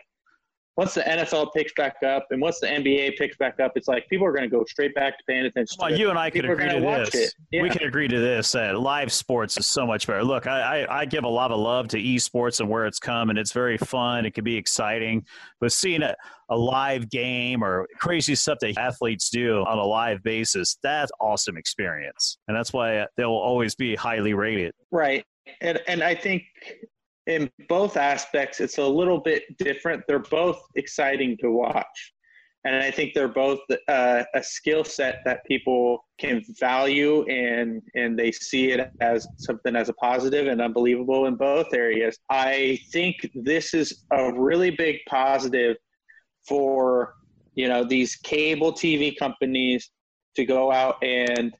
once 0.76 0.92
the 0.92 1.00
NFL 1.00 1.54
picks 1.54 1.72
back 1.72 2.02
up 2.02 2.26
and 2.30 2.40
once 2.40 2.60
the 2.60 2.66
NBA 2.66 3.16
picks 3.16 3.36
back 3.38 3.60
up, 3.60 3.72
it's 3.76 3.88
like 3.88 4.06
people 4.08 4.26
are 4.26 4.32
going 4.32 4.48
to 4.48 4.54
go 4.54 4.62
straight 4.64 4.94
back 4.94 5.16
to 5.16 5.24
paying 5.26 5.46
attention. 5.46 5.76
Well, 5.80 5.96
you 5.96 6.10
and 6.10 6.18
I 6.18 6.28
could 6.28 6.44
agree 6.44 6.68
to 6.68 6.80
this. 6.80 7.32
Yeah. 7.50 7.62
We 7.62 7.70
can 7.70 7.84
agree 7.84 8.08
to 8.08 8.20
this. 8.20 8.52
That 8.52 8.78
live 8.78 9.10
sports 9.10 9.56
is 9.56 9.64
so 9.64 9.86
much 9.86 10.06
better. 10.06 10.22
Look, 10.22 10.46
I, 10.46 10.82
I, 10.82 11.00
I, 11.00 11.04
give 11.06 11.24
a 11.24 11.28
lot 11.28 11.50
of 11.50 11.58
love 11.58 11.88
to 11.88 11.98
esports 11.98 12.60
and 12.60 12.68
where 12.68 12.86
it's 12.86 12.98
come, 12.98 13.30
and 13.30 13.38
it's 13.38 13.52
very 13.52 13.78
fun. 13.78 14.26
It 14.26 14.34
can 14.34 14.44
be 14.44 14.56
exciting, 14.56 15.24
but 15.60 15.72
seeing 15.72 16.02
a, 16.02 16.14
a 16.50 16.56
live 16.56 17.08
game 17.08 17.64
or 17.64 17.86
crazy 17.98 18.34
stuff 18.34 18.58
that 18.60 18.76
athletes 18.76 19.30
do 19.30 19.64
on 19.64 19.78
a 19.78 19.84
live 19.84 20.22
basis, 20.22 20.78
that's 20.82 21.10
awesome 21.20 21.56
experience, 21.56 22.38
and 22.48 22.56
that's 22.56 22.72
why 22.72 23.06
they'll 23.16 23.30
always 23.30 23.74
be 23.74 23.94
highly 23.94 24.34
rated. 24.34 24.74
Right, 24.90 25.24
and 25.62 25.80
and 25.88 26.02
I 26.02 26.14
think 26.14 26.42
in 27.26 27.50
both 27.68 27.96
aspects, 27.96 28.60
it's 28.60 28.78
a 28.78 28.86
little 28.86 29.18
bit 29.18 29.44
different. 29.58 30.04
They're 30.06 30.18
both 30.18 30.60
exciting 30.76 31.36
to 31.40 31.50
watch. 31.50 32.12
And 32.64 32.74
I 32.74 32.90
think 32.90 33.14
they're 33.14 33.28
both 33.28 33.60
uh, 33.86 34.24
a 34.34 34.42
skill 34.42 34.82
set 34.82 35.20
that 35.24 35.44
people 35.46 36.04
can 36.18 36.42
value 36.58 37.24
and, 37.28 37.80
and 37.94 38.18
they 38.18 38.32
see 38.32 38.72
it 38.72 38.90
as 39.00 39.28
something 39.36 39.76
as 39.76 39.88
a 39.88 39.92
positive 39.94 40.48
and 40.48 40.60
unbelievable 40.60 41.26
in 41.26 41.36
both 41.36 41.72
areas. 41.72 42.18
I 42.28 42.80
think 42.90 43.30
this 43.34 43.72
is 43.72 44.04
a 44.12 44.32
really 44.32 44.70
big 44.70 44.96
positive 45.08 45.76
for 46.46 47.14
you 47.54 47.68
know 47.68 47.84
these 47.84 48.16
cable 48.16 48.72
TV 48.72 49.16
companies 49.16 49.90
to 50.34 50.44
go 50.44 50.70
out 50.70 51.02
and 51.02 51.54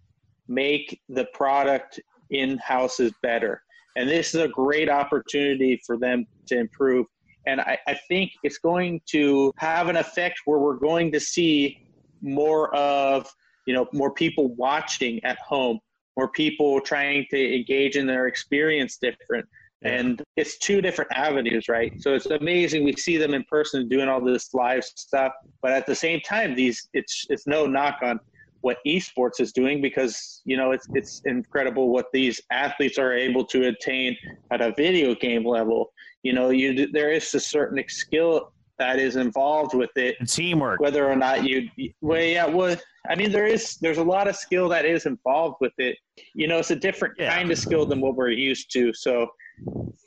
make 0.49 1.01
the 1.09 1.25
product 1.33 2.01
in 2.31 2.59
houses 2.59 3.13
better 3.23 3.63
and 3.97 4.09
this 4.09 4.35
is 4.35 4.43
a 4.43 4.49
great 4.49 4.89
opportunity 4.89 5.81
for 5.85 5.97
them 5.97 6.27
to 6.47 6.59
improve. 6.59 7.07
And 7.47 7.61
I, 7.61 7.79
I 7.89 7.99
think 8.09 8.33
it's 8.43 8.59
going 8.59 9.01
to 9.07 9.53
have 9.57 9.89
an 9.89 9.97
effect 9.97 10.41
where 10.45 10.59
we're 10.59 10.77
going 10.77 11.11
to 11.13 11.21
see 11.21 11.79
more 12.21 12.75
of, 12.75 13.29
you 13.67 13.75
know, 13.75 13.87
more 13.93 14.13
people 14.13 14.55
watching 14.55 15.23
at 15.25 15.39
home, 15.39 15.79
more 16.17 16.29
people 16.29 16.81
trying 16.81 17.27
to 17.31 17.57
engage 17.57 17.97
in 17.97 18.07
their 18.07 18.27
experience 18.27 18.99
different. 18.99 19.47
And 19.83 20.23
it's 20.37 20.59
two 20.59 20.81
different 20.81 21.13
avenues, 21.13 21.69
right? 21.69 21.93
So 22.03 22.15
it's 22.15 22.27
amazing 22.27 22.85
we 22.85 22.95
see 22.95 23.17
them 23.17 23.35
in 23.35 23.45
person 23.45 23.89
doing 23.89 24.09
all 24.09 24.21
this 24.21 24.53
live 24.53 24.85
stuff, 24.85 25.33
but 25.63 25.73
at 25.73 25.87
the 25.87 25.95
same 25.95 26.21
time, 26.21 26.55
these 26.55 26.89
it's 26.93 27.27
it's 27.29 27.47
no 27.47 27.67
knock 27.67 27.99
on 28.03 28.19
what 28.61 28.79
esports 28.87 29.40
is 29.40 29.53
doing 29.53 29.81
because 29.81 30.42
you 30.45 30.57
know 30.57 30.73
it's 30.73 30.87
it's 30.95 31.23
incredible 31.25 31.90
what 31.90 32.07
these 32.12 32.40
athletes 32.51 32.99
are 32.99 33.12
able 33.12 33.45
to 33.45 33.69
attain 33.69 34.16
at 34.51 34.61
a 34.61 34.73
video 34.77 35.14
game 35.14 35.45
level. 35.45 35.92
You 36.23 36.33
know, 36.33 36.51
you 36.51 36.90
there 36.92 37.11
is 37.11 37.33
a 37.35 37.40
certain 37.40 37.83
skill 37.88 38.53
that 38.79 38.99
is 38.99 39.16
involved 39.16 39.75
with 39.75 39.90
it. 39.97 40.16
And 40.21 40.29
teamwork. 40.29 40.81
Whether 40.81 41.07
or 41.07 41.16
not 41.16 41.45
you, 41.45 41.69
well, 42.01 42.21
yeah, 42.21 42.47
well, 42.47 42.77
I 43.09 43.14
mean, 43.14 43.31
there 43.31 43.47
is 43.47 43.77
there's 43.77 43.99
a 43.99 44.05
lot 44.05 44.29
of 44.29 44.37
skill 44.37 44.69
that 44.71 44.85
is 44.85 45.07
involved 45.07 45.57
with 45.61 45.73
it. 45.79 45.97
You 46.35 46.49
know, 46.49 46.59
it's 46.59 46.71
a 46.71 46.77
different 46.77 47.14
yeah. 47.19 47.35
kind 47.35 47.51
of 47.51 47.59
skill 47.59 47.87
than 47.87 48.01
what 48.01 48.16
we're 48.16 48.31
used 48.31 48.71
to. 48.73 48.92
So 48.92 49.29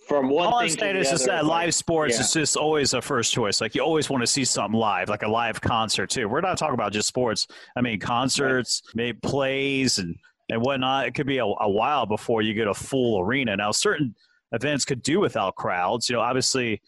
from 0.07 0.29
one 0.29 0.47
All 0.47 0.59
thing 0.59 0.71
I'm 0.71 0.77
saying 0.77 0.95
is 0.97 1.25
that 1.25 1.45
live 1.45 1.73
sports 1.73 2.15
yeah. 2.15 2.21
is 2.21 2.33
just 2.33 2.55
always 2.55 2.93
a 2.93 3.01
first 3.01 3.33
choice. 3.33 3.61
Like 3.61 3.75
you 3.75 3.81
always 3.81 4.09
want 4.09 4.21
to 4.21 4.27
see 4.27 4.45
something 4.45 4.79
live, 4.79 5.09
like 5.09 5.23
a 5.23 5.27
live 5.27 5.59
concert 5.59 6.09
too. 6.09 6.27
We're 6.27 6.41
not 6.41 6.57
talking 6.57 6.75
about 6.75 6.93
just 6.93 7.07
sports. 7.07 7.47
I 7.75 7.81
mean, 7.81 7.99
concerts, 7.99 8.81
right. 8.87 8.95
maybe 8.95 9.19
plays 9.21 9.97
and 9.97 10.15
and 10.49 10.61
whatnot. 10.61 11.07
It 11.07 11.13
could 11.13 11.27
be 11.27 11.37
a, 11.37 11.45
a 11.45 11.69
while 11.69 12.05
before 12.05 12.41
you 12.41 12.53
get 12.53 12.67
a 12.67 12.73
full 12.73 13.19
arena. 13.21 13.55
Now, 13.55 13.71
certain 13.71 14.15
events 14.51 14.85
could 14.85 15.01
do 15.01 15.19
without 15.19 15.55
crowds. 15.55 16.09
You 16.09 16.15
know, 16.15 16.21
obviously, 16.21 16.81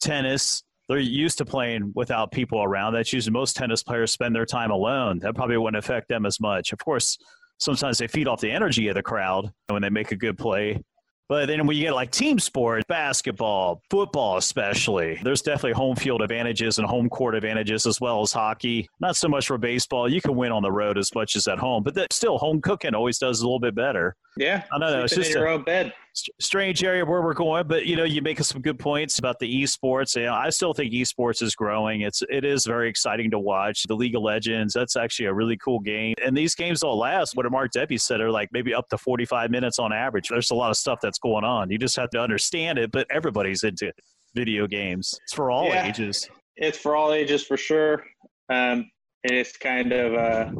tennis. 0.00 0.62
They're 0.88 0.98
used 0.98 1.38
to 1.38 1.46
playing 1.46 1.92
without 1.94 2.30
people 2.30 2.62
around. 2.62 2.92
That's 2.92 3.12
usually 3.12 3.32
most 3.32 3.56
tennis 3.56 3.82
players 3.82 4.12
spend 4.12 4.36
their 4.36 4.44
time 4.44 4.70
alone. 4.70 5.18
That 5.20 5.34
probably 5.34 5.56
wouldn't 5.56 5.82
affect 5.82 6.08
them 6.08 6.26
as 6.26 6.40
much. 6.40 6.72
Of 6.72 6.78
course, 6.78 7.16
sometimes 7.58 7.98
they 7.98 8.06
feed 8.06 8.28
off 8.28 8.40
the 8.40 8.50
energy 8.50 8.88
of 8.88 8.94
the 8.94 9.02
crowd 9.02 9.50
when 9.68 9.80
they 9.80 9.88
make 9.88 10.12
a 10.12 10.16
good 10.16 10.36
play 10.36 10.82
but 11.28 11.46
then 11.46 11.66
when 11.66 11.76
you 11.76 11.84
get 11.84 11.94
like 11.94 12.10
team 12.10 12.38
sports, 12.38 12.84
basketball, 12.88 13.82
football, 13.90 14.36
especially, 14.36 15.18
there's 15.22 15.42
definitely 15.42 15.72
home 15.72 15.96
field 15.96 16.22
advantages 16.22 16.78
and 16.78 16.86
home 16.86 17.08
court 17.08 17.34
advantages 17.34 17.86
as 17.86 18.00
well 18.00 18.22
as 18.22 18.32
hockey. 18.32 18.86
Not 19.00 19.16
so 19.16 19.28
much 19.28 19.46
for 19.46 19.58
baseball. 19.58 20.08
You 20.08 20.20
can 20.20 20.36
win 20.36 20.52
on 20.52 20.62
the 20.62 20.72
road 20.72 20.98
as 20.98 21.14
much 21.14 21.36
as 21.36 21.48
at 21.48 21.58
home, 21.58 21.82
but 21.82 21.94
that, 21.94 22.12
still, 22.12 22.38
home 22.38 22.60
cooking 22.60 22.94
always 22.94 23.18
does 23.18 23.40
a 23.40 23.44
little 23.44 23.60
bit 23.60 23.74
better. 23.74 24.16
Yeah, 24.36 24.64
I 24.72 24.78
know. 24.78 25.04
It's 25.04 25.14
just 25.14 25.30
your 25.30 25.46
a, 25.46 25.54
own 25.54 25.62
bed 25.62 25.92
strange 26.40 26.84
area 26.84 27.04
where 27.04 27.22
we're 27.22 27.34
going, 27.34 27.66
but 27.66 27.86
you 27.86 27.96
know, 27.96 28.04
you 28.04 28.22
make 28.22 28.38
some 28.40 28.62
good 28.62 28.78
points 28.78 29.18
about 29.18 29.38
the 29.38 29.62
esports. 29.62 30.14
You 30.16 30.24
know, 30.24 30.34
I 30.34 30.50
still 30.50 30.72
think 30.72 30.92
esports 30.92 31.42
is 31.42 31.54
growing. 31.54 32.02
It's 32.02 32.22
it 32.30 32.44
is 32.44 32.64
very 32.64 32.88
exciting 32.88 33.30
to 33.32 33.38
watch. 33.38 33.84
The 33.84 33.94
League 33.94 34.14
of 34.14 34.22
Legends, 34.22 34.74
that's 34.74 34.96
actually 34.96 35.26
a 35.26 35.34
really 35.34 35.56
cool 35.56 35.80
game. 35.80 36.14
And 36.24 36.36
these 36.36 36.54
games 36.54 36.82
all 36.82 36.98
last, 36.98 37.36
what 37.36 37.50
Mark 37.50 37.72
Debbie 37.72 37.98
said, 37.98 38.20
are 38.20 38.30
like 38.30 38.48
maybe 38.52 38.74
up 38.74 38.88
to 38.90 38.98
45 38.98 39.50
minutes 39.50 39.78
on 39.78 39.92
average. 39.92 40.28
There's 40.28 40.50
a 40.50 40.54
lot 40.54 40.70
of 40.70 40.76
stuff 40.76 41.00
that's 41.02 41.18
going 41.18 41.44
on. 41.44 41.70
You 41.70 41.78
just 41.78 41.96
have 41.96 42.10
to 42.10 42.20
understand 42.20 42.78
it, 42.78 42.92
but 42.92 43.06
everybody's 43.10 43.64
into 43.64 43.92
video 44.34 44.66
games. 44.66 45.18
It's 45.24 45.34
for 45.34 45.50
all 45.50 45.66
yeah, 45.66 45.86
ages. 45.86 46.28
It's 46.56 46.78
for 46.78 46.94
all 46.96 47.12
ages 47.12 47.44
for 47.44 47.56
sure. 47.56 48.04
Um, 48.48 48.90
it's 49.24 49.56
kind 49.56 49.92
of 49.92 50.14
uh, 50.14 50.50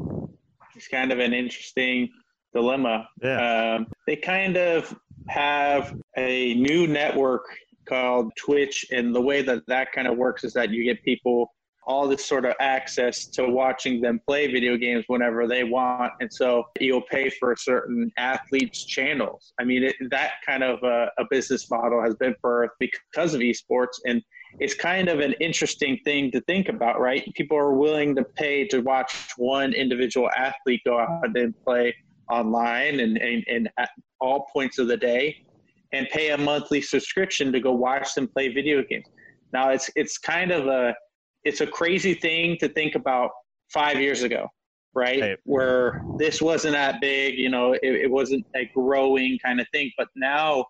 it's 0.74 0.88
kind 0.88 1.12
of 1.12 1.20
an 1.20 1.32
interesting 1.32 2.08
dilemma. 2.54 3.08
Yeah. 3.22 3.76
Um, 3.76 3.86
they 4.06 4.16
kind 4.16 4.56
of 4.56 4.94
have 5.28 5.96
a 6.16 6.54
new 6.54 6.86
network 6.86 7.44
called 7.86 8.32
Twitch, 8.36 8.86
and 8.90 9.14
the 9.14 9.20
way 9.20 9.42
that 9.42 9.62
that 9.66 9.92
kind 9.92 10.08
of 10.08 10.16
works 10.16 10.44
is 10.44 10.52
that 10.54 10.70
you 10.70 10.84
get 10.84 11.02
people 11.04 11.50
all 11.86 12.08
this 12.08 12.24
sort 12.24 12.44
of 12.44 12.54
access 12.60 13.26
to 13.26 13.46
watching 13.46 14.00
them 14.00 14.20
play 14.26 14.50
video 14.50 14.76
games 14.76 15.04
whenever 15.08 15.46
they 15.46 15.64
want. 15.64 16.12
And 16.20 16.32
so 16.32 16.64
you'll 16.80 17.02
pay 17.02 17.30
for 17.30 17.54
certain 17.56 18.10
athletes' 18.16 18.84
channels. 18.84 19.52
I 19.60 19.64
mean, 19.64 19.84
it, 19.84 19.96
that 20.10 20.32
kind 20.46 20.62
of 20.62 20.82
a, 20.82 21.10
a, 21.18 21.24
business 21.30 21.70
model 21.70 22.02
has 22.02 22.14
been 22.14 22.34
birthed 22.42 22.68
because 22.78 23.34
of 23.34 23.40
esports. 23.40 23.98
And 24.06 24.22
it's 24.60 24.74
kind 24.74 25.08
of 25.08 25.20
an 25.20 25.34
interesting 25.40 25.98
thing 26.04 26.30
to 26.30 26.40
think 26.42 26.68
about, 26.68 27.00
right? 27.00 27.30
People 27.34 27.56
are 27.56 27.74
willing 27.74 28.14
to 28.16 28.24
pay 28.24 28.66
to 28.68 28.80
watch 28.80 29.32
one 29.36 29.72
individual 29.72 30.30
athlete 30.36 30.80
go 30.86 31.00
out 31.00 31.36
and 31.36 31.54
play 31.64 31.94
online 32.30 33.00
and, 33.00 33.16
and, 33.18 33.44
and 33.48 33.70
at 33.78 33.90
all 34.20 34.46
points 34.52 34.78
of 34.78 34.88
the 34.88 34.96
day 34.96 35.44
and 35.92 36.08
pay 36.10 36.30
a 36.30 36.38
monthly 36.38 36.80
subscription 36.80 37.52
to 37.52 37.60
go 37.60 37.72
watch 37.72 38.14
them 38.14 38.26
play 38.28 38.48
video 38.52 38.82
games. 38.82 39.06
Now 39.52 39.70
it's 39.70 39.88
it's 39.94 40.18
kind 40.18 40.50
of 40.50 40.66
a 40.66 40.94
it's 41.44 41.60
a 41.60 41.66
crazy 41.66 42.14
thing 42.14 42.56
to 42.58 42.68
think 42.68 42.94
about 42.94 43.30
five 43.72 44.00
years 44.00 44.22
ago. 44.22 44.48
right? 44.94 45.20
Right. 45.20 45.38
Where 45.44 46.02
this 46.18 46.40
wasn't 46.40 46.74
that 46.74 47.00
big, 47.00 47.38
you 47.38 47.48
know, 47.50 47.72
it, 47.72 47.80
it 47.82 48.10
wasn't 48.10 48.46
a 48.56 48.70
growing 48.74 49.38
kind 49.44 49.60
of 49.60 49.66
thing, 49.72 49.90
but 49.98 50.08
now 50.16 50.66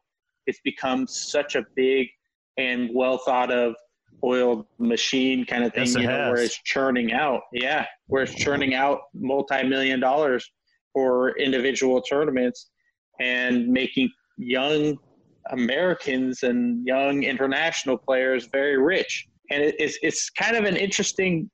it's 0.46 0.61
become 0.64 1.07
such 1.07 1.55
a 1.57 1.64
big 1.74 2.09
and 2.57 2.90
well 2.92 3.18
thought 3.18 3.50
of 3.50 3.74
oiled 4.22 4.66
machine 4.78 5.44
kind 5.44 5.64
of 5.64 5.72
thing, 5.74 5.86
Yes, 5.86 5.96
you 5.96 6.07
know, 6.07 6.30
where 6.30 6.42
it's 6.42 6.61
churning 6.62 7.12
out. 7.12 7.42
Yeah, 7.52 7.86
where 8.07 8.22
it's 8.22 8.34
churning 8.34 8.74
out 8.74 9.00
multi-million 9.14 10.00
dollars 10.00 10.50
for 10.95 11.36
individual 11.38 12.01
tournaments 12.01 12.70
and 13.20 13.68
making 13.68 14.11
young 14.38 14.97
Americans 15.51 16.42
and 16.42 16.86
young 16.86 17.22
international 17.24 17.99
players 17.99 18.49
very 18.51 18.78
rich. 18.78 19.26
And 19.51 19.62
it, 19.62 19.74
it's 19.78 19.99
it's 20.03 20.30
kind 20.30 20.57
of 20.57 20.64
an 20.64 20.76
interesting 20.76 21.51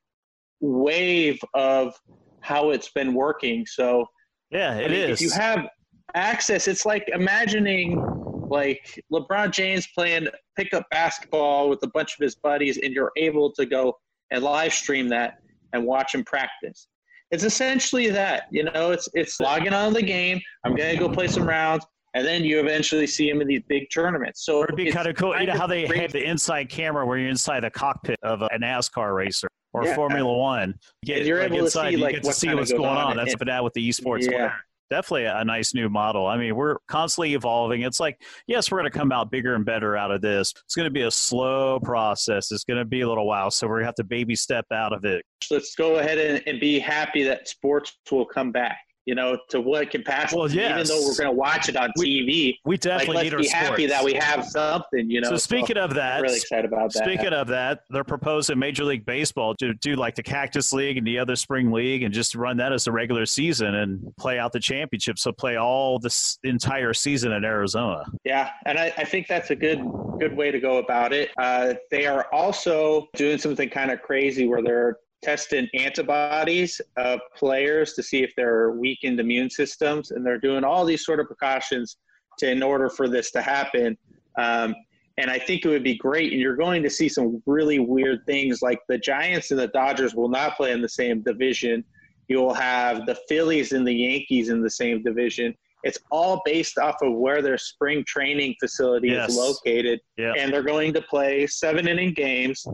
wave 0.60 1.40
of 1.54 1.94
how 2.40 2.70
it's 2.70 2.90
been 2.92 3.14
working. 3.14 3.66
So 3.66 4.06
Yeah, 4.50 4.70
I 4.70 4.82
mean, 4.82 4.92
is. 4.92 5.20
If 5.20 5.26
you 5.26 5.30
have 5.32 5.66
access, 6.14 6.68
it's 6.68 6.86
like 6.86 7.08
imagining 7.08 8.00
like 8.48 9.02
LeBron 9.12 9.52
James 9.52 9.88
playing 9.94 10.28
pickup 10.56 10.84
basketball 10.90 11.68
with 11.68 11.82
a 11.82 11.88
bunch 11.88 12.14
of 12.18 12.22
his 12.22 12.36
buddies, 12.36 12.78
and 12.78 12.92
you're 12.92 13.12
able 13.16 13.52
to 13.52 13.66
go 13.66 13.96
and 14.30 14.42
live 14.42 14.72
stream 14.72 15.08
that 15.08 15.38
and 15.72 15.84
watch 15.84 16.14
him 16.14 16.24
practice. 16.24 16.88
It's 17.30 17.44
essentially 17.44 18.08
that, 18.10 18.44
you 18.50 18.64
know. 18.64 18.90
It's 18.92 19.08
it's 19.14 19.38
logging 19.40 19.72
on 19.72 19.92
the 19.92 20.02
game. 20.02 20.40
I'm 20.64 20.74
gonna 20.74 20.96
go 20.96 21.08
play 21.08 21.28
some 21.28 21.46
rounds, 21.48 21.86
and 22.14 22.26
then 22.26 22.42
you 22.44 22.58
eventually 22.60 23.06
see 23.06 23.28
him 23.30 23.40
in 23.40 23.46
these 23.46 23.62
big 23.68 23.86
tournaments. 23.92 24.44
So 24.44 24.62
it'd 24.64 24.74
be 24.76 24.90
kind 24.90 25.06
of 25.06 25.14
cool. 25.16 25.38
You 25.38 25.46
know 25.46 25.52
how 25.54 25.66
they 25.66 25.86
great- 25.86 26.00
have 26.00 26.12
the 26.12 26.24
inside 26.24 26.68
camera 26.68 27.06
where 27.06 27.18
you're 27.18 27.28
inside 27.28 27.60
the 27.60 27.70
cockpit 27.70 28.18
of 28.22 28.42
a 28.42 28.48
NASCAR 28.58 29.14
racer 29.14 29.48
or 29.72 29.84
Yeah. 29.84 29.94
Formula 29.94 30.32
One. 30.36 30.74
You 31.02 31.14
And 31.14 31.26
you're 31.26 31.38
like, 31.38 31.46
able 31.46 31.58
to 31.58 31.64
inside, 31.66 31.90
see, 31.90 31.96
you 31.98 32.02
like, 32.04 32.14
get 32.16 32.24
to 32.24 32.32
see 32.32 32.52
what's 32.54 32.72
going 32.72 32.84
on 32.86 32.96
on. 33.12 33.16
That's 33.16 33.34
what 33.34 33.46
that 33.46 33.62
with 33.62 33.74
the 33.74 33.88
esports. 33.88 34.22
Yeah. 34.22 34.28
player. 34.30 34.54
Definitely 34.90 35.26
a 35.26 35.44
nice 35.44 35.72
new 35.72 35.88
model. 35.88 36.26
I 36.26 36.36
mean, 36.36 36.56
we're 36.56 36.76
constantly 36.88 37.34
evolving. 37.34 37.82
It's 37.82 38.00
like, 38.00 38.20
yes, 38.46 38.70
we're 38.70 38.80
going 38.80 38.90
to 38.90 38.98
come 38.98 39.12
out 39.12 39.30
bigger 39.30 39.54
and 39.54 39.64
better 39.64 39.96
out 39.96 40.10
of 40.10 40.20
this. 40.20 40.52
It's 40.64 40.74
going 40.74 40.86
to 40.86 40.92
be 40.92 41.02
a 41.02 41.10
slow 41.10 41.78
process. 41.80 42.50
It's 42.50 42.64
going 42.64 42.78
to 42.78 42.84
be 42.84 43.02
a 43.02 43.08
little 43.08 43.26
while. 43.26 43.50
So 43.50 43.66
we're 43.68 43.76
going 43.76 43.84
to 43.84 43.86
have 43.86 43.94
to 43.96 44.04
baby 44.04 44.34
step 44.34 44.66
out 44.72 44.92
of 44.92 45.04
it. 45.04 45.24
let's 45.50 45.74
go 45.76 45.96
ahead 45.96 46.18
and, 46.18 46.42
and 46.46 46.58
be 46.58 46.80
happy 46.80 47.22
that 47.22 47.48
sports 47.48 47.96
will 48.10 48.26
come 48.26 48.50
back. 48.50 48.78
You 49.10 49.16
know, 49.16 49.36
to 49.48 49.60
what 49.60 49.90
capacity? 49.90 50.38
Well, 50.38 50.48
Even 50.48 50.86
though 50.86 51.00
we're 51.04 51.16
going 51.16 51.30
to 51.30 51.32
watch 51.32 51.68
it 51.68 51.74
on 51.74 51.90
We- 51.96 52.20
TV, 52.20 52.58
We 52.64 52.74
like 52.74 52.80
definitely 52.80 53.14
let's 53.16 53.24
need 53.24 53.34
our 53.34 53.40
be 53.40 53.48
happy 53.48 53.66
sports. 53.88 53.92
that 53.92 54.04
we 54.04 54.12
have 54.14 54.44
something. 54.44 55.10
You 55.10 55.20
know. 55.20 55.30
so 55.30 55.36
speaking 55.36 55.76
of 55.78 55.94
that, 55.94 56.18
I'm 56.18 56.22
really 56.22 56.36
excited 56.36 56.64
about 56.72 56.92
that. 56.92 57.02
Speaking 57.04 57.32
of 57.32 57.48
that, 57.48 57.80
they're 57.90 58.04
proposing 58.04 58.56
Major 58.56 58.84
League 58.84 59.04
Baseball 59.04 59.56
to 59.56 59.74
do 59.74 59.96
like 59.96 60.14
the 60.14 60.22
Cactus 60.22 60.72
League 60.72 60.96
and 60.96 61.04
the 61.04 61.18
other 61.18 61.34
spring 61.34 61.72
league 61.72 62.04
and 62.04 62.14
just 62.14 62.36
run 62.36 62.56
that 62.58 62.72
as 62.72 62.86
a 62.86 62.92
regular 62.92 63.26
season 63.26 63.74
and 63.74 64.14
play 64.16 64.38
out 64.38 64.52
the 64.52 64.60
championship. 64.60 65.18
So 65.18 65.32
play 65.32 65.56
all 65.56 65.98
this 65.98 66.38
entire 66.44 66.94
season 66.94 67.32
in 67.32 67.42
Arizona. 67.44 68.04
Yeah, 68.22 68.50
and 68.64 68.78
I, 68.78 68.92
I 68.96 69.02
think 69.02 69.26
that's 69.26 69.50
a 69.50 69.56
good 69.56 69.80
good 70.20 70.36
way 70.36 70.52
to 70.52 70.60
go 70.60 70.76
about 70.78 71.12
it. 71.12 71.30
Uh, 71.36 71.74
they 71.90 72.06
are 72.06 72.28
also 72.32 73.08
doing 73.16 73.38
something 73.38 73.70
kind 73.70 73.90
of 73.90 74.02
crazy 74.02 74.46
where 74.46 74.62
they're 74.62 74.98
testing 75.22 75.68
antibodies 75.74 76.80
of 76.96 77.20
players 77.36 77.92
to 77.94 78.02
see 78.02 78.22
if 78.22 78.32
they're 78.36 78.70
weakened 78.72 79.20
immune 79.20 79.50
systems, 79.50 80.10
and 80.10 80.24
they're 80.24 80.38
doing 80.38 80.64
all 80.64 80.84
these 80.84 81.04
sort 81.04 81.20
of 81.20 81.26
precautions 81.26 81.96
to 82.38 82.50
in 82.50 82.62
order 82.62 82.88
for 82.88 83.08
this 83.08 83.30
to 83.32 83.42
happen. 83.42 83.96
Um, 84.38 84.74
and 85.18 85.30
I 85.30 85.38
think 85.38 85.64
it 85.64 85.68
would 85.68 85.84
be 85.84 85.96
great. 85.96 86.32
And 86.32 86.40
you're 86.40 86.56
going 86.56 86.82
to 86.82 86.88
see 86.90 87.08
some 87.08 87.42
really 87.44 87.78
weird 87.78 88.20
things 88.24 88.62
like 88.62 88.80
the 88.88 88.96
Giants 88.96 89.50
and 89.50 89.60
the 89.60 89.66
Dodgers 89.68 90.14
will 90.14 90.30
not 90.30 90.56
play 90.56 90.72
in 90.72 90.80
the 90.80 90.88
same 90.88 91.20
division. 91.22 91.84
You'll 92.28 92.54
have 92.54 93.04
the 93.06 93.18
Phillies 93.28 93.72
and 93.72 93.86
the 93.86 93.92
Yankees 93.92 94.48
in 94.48 94.62
the 94.62 94.70
same 94.70 95.02
division. 95.02 95.54
It's 95.82 95.98
all 96.10 96.40
based 96.44 96.78
off 96.78 96.96
of 97.02 97.14
where 97.14 97.42
their 97.42 97.58
spring 97.58 98.04
training 98.06 98.54
facility 98.60 99.08
Yes. 99.08 99.30
is 99.30 99.36
located. 99.36 100.00
And 100.38 100.52
they're 100.52 100.62
going 100.62 100.92
to 100.94 101.02
play 101.02 101.46
seven 101.46 101.88
inning 101.88 102.14
games, 102.14 102.64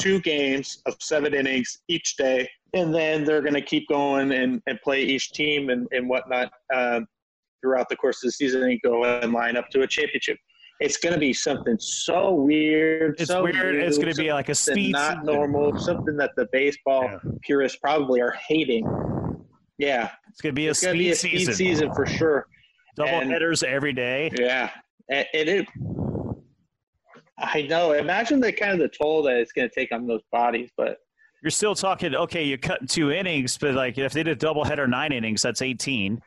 two 0.00 0.20
games 0.20 0.82
of 0.86 0.94
seven 1.00 1.34
innings 1.34 1.78
each 1.88 2.16
day. 2.16 2.48
And 2.74 2.94
then 2.94 3.24
they're 3.24 3.42
going 3.42 3.54
to 3.54 3.62
keep 3.62 3.88
going 3.88 4.32
and, 4.32 4.62
and 4.66 4.80
play 4.82 5.02
each 5.02 5.32
team 5.32 5.70
and, 5.70 5.86
and 5.92 6.08
whatnot 6.08 6.52
um, 6.74 7.06
throughout 7.62 7.88
the 7.88 7.96
course 7.96 8.22
of 8.22 8.28
the 8.28 8.32
season 8.32 8.62
and 8.62 8.80
go 8.82 9.04
and 9.04 9.32
line 9.32 9.56
up 9.56 9.68
to 9.70 9.82
a 9.82 9.86
championship. 9.86 10.36
It's 10.80 10.96
going 10.96 11.12
to 11.12 11.18
be 11.20 11.32
something 11.34 11.76
so 11.78 12.32
weird. 12.32 13.16
It's 13.20 13.28
so 13.28 13.42
weird. 13.42 13.74
It's 13.76 13.98
going 13.98 14.14
to 14.14 14.20
be 14.20 14.32
like 14.32 14.48
a 14.48 14.54
speed. 14.54 14.92
not 14.92 15.18
season. 15.20 15.26
normal, 15.26 15.78
something 15.78 16.16
that 16.16 16.30
the 16.36 16.46
baseball 16.52 17.02
Yeah. 17.04 17.18
purists 17.42 17.78
probably 17.82 18.20
are 18.22 18.34
hating. 18.48 18.86
Yeah, 19.76 20.10
It's 20.28 20.40
going 20.40 20.54
to 20.54 20.56
be 20.56 20.68
a 20.68 20.70
it's 20.70 20.80
speed, 20.80 20.92
be 20.98 21.10
a 21.10 21.14
speed 21.14 21.30
season. 21.38 21.54
season. 21.54 21.94
for 21.94 22.06
sure. 22.06 22.46
Double 22.96 23.10
and- 23.10 23.30
headers 23.30 23.62
every 23.62 23.92
day. 23.92 24.30
Yeah, 24.38 24.70
and 25.10 25.26
and 25.34 25.48
it. 25.48 25.66
I 27.40 27.62
know. 27.62 27.92
Imagine 27.92 28.40
the 28.40 28.52
kind 28.52 28.72
of 28.72 28.78
the 28.78 28.88
toll 28.88 29.22
that 29.24 29.36
it's 29.36 29.52
going 29.52 29.68
to 29.68 29.74
take 29.74 29.92
on 29.92 30.06
those 30.06 30.22
bodies, 30.30 30.70
but 30.76 30.98
You're 31.42 31.50
still 31.50 31.74
talking. 31.74 32.14
Okay, 32.14 32.44
you 32.44 32.58
cut 32.58 32.88
two 32.88 33.10
innings, 33.10 33.56
but 33.58 33.74
like 33.74 33.98
if 33.98 34.12
they 34.12 34.22
did 34.22 34.38
double 34.38 34.64
header 34.64 34.86
nine 34.86 35.12
innings, 35.12 35.42
that's 35.42 35.62
18. 35.62 36.20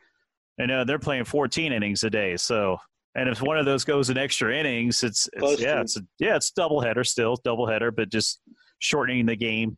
And 0.58 0.70
uh, 0.70 0.84
they're 0.84 0.98
playing 0.98 1.24
14 1.24 1.72
innings 1.72 2.04
a 2.04 2.10
day. 2.10 2.36
So, 2.36 2.78
and 3.16 3.28
if 3.28 3.42
one 3.42 3.58
of 3.58 3.64
those 3.64 3.84
goes 3.84 4.10
in 4.10 4.18
extra 4.18 4.54
innings, 4.56 5.02
it's, 5.02 5.28
it's 5.32 5.60
yeah, 5.60 5.74
to. 5.74 5.80
it's 5.80 5.96
a, 5.96 6.00
yeah, 6.18 6.36
it's 6.36 6.50
double 6.50 6.80
header 6.80 7.04
still, 7.04 7.36
double 7.44 7.66
header, 7.66 7.90
but 7.90 8.10
just 8.10 8.40
shortening 8.78 9.26
the 9.26 9.36
game. 9.36 9.76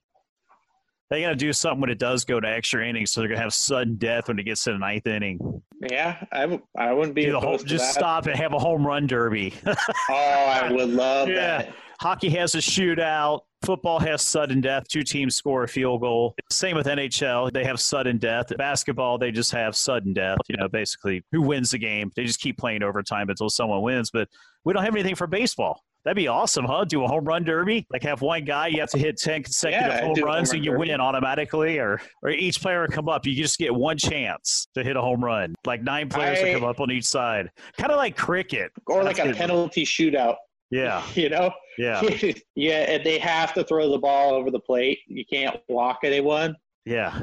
They 1.10 1.20
got 1.22 1.30
to 1.30 1.36
do 1.36 1.52
something 1.52 1.80
when 1.80 1.90
it 1.90 1.98
does 1.98 2.24
go 2.24 2.40
to 2.40 2.48
extra 2.48 2.86
innings, 2.86 3.12
so 3.12 3.20
they're 3.20 3.28
gonna 3.28 3.40
have 3.40 3.54
sudden 3.54 3.94
death 3.96 4.26
when 4.28 4.38
it 4.38 4.42
gets 4.44 4.64
to 4.64 4.72
the 4.72 4.78
ninth 4.78 5.06
inning. 5.06 5.62
yeah, 5.90 6.24
I, 6.32 6.40
w- 6.42 6.62
I 6.76 6.92
wouldn't 6.92 7.14
be 7.14 7.26
Do 7.26 7.38
whole, 7.38 7.58
just 7.58 7.92
stop 7.92 8.26
and 8.26 8.36
have 8.36 8.52
a 8.54 8.58
home 8.58 8.84
run 8.86 9.06
derby. 9.06 9.54
Oh, 10.10 10.14
I 10.14 10.70
would 10.72 10.90
love 10.90 11.28
Yeah. 11.28 11.34
that. 11.62 11.74
Hockey 12.00 12.28
has 12.30 12.54
a 12.54 12.58
shootout. 12.58 13.40
Football 13.64 13.98
has 14.00 14.20
sudden 14.20 14.60
death. 14.60 14.86
Two 14.86 15.02
teams 15.02 15.34
score 15.34 15.62
a 15.64 15.68
field 15.68 16.02
goal. 16.02 16.34
Same 16.50 16.76
with 16.76 16.86
NHL. 16.86 17.50
They 17.52 17.64
have 17.64 17.80
sudden 17.80 18.18
death. 18.18 18.54
Basketball, 18.58 19.16
they 19.16 19.30
just 19.30 19.50
have 19.52 19.74
sudden 19.74 20.12
death. 20.12 20.36
You 20.48 20.56
know, 20.58 20.68
basically, 20.68 21.22
who 21.32 21.40
wins 21.40 21.70
the 21.70 21.78
game? 21.78 22.12
They 22.14 22.24
just 22.24 22.38
keep 22.40 22.58
playing 22.58 22.82
overtime 22.82 23.30
until 23.30 23.48
someone 23.48 23.80
wins. 23.80 24.10
But 24.10 24.28
we 24.64 24.74
don't 24.74 24.84
have 24.84 24.94
anything 24.94 25.14
for 25.14 25.26
baseball. 25.26 25.82
That'd 26.06 26.16
be 26.16 26.28
awesome, 26.28 26.64
huh? 26.64 26.84
Do 26.84 27.02
a 27.04 27.08
home 27.08 27.24
run 27.24 27.42
derby? 27.42 27.84
Like 27.90 28.04
have 28.04 28.22
one 28.22 28.44
guy, 28.44 28.68
you 28.68 28.78
have 28.80 28.90
to 28.90 28.98
hit 28.98 29.16
10 29.18 29.42
consecutive 29.42 29.88
Yeah, 29.88 30.00
home 30.02 30.14
home 30.16 30.24
runs 30.24 30.50
run 30.50 30.56
and 30.58 30.64
you 30.64 30.70
derby. 30.70 30.90
win 30.90 31.00
automatically? 31.00 31.78
Or, 31.80 32.00
or 32.22 32.30
each 32.30 32.62
player 32.62 32.82
will 32.82 32.88
come 32.88 33.08
up. 33.08 33.26
You 33.26 33.34
just 33.34 33.58
get 33.58 33.74
one 33.74 33.98
chance 33.98 34.68
to 34.76 34.84
hit 34.84 34.96
a 34.96 35.00
home 35.02 35.22
run. 35.22 35.54
Like 35.66 35.82
nine 35.82 36.08
players 36.08 36.38
I- 36.38 36.44
will 36.44 36.60
come 36.60 36.68
up 36.68 36.78
on 36.80 36.92
each 36.92 37.06
side. 37.06 37.50
Kind 37.76 37.90
of 37.90 37.96
like 37.98 38.16
cricket. 38.16 38.70
Or 38.86 39.02
like 39.02 39.16
That's 39.16 39.30
a 39.30 39.32
good. 39.32 39.36
penalty 39.38 39.84
shootout. 39.84 40.36
Yeah, 40.70 41.02
You 41.14 41.28
know. 41.28 41.50
yeah, 41.76 42.00
yeah, 42.54 42.90
and 42.90 43.04
they 43.04 43.18
have 43.18 43.52
to 43.54 43.64
throw 43.64 43.90
the 43.90 43.98
ball 43.98 44.32
over 44.34 44.50
the 44.52 44.60
plate. 44.60 45.00
You 45.08 45.24
can't 45.28 45.56
walk 45.68 45.98
anyone. 46.04 46.54
yeah. 46.86 47.20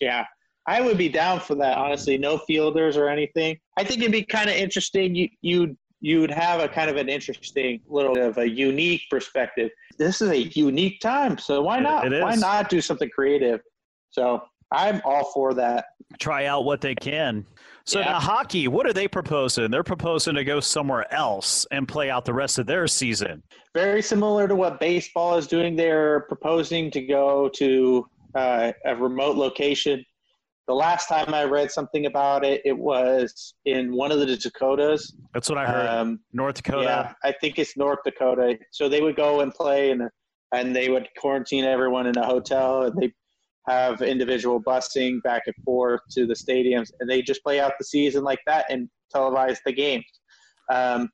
yeah. 0.00 0.26
I 0.66 0.80
would 0.80 0.96
be 0.98 1.08
down 1.10 1.40
for 1.40 1.54
that, 1.56 1.76
honestly. 1.76 2.16
No 2.18 2.38
fielders 2.38 2.96
or 2.96 3.08
anything. 3.08 3.58
I 3.78 3.84
think 3.84 4.00
it'd 4.00 4.12
be 4.12 4.22
kind 4.22 4.48
of 4.48 4.56
interesting. 4.56 5.14
You 5.14 5.28
you'd 5.42 5.76
you'd 6.04 6.30
have 6.30 6.60
a 6.60 6.68
kind 6.68 6.90
of 6.90 6.96
an 6.96 7.08
interesting 7.08 7.80
little 7.88 8.12
bit 8.12 8.24
of 8.24 8.36
a 8.36 8.46
unique 8.46 9.00
perspective. 9.08 9.70
This 9.96 10.20
is 10.20 10.28
a 10.28 10.42
unique 10.58 11.00
time, 11.00 11.38
so 11.38 11.62
why 11.62 11.80
not? 11.80 12.04
Why 12.10 12.34
not 12.34 12.68
do 12.68 12.82
something 12.82 13.08
creative? 13.08 13.60
So 14.10 14.42
I'm 14.70 15.00
all 15.06 15.24
for 15.32 15.54
that. 15.54 15.86
try 16.20 16.44
out 16.44 16.64
what 16.64 16.80
they 16.82 16.94
can. 16.94 17.44
So 17.86 17.98
Yeah. 17.98 18.12
now 18.12 18.20
hockey, 18.20 18.68
what 18.68 18.86
are 18.86 18.92
they 18.92 19.08
proposing? 19.08 19.70
They're 19.70 19.82
proposing 19.82 20.34
to 20.34 20.44
go 20.44 20.60
somewhere 20.60 21.12
else 21.12 21.66
and 21.72 21.88
play 21.88 22.08
out 22.10 22.24
the 22.24 22.34
rest 22.34 22.58
of 22.58 22.66
their 22.66 22.86
season. 22.86 23.42
Very 23.74 24.02
similar 24.02 24.46
to 24.46 24.54
what 24.54 24.78
baseball 24.78 25.36
is 25.38 25.46
doing. 25.46 25.74
They're 25.74 26.20
proposing 26.28 26.90
to 26.92 27.00
go 27.00 27.48
to 27.56 28.06
uh, 28.34 28.72
a 28.84 28.94
remote 28.94 29.36
location. 29.36 30.04
The 30.66 30.74
last 30.74 31.08
time 31.08 31.34
I 31.34 31.44
read 31.44 31.70
something 31.70 32.06
about 32.06 32.44
it, 32.44 32.62
it 32.64 32.76
was 32.76 33.54
in 33.66 33.94
one 33.94 34.10
of 34.10 34.18
the 34.18 34.36
Dakotas. 34.36 35.14
That's 35.34 35.50
what 35.50 35.58
I 35.58 35.66
heard. 35.66 35.86
Um, 35.86 36.20
North 36.32 36.56
Dakota. 36.56 36.84
Yeah, 36.84 37.12
I 37.22 37.32
think 37.32 37.58
it's 37.58 37.76
North 37.76 37.98
Dakota. 38.04 38.58
So 38.70 38.88
they 38.88 39.02
would 39.02 39.16
go 39.16 39.40
and 39.40 39.52
play, 39.52 39.90
and 39.90 40.08
and 40.52 40.74
they 40.74 40.88
would 40.88 41.08
quarantine 41.18 41.64
everyone 41.64 42.06
in 42.06 42.16
a 42.16 42.24
hotel, 42.24 42.84
and 42.84 42.96
they 42.98 43.12
have 43.68 44.02
individual 44.02 44.62
busing 44.62 45.22
back 45.22 45.42
and 45.46 45.56
forth 45.64 46.00
to 46.12 46.26
the 46.26 46.34
stadiums, 46.34 46.90
and 47.00 47.10
they 47.10 47.20
just 47.20 47.42
play 47.42 47.60
out 47.60 47.72
the 47.78 47.84
season 47.84 48.24
like 48.24 48.40
that 48.46 48.64
and 48.70 48.88
televise 49.14 49.58
the 49.66 49.72
games. 49.72 50.04
Um, 50.70 51.10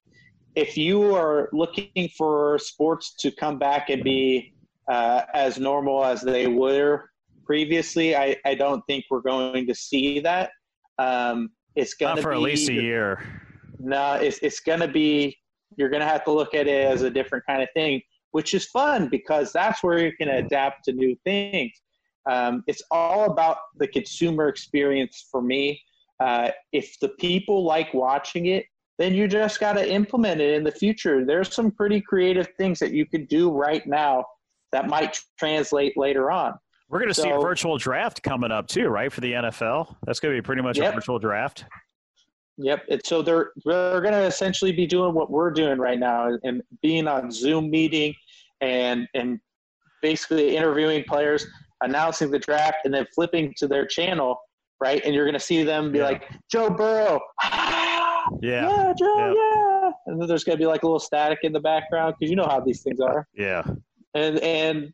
if 0.54 0.76
you 0.76 1.14
are 1.14 1.48
looking 1.52 2.08
for 2.16 2.58
sports 2.58 3.14
to 3.20 3.30
come 3.30 3.58
back 3.58 3.88
and 3.90 4.02
be 4.02 4.52
uh, 4.88 5.22
as 5.34 5.58
normal 5.58 6.04
as 6.04 6.20
they 6.20 6.48
were 6.48 7.09
previously, 7.50 8.14
I, 8.14 8.36
I 8.44 8.54
don't 8.54 8.80
think 8.86 9.06
we're 9.10 9.22
going 9.22 9.66
to 9.66 9.74
see 9.74 10.20
that. 10.20 10.52
Um, 10.98 11.50
it's 11.74 11.94
going 11.94 12.14
to 12.14 12.22
for 12.22 12.30
be 12.30 12.36
at 12.36 12.42
least 12.42 12.68
a 12.68 12.74
year. 12.74 13.42
no, 13.80 14.12
it's 14.12 14.38
it's 14.38 14.60
gonna 14.60 14.86
be 14.86 15.36
you're 15.76 15.88
gonna 15.88 16.06
have 16.06 16.24
to 16.26 16.30
look 16.30 16.54
at 16.54 16.68
it 16.68 16.86
as 16.86 17.02
a 17.02 17.10
different 17.10 17.44
kind 17.46 17.60
of 17.60 17.68
thing, 17.74 18.02
which 18.30 18.54
is 18.54 18.66
fun 18.66 19.08
because 19.08 19.52
that's 19.52 19.82
where 19.82 19.98
you 19.98 20.12
can 20.12 20.28
adapt 20.28 20.84
to 20.84 20.92
new 20.92 21.16
things. 21.24 21.72
Um, 22.30 22.62
it's 22.68 22.82
all 22.92 23.24
about 23.24 23.56
the 23.78 23.88
consumer 23.88 24.46
experience 24.46 25.26
for 25.28 25.42
me. 25.42 25.82
Uh, 26.20 26.50
if 26.70 27.00
the 27.00 27.08
people 27.08 27.64
like 27.64 27.92
watching 27.92 28.46
it, 28.46 28.64
then 29.00 29.12
you 29.12 29.26
just 29.26 29.58
got 29.58 29.72
to 29.72 29.92
implement 29.92 30.40
it 30.40 30.54
in 30.54 30.62
the 30.62 30.70
future. 30.70 31.24
There's 31.24 31.52
some 31.52 31.72
pretty 31.72 32.00
creative 32.00 32.46
things 32.56 32.78
that 32.78 32.92
you 32.92 33.06
could 33.06 33.26
do 33.26 33.50
right 33.50 33.84
now 33.88 34.24
that 34.70 34.86
might 34.86 35.18
translate 35.36 35.96
later 35.96 36.30
on. 36.30 36.54
We're 36.90 36.98
going 36.98 37.08
to 37.08 37.14
so, 37.14 37.22
see 37.22 37.30
a 37.30 37.38
virtual 37.38 37.78
draft 37.78 38.20
coming 38.22 38.50
up 38.50 38.66
too, 38.66 38.88
right? 38.88 39.12
For 39.12 39.20
the 39.20 39.32
NFL, 39.32 39.94
that's 40.04 40.18
going 40.18 40.34
to 40.34 40.42
be 40.42 40.44
pretty 40.44 40.60
much 40.60 40.76
yep. 40.76 40.92
a 40.92 40.96
virtual 40.96 41.20
draft. 41.20 41.64
Yep. 42.58 42.84
It, 42.88 43.06
so 43.06 43.22
they're 43.22 43.52
they're 43.64 44.00
going 44.00 44.12
to 44.12 44.24
essentially 44.24 44.72
be 44.72 44.86
doing 44.86 45.14
what 45.14 45.30
we're 45.30 45.52
doing 45.52 45.78
right 45.78 45.98
now, 45.98 46.36
and 46.42 46.62
being 46.82 47.06
on 47.06 47.30
Zoom 47.30 47.70
meeting, 47.70 48.12
and 48.60 49.06
and 49.14 49.38
basically 50.02 50.56
interviewing 50.56 51.04
players, 51.04 51.46
announcing 51.82 52.28
the 52.28 52.40
draft, 52.40 52.78
and 52.84 52.92
then 52.92 53.06
flipping 53.14 53.54
to 53.58 53.68
their 53.68 53.86
channel, 53.86 54.40
right? 54.80 55.00
And 55.04 55.14
you're 55.14 55.24
going 55.24 55.34
to 55.34 55.40
see 55.40 55.62
them 55.62 55.92
be 55.92 55.98
yeah. 55.98 56.04
like 56.04 56.28
Joe 56.50 56.70
Burrow, 56.70 57.20
yeah, 57.44 58.68
yeah, 58.68 58.92
Joe, 58.98 59.28
yep. 59.28 59.36
yeah, 59.36 59.90
and 60.06 60.20
then 60.20 60.26
there's 60.26 60.42
going 60.42 60.58
to 60.58 60.62
be 60.62 60.66
like 60.66 60.82
a 60.82 60.86
little 60.86 60.98
static 60.98 61.38
in 61.44 61.52
the 61.52 61.60
background 61.60 62.16
because 62.18 62.30
you 62.30 62.36
know 62.36 62.46
how 62.46 62.58
these 62.58 62.82
things 62.82 62.98
are. 63.00 63.28
Yeah. 63.32 63.62
And 64.14 64.40
and 64.40 64.92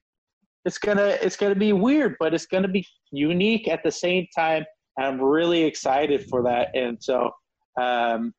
it's 0.66 0.78
gonna 0.78 1.16
it's 1.22 1.36
gonna 1.36 1.54
be 1.54 1.72
weird, 1.72 2.16
but 2.18 2.34
it's 2.34 2.46
gonna 2.46 2.68
be 2.68 2.84
unique 3.12 3.68
at 3.68 3.82
the 3.84 3.90
same 3.90 4.26
time. 4.36 4.64
I'm 4.98 5.20
really 5.20 5.62
excited 5.62 6.26
for 6.28 6.42
that, 6.42 6.74
and 6.74 6.98
so 7.00 7.30
um, 7.80 8.34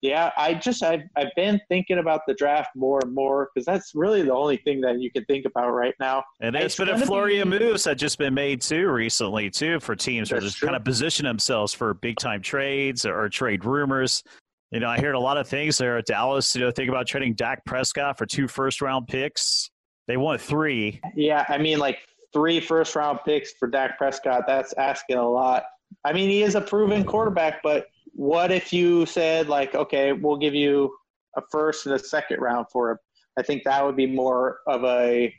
yeah, 0.00 0.30
I 0.36 0.54
just 0.54 0.82
I've 0.84 1.02
I've 1.16 1.30
been 1.34 1.60
thinking 1.68 1.98
about 1.98 2.20
the 2.26 2.34
draft 2.34 2.70
more 2.76 3.00
and 3.02 3.12
more 3.12 3.50
because 3.52 3.66
that's 3.66 3.92
really 3.94 4.22
the 4.22 4.32
only 4.32 4.58
thing 4.58 4.80
that 4.82 5.00
you 5.00 5.10
can 5.10 5.24
think 5.24 5.44
about 5.44 5.70
right 5.70 5.94
now. 5.98 6.22
And 6.40 6.54
it's, 6.54 6.66
it's 6.66 6.76
been 6.76 6.88
a 6.88 7.04
flurry 7.04 7.40
of 7.40 7.48
moves 7.48 7.84
that 7.84 7.98
just 7.98 8.16
been 8.16 8.34
made 8.34 8.60
too 8.60 8.88
recently 8.88 9.50
too 9.50 9.80
for 9.80 9.96
teams 9.96 10.30
that 10.30 10.40
just 10.40 10.58
true. 10.58 10.66
kind 10.66 10.76
of 10.76 10.84
position 10.84 11.24
themselves 11.24 11.74
for 11.74 11.94
big 11.94 12.16
time 12.16 12.42
trades 12.42 13.04
or, 13.04 13.22
or 13.22 13.28
trade 13.28 13.64
rumors. 13.64 14.22
You 14.70 14.80
know, 14.80 14.88
I 14.88 15.00
heard 15.00 15.16
a 15.16 15.20
lot 15.20 15.36
of 15.36 15.48
things 15.48 15.78
there 15.78 15.98
at 15.98 16.06
Dallas. 16.06 16.54
You 16.54 16.62
know, 16.62 16.70
think 16.70 16.88
about 16.88 17.06
trading 17.06 17.34
Dak 17.34 17.64
Prescott 17.64 18.18
for 18.18 18.24
two 18.24 18.46
first 18.46 18.80
round 18.80 19.08
picks. 19.08 19.71
They 20.06 20.16
want 20.16 20.40
three. 20.40 21.00
Yeah, 21.14 21.44
I 21.48 21.58
mean, 21.58 21.78
like 21.78 21.98
three 22.32 22.60
first 22.60 22.94
round 22.96 23.20
picks 23.24 23.52
for 23.52 23.68
Dak 23.68 23.98
Prescott. 23.98 24.44
That's 24.46 24.72
asking 24.74 25.16
a 25.16 25.28
lot. 25.28 25.64
I 26.04 26.12
mean, 26.12 26.28
he 26.28 26.42
is 26.42 26.54
a 26.54 26.60
proven 26.60 27.04
quarterback, 27.04 27.62
but 27.62 27.86
what 28.14 28.50
if 28.50 28.72
you 28.72 29.06
said 29.06 29.48
like, 29.48 29.74
okay, 29.74 30.12
we'll 30.12 30.36
give 30.36 30.54
you 30.54 30.94
a 31.36 31.42
first 31.50 31.86
and 31.86 31.94
a 31.94 31.98
second 31.98 32.40
round 32.40 32.66
for 32.72 32.92
him? 32.92 32.98
I 33.38 33.42
think 33.42 33.64
that 33.64 33.84
would 33.84 33.96
be 33.96 34.06
more 34.06 34.58
of 34.66 34.84
a 34.84 35.34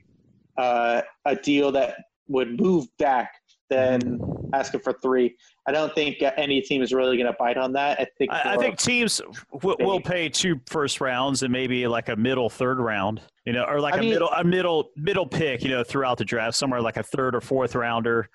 uh, 0.58 1.02
a 1.26 1.36
deal 1.36 1.72
that 1.72 1.98
would 2.28 2.60
move 2.60 2.88
Dak 2.98 3.34
than 3.70 4.20
asking 4.54 4.82
for 4.82 4.94
three. 4.94 5.36
I 5.68 5.72
don't 5.72 5.94
think 5.94 6.24
any 6.38 6.62
team 6.62 6.82
is 6.82 6.94
really 6.94 7.18
going 7.18 7.28
to 7.28 7.36
bite 7.38 7.58
on 7.58 7.74
that. 7.74 8.00
I 8.00 8.08
think 8.18 8.32
I, 8.32 8.54
I 8.54 8.58
think 8.58 8.78
teams 8.78 9.22
w- 9.52 9.78
will 9.80 10.00
pay 10.00 10.30
two 10.30 10.60
first 10.68 11.02
rounds 11.02 11.44
and 11.44 11.52
maybe 11.52 11.88
like 11.88 12.10
a 12.10 12.16
middle 12.16 12.50
third 12.50 12.80
round, 12.80 13.22
you 13.46 13.54
know, 13.54 13.64
or 13.64 13.80
like 13.80 13.96
I 13.96 13.98
a 13.98 14.02
mean, 14.02 14.12
middle 14.12 14.30
a 14.30 14.44
middle 14.44 14.90
middle 14.96 15.26
pick, 15.26 15.64
you 15.64 15.70
know, 15.70 15.84
throughout 15.84 16.18
the 16.18 16.26
draft, 16.26 16.56
somewhere 16.56 16.82
like 16.82 16.98
a 16.98 17.04
third 17.04 17.36
or 17.36 17.42
fourth 17.42 17.76
rounder. 17.76 18.30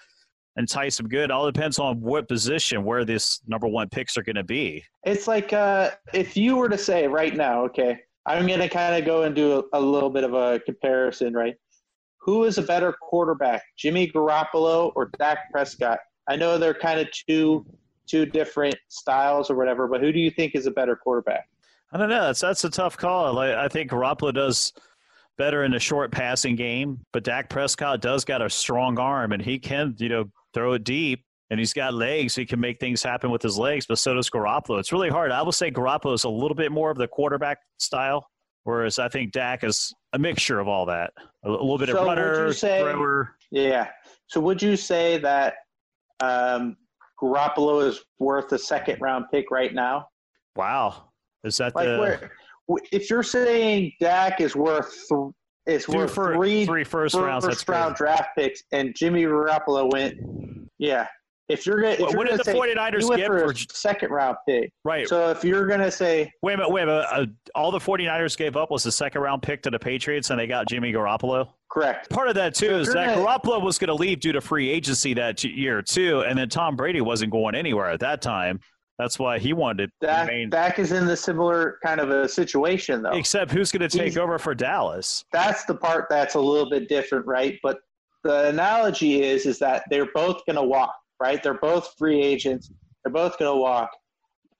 Entice 0.57 0.97
them 0.97 1.07
good. 1.07 1.31
All 1.31 1.47
depends 1.47 1.79
on 1.79 2.01
what 2.01 2.27
position 2.27 2.83
where 2.83 3.05
this 3.05 3.41
number 3.47 3.69
one 3.69 3.89
picks 3.89 4.17
are 4.17 4.25
going 4.25 4.35
to 4.35 4.43
be. 4.43 4.83
It's 5.05 5.29
like 5.29 5.53
uh, 5.53 5.91
if 6.13 6.37
you 6.37 6.57
were 6.57 6.69
to 6.69 6.79
say 6.79 7.07
right 7.07 7.37
now, 7.37 7.65
okay, 7.67 8.01
I'm 8.27 8.45
going 8.45 8.59
to 8.59 8.69
kind 8.69 8.97
of 8.97 9.05
go 9.05 9.23
and 9.23 9.37
do 9.37 9.63
a, 9.73 9.79
a 9.79 9.81
little 9.81 10.11
bit 10.11 10.25
of 10.25 10.35
a 10.35 10.59
comparison, 10.67 11.33
right? 11.33 11.55
who 12.29 12.45
is 12.45 12.59
a 12.59 12.63
better 12.63 12.93
quarterback, 12.93 13.63
Jimmy 13.79 14.07
Garoppolo 14.07 14.93
or 14.95 15.11
Dak 15.19 15.51
Prescott? 15.51 15.99
I 16.29 16.37
know 16.37 16.59
they're 16.59 16.75
kind 16.75 17.01
of 17.01 17.09
two 17.11 17.65
two 18.07 18.25
different 18.25 18.77
styles 18.89 19.51
or 19.51 19.55
whatever, 19.55 19.87
but 19.87 20.01
who 20.01 20.13
do 20.13 20.19
you 20.19 20.31
think 20.31 20.55
is 20.55 20.67
a 20.67 20.71
better 20.71 20.97
quarterback? 20.97 21.49
I 21.93 21.99
don't 21.99 22.09
know. 22.09 22.27
That's 22.27 22.41
that's 22.41 22.65
a 22.65 22.71
tough 22.71 22.97
call. 22.97 23.39
I, 23.39 23.65
I 23.65 23.69
think 23.69 23.91
Garoppolo 23.91 24.33
does 24.33 24.73
better 25.39 25.65
in 25.65 25.75
a 25.75 25.79
short 25.79 26.11
passing 26.11 26.57
game, 26.57 27.01
but 27.13 27.25
Dak 27.25 27.49
Prescott 27.49 28.03
does 28.03 28.25
got 28.25 28.43
a 28.43 28.51
strong 28.51 28.99
arm 28.99 29.33
and 29.33 29.41
he 29.41 29.59
can, 29.59 29.95
you 29.99 30.09
know, 30.09 30.31
throw 30.53 30.73
it 30.73 30.85
deep 30.85 31.25
and 31.51 31.59
he's 31.59 31.73
got 31.73 31.95
legs. 31.95 32.35
So 32.35 32.43
he 32.43 32.47
can 32.47 32.61
make 32.61 32.81
things 32.81 33.03
happen 33.03 33.31
with 33.31 33.41
his 33.41 33.57
legs, 33.57 33.87
but 33.87 33.99
so 33.99 34.15
does 34.15 34.29
Garoppolo. 34.29 34.81
It's 34.81 34.93
really 34.93 35.09
hard. 35.09 35.31
I 35.31 35.41
will 35.43 35.53
say 35.53 35.71
Garoppolo 35.71 36.13
is 36.13 36.25
a 36.25 36.29
little 36.29 36.57
bit 36.57 36.73
more 36.73 36.91
of 36.91 36.99
the 36.99 37.09
quarterback 37.09 37.59
style, 37.79 38.29
whereas 38.65 38.99
I 38.99 39.09
think 39.09 39.33
Dak 39.33 39.65
is 39.65 39.95
a 40.13 40.19
mixture 40.19 40.59
of 40.59 40.69
all 40.69 40.87
that. 40.87 41.13
A, 41.45 41.51
little 41.51 41.79
bit 41.79 41.89
so 41.89 41.99
of 41.99 42.07
runner, 42.07 42.53
say, 42.53 42.81
thrower. 42.81 43.35
Yeah. 43.51 43.89
So 44.27 44.41
would 44.41 44.61
you 44.61 44.77
say 44.77 45.19
that 45.19 45.55
um, 46.21 46.77
Garoppolo 47.21 47.87
is 47.87 48.05
worth 48.19 48.53
a 48.53 48.59
second 48.59 49.01
round 49.01 49.27
pick 49.33 49.51
right 49.51 49.75
now? 49.75 50.07
Wow. 50.57 51.11
Is 51.45 51.57
that 51.59 51.75
like 51.75 51.89
the? 51.89 51.99
Where, 51.99 52.33
if 52.93 53.09
you're 53.11 53.23
saying 53.23 53.93
Dak 54.01 54.41
is 54.41 54.55
worth 54.55 54.93
th- 55.09 55.33
is 55.67 55.89
worth 55.89 56.13
for, 56.13 56.35
three 56.35 56.67
three 56.67 56.85
first, 56.85 57.15
first 57.15 57.25
rounds, 57.25 57.45
first 57.45 57.69
round 57.69 57.95
draft 57.95 58.31
picks, 58.37 58.63
and 58.73 58.95
Jimmy 58.97 59.25
Garoppolo 59.25 59.91
went, 59.93 60.17
yeah, 60.79 61.07
if 61.49 61.67
you're 61.67 61.81
going 61.81 61.97
to. 61.97 62.05
what 62.17 62.29
did 62.29 62.39
the 62.39 62.45
say, 62.45 62.55
49ers 62.55 63.17
get 63.17 63.27
for, 63.27 63.49
for 63.49 63.55
second 63.71 64.11
round 64.11 64.37
pick? 64.47 64.71
Right. 64.85 65.09
So 65.09 65.31
if 65.31 65.43
you're 65.45 65.67
going 65.67 65.81
to 65.81 65.91
say, 65.91 66.31
wait 66.43 66.55
a 66.55 66.57
minute, 66.59 66.71
wait 66.71 66.83
a 66.83 66.87
minute, 66.87 67.07
uh, 67.11 67.27
all 67.55 67.71
the 67.71 67.79
49ers 67.79 68.37
gave 68.37 68.57
up 68.57 68.71
was 68.71 68.83
the 68.83 68.93
second 68.93 69.23
round 69.23 69.43
pick 69.43 69.63
to 69.63 69.71
the 69.71 69.79
Patriots, 69.79 70.31
and 70.31 70.39
they 70.39 70.47
got 70.47 70.69
Jimmy 70.69 70.93
Garoppolo. 70.93 71.49
Correct. 71.71 72.11
Part 72.11 72.29
of 72.29 72.35
that 72.37 72.55
too 72.55 72.69
so 72.69 72.79
is 72.79 72.93
that 72.93 73.15
gonna, 73.15 73.27
Garoppolo 73.27 73.63
was 73.63 73.79
going 73.79 73.89
to 73.89 73.95
leave 73.95 74.21
due 74.21 74.33
to 74.33 74.41
free 74.41 74.69
agency 74.69 75.15
that 75.15 75.43
year 75.45 75.83
too, 75.83 76.21
and 76.21 76.39
then 76.39 76.49
Tom 76.49 76.77
Brady 76.77 77.01
wasn't 77.01 77.31
going 77.33 77.55
anywhere 77.55 77.89
at 77.89 78.01
that 78.01 78.23
time. 78.23 78.61
That's 78.99 79.17
why 79.17 79.39
he 79.39 79.53
wanted 79.53 79.93
Dak, 80.01 80.29
Dak 80.51 80.79
is 80.81 80.91
in 80.91 81.07
the 81.07 81.17
similar 81.17 81.79
kind 81.85 82.01
of 82.01 82.11
a 82.11 82.29
situation 82.29 83.03
though. 83.03 83.13
Except 83.13 83.53
who's 83.53 83.71
going 83.71 83.89
to 83.89 83.97
take 83.97 84.09
He's, 84.09 84.19
over 84.19 84.39
for 84.41 84.57
Dallas? 84.57 85.25
That's 85.33 85.65
the 85.67 85.77
part 85.77 86.07
that's 86.11 86.35
a 86.35 86.41
little 86.41 86.69
bit 86.69 86.89
different, 86.89 87.25
right? 87.25 87.61
But 87.63 87.79
the 88.25 88.49
analogy 88.49 89.23
is 89.23 89.47
is 89.47 89.61
that 89.61 89.85
they're 89.89 90.11
both 90.15 90.45
going 90.47 90.57
to 90.57 90.65
walk 90.65 90.93
right? 91.21 91.43
They're 91.43 91.55
both 91.55 91.95
free 91.99 92.23
agents. 92.23 92.71
They're 93.05 93.13
both 93.13 93.39
going 93.39 93.53
to 93.53 93.61
walk. 93.61 93.91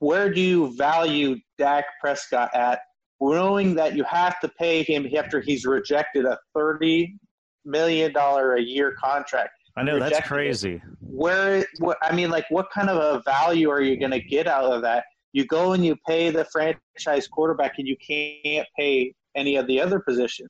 Where 0.01 0.33
do 0.33 0.41
you 0.41 0.77
value 0.77 1.37
Dak 1.59 1.85
Prescott 2.01 2.55
at, 2.55 2.81
knowing 3.21 3.75
that 3.75 3.97
you 3.97 4.05
have 4.05 4.39
to 4.41 4.49
pay 4.49 4.83
him 4.83 5.09
after 5.17 5.41
he's 5.41 5.67
rejected 5.67 6.25
a 6.25 6.39
thirty 6.55 7.17
million 7.65 8.13
dollar 8.13 8.55
a 8.55 8.61
year 8.61 8.95
contract? 9.03 9.51
I 9.77 9.83
know 9.83 9.99
that's 9.99 10.27
crazy. 10.27 10.75
It. 10.75 10.83
Where, 11.01 11.65
what, 11.79 11.99
I 12.03 12.15
mean, 12.15 12.31
like, 12.31 12.47
what 12.51 12.69
kind 12.73 12.89
of 12.89 12.97
a 12.97 13.23
value 13.23 13.71
are 13.71 13.81
you 13.81 13.99
going 13.99 14.13
to 14.13 14.21
get 14.21 14.47
out 14.47 14.73
of 14.73 14.83
that? 14.83 15.05
You 15.33 15.47
go 15.47 15.73
and 15.73 15.85
you 15.85 15.97
pay 16.07 16.31
the 16.31 16.45
franchise 16.47 17.29
quarterback, 17.29 17.79
and 17.79 17.87
you 17.87 17.97
can't 17.97 18.67
pay 18.77 19.15
any 19.37 19.57
of 19.57 19.67
the 19.67 19.81
other 19.81 20.01
positions. 20.01 20.49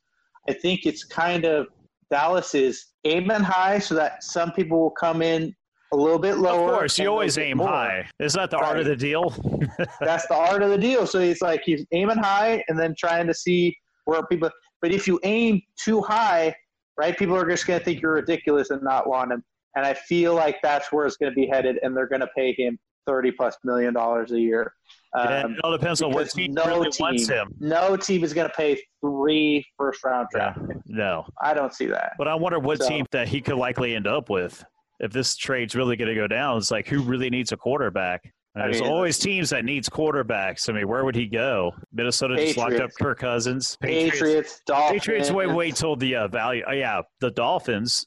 I 0.49 0.53
think 0.55 0.87
it's 0.87 1.05
kind 1.05 1.45
of 1.45 1.67
Dallas 2.11 2.55
is 2.55 2.87
aiming 3.05 3.41
high 3.43 3.79
so 3.81 3.95
that 3.97 4.23
some 4.23 4.53
people 4.53 4.81
will 4.81 4.91
come 4.91 5.21
in 5.21 5.55
a 5.93 5.97
little 5.97 6.18
bit 6.18 6.39
lower. 6.39 6.72
Of 6.72 6.78
course, 6.78 6.99
you 6.99 7.09
always 7.09 7.39
aim 7.39 7.59
more. 7.59 7.68
high. 7.68 8.09
Is 8.18 8.32
that 8.34 8.51
the 8.51 8.59
right. 8.59 8.68
art 8.68 8.78
of 8.80 8.86
the 8.86 8.97
deal? 8.97 9.34
That's 10.01 10.26
the 10.26 10.34
art 10.34 10.62
of 10.62 10.70
the 10.70 10.78
deal. 10.78 11.07
So 11.07 11.20
he's 11.20 11.41
like 11.41 11.62
he's 11.64 11.84
aiming 11.93 12.18
high 12.18 12.62
and 12.68 12.78
then 12.78 12.95
trying 12.99 13.26
to 13.26 13.34
see 13.34 13.76
where 14.05 14.22
people. 14.26 14.51
But 14.80 14.93
if 14.93 15.07
you 15.07 15.18
aim 15.24 15.62
too 15.82 16.03
high, 16.03 16.55
right, 16.97 17.16
people 17.16 17.36
are 17.36 17.49
just 17.49 17.66
going 17.66 17.78
to 17.78 17.84
think 17.84 18.01
you're 18.03 18.14
ridiculous 18.14 18.70
and 18.70 18.82
not 18.82 19.09
want 19.09 19.32
him. 19.32 19.43
And 19.76 19.86
I 19.86 19.95
feel 19.95 20.34
like 20.34 20.59
that's 20.62 20.93
where 20.93 21.07
it's 21.07 21.16
going 21.16 21.30
to 21.32 21.36
be 21.36 21.47
headed, 21.47 21.78
and 21.82 21.97
they're 21.97 22.09
going 22.09 22.20
to 22.20 22.30
pay 22.36 22.53
him 22.53 22.78
thirty 23.07 23.30
plus 23.30 23.57
million 23.64 23.95
dollars 23.95 24.32
a 24.32 24.41
year. 24.41 24.72
Um, 25.14 25.53
it 25.55 25.61
all 25.64 25.72
depends 25.72 26.03
on 26.03 26.12
what 26.12 26.28
team 26.30 26.53
no 26.53 26.66
really 26.66 26.91
team, 26.91 27.05
wants 27.05 27.28
him. 27.28 27.55
No 27.61 27.97
team 27.97 28.22
is 28.22 28.34
going 28.34 28.49
to 28.49 28.55
pay 28.55 28.78
three 29.01 29.64
first 29.78 30.05
round 30.05 30.28
draft. 30.30 30.59
Yeah, 30.68 30.74
no, 30.86 31.26
I 31.41 31.55
don't 31.55 31.72
see 31.72 31.86
that. 31.86 32.12
But 32.18 32.28
I 32.28 32.34
wonder 32.34 32.59
what 32.59 32.82
so, 32.82 32.89
team 32.89 33.07
that 33.12 33.28
he 33.28 33.41
could 33.41 33.57
likely 33.57 33.95
end 33.95 34.07
up 34.07 34.28
with 34.28 34.64
if 35.01 35.12
this 35.12 35.36
trade's 35.36 35.74
really 35.74 35.96
going 35.96 36.09
to 36.09 36.14
go 36.14 36.26
down, 36.26 36.59
it's 36.59 36.70
like 36.70 36.88
who 36.88 37.03
really 37.03 37.30
needs 37.30 37.53
a 37.53 37.57
quarterback? 37.57 38.32
There's 38.55 38.80
mean, 38.80 38.90
always 38.90 39.18
teams 39.18 39.51
that 39.51 39.64
needs 39.64 39.88
quarterbacks. 39.88 40.68
I 40.68 40.72
mean, 40.72 40.88
where 40.88 41.05
would 41.05 41.14
he 41.14 41.26
go? 41.26 41.72
Minnesota 41.92 42.34
Patriots. 42.34 42.55
just 42.55 42.59
locked 42.59 42.80
up 42.80 42.90
Kirk 43.01 43.20
Cousins. 43.20 43.76
Patriots, 43.80 44.18
Patriots 44.18 44.62
Dolphins. 44.66 45.01
Patriots 45.01 45.30
wait, 45.30 45.55
wait 45.55 45.76
till 45.76 45.94
the 45.94 46.16
uh, 46.16 46.28
value. 46.28 46.64
Oh, 46.66 46.72
yeah, 46.72 47.03
the 47.20 47.30
Dolphins, 47.30 48.07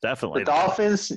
definitely. 0.00 0.42
The 0.42 0.52
Dolphins, 0.52 1.12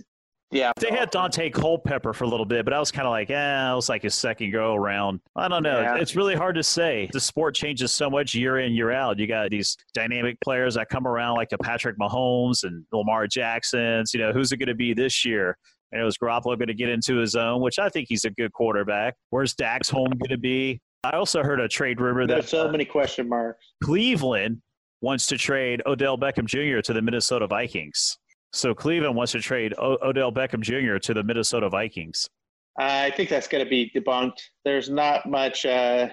yeah, 0.51 0.71
they 0.79 0.89
had 0.89 1.11
Daunte 1.11 1.53
Culpepper 1.53 2.13
for 2.13 2.25
a 2.25 2.27
little 2.27 2.45
bit, 2.45 2.65
but 2.65 2.73
I 2.73 2.79
was 2.79 2.91
kind 2.91 3.07
of 3.07 3.11
like, 3.11 3.29
eh, 3.29 3.71
it 3.71 3.75
was 3.75 3.87
like 3.87 4.03
a 4.03 4.09
second 4.09 4.51
go 4.51 4.75
around. 4.75 5.21
I 5.35 5.47
don't 5.47 5.63
know. 5.63 5.79
Yeah. 5.79 5.95
It's 5.95 6.15
really 6.15 6.35
hard 6.35 6.55
to 6.55 6.63
say. 6.63 7.09
The 7.13 7.19
sport 7.21 7.55
changes 7.55 7.91
so 7.91 8.09
much 8.09 8.35
year 8.35 8.59
in, 8.59 8.73
year 8.73 8.91
out. 8.91 9.17
You 9.17 9.27
got 9.27 9.49
these 9.49 9.77
dynamic 9.93 10.37
players 10.41 10.75
that 10.75 10.89
come 10.89 11.07
around, 11.07 11.37
like 11.37 11.49
the 11.49 11.57
Patrick 11.57 11.97
Mahomes 11.97 12.63
and 12.63 12.85
Lamar 12.91 13.27
Jacksons. 13.27 14.13
You 14.13 14.19
know, 14.19 14.33
who's 14.33 14.51
it 14.51 14.57
going 14.57 14.67
to 14.67 14.75
be 14.75 14.93
this 14.93 15.23
year? 15.23 15.57
And 15.93 16.01
it 16.01 16.05
was 16.05 16.17
Garoppolo 16.17 16.57
going 16.57 16.67
to 16.67 16.73
get 16.73 16.89
into 16.89 17.15
his 17.17 17.35
own, 17.35 17.61
which 17.61 17.79
I 17.79 17.89
think 17.89 18.07
he's 18.09 18.25
a 18.25 18.29
good 18.29 18.51
quarterback. 18.51 19.15
Where's 19.29 19.53
Dak's 19.53 19.89
home 19.89 20.09
going 20.09 20.29
to 20.29 20.37
be? 20.37 20.81
I 21.03 21.11
also 21.11 21.43
heard 21.43 21.59
a 21.59 21.67
trade 21.67 21.99
rumor 21.99 22.27
There's 22.27 22.43
that 22.43 22.49
so 22.49 22.69
many 22.69 22.85
question 22.85 23.27
marks. 23.27 23.73
Cleveland 23.83 24.61
wants 25.01 25.27
to 25.27 25.37
trade 25.37 25.81
Odell 25.85 26.17
Beckham 26.17 26.45
Jr. 26.45 26.81
to 26.81 26.93
the 26.93 27.01
Minnesota 27.01 27.47
Vikings. 27.47 28.17
So 28.53 28.73
Cleveland 28.73 29.15
wants 29.15 29.31
to 29.31 29.39
trade 29.39 29.73
o- 29.77 29.97
Odell 30.01 30.31
Beckham 30.31 30.61
Jr. 30.61 30.97
to 30.97 31.13
the 31.13 31.23
Minnesota 31.23 31.69
Vikings. 31.69 32.29
I 32.77 33.11
think 33.11 33.29
that's 33.29 33.47
going 33.47 33.63
to 33.63 33.69
be 33.69 33.91
debunked. 33.95 34.39
There's 34.65 34.89
not 34.89 35.29
much 35.29 35.65
uh, 35.65 36.09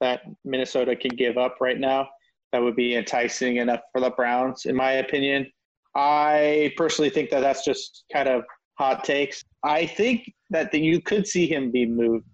that 0.00 0.22
Minnesota 0.44 0.94
can 0.96 1.14
give 1.16 1.36
up 1.38 1.56
right 1.60 1.78
now 1.78 2.08
that 2.52 2.60
would 2.60 2.76
be 2.76 2.96
enticing 2.96 3.56
enough 3.56 3.80
for 3.92 4.00
the 4.00 4.10
Browns, 4.10 4.66
in 4.66 4.74
my 4.74 4.92
opinion. 4.92 5.50
I 5.94 6.72
personally 6.76 7.10
think 7.10 7.30
that 7.30 7.40
that's 7.40 7.64
just 7.64 8.04
kind 8.12 8.28
of 8.28 8.44
hot 8.78 9.04
takes. 9.04 9.42
I 9.64 9.86
think 9.86 10.32
that 10.50 10.72
the, 10.72 10.80
you 10.80 11.00
could 11.00 11.26
see 11.26 11.46
him 11.46 11.70
be 11.70 11.86
moved. 11.86 12.26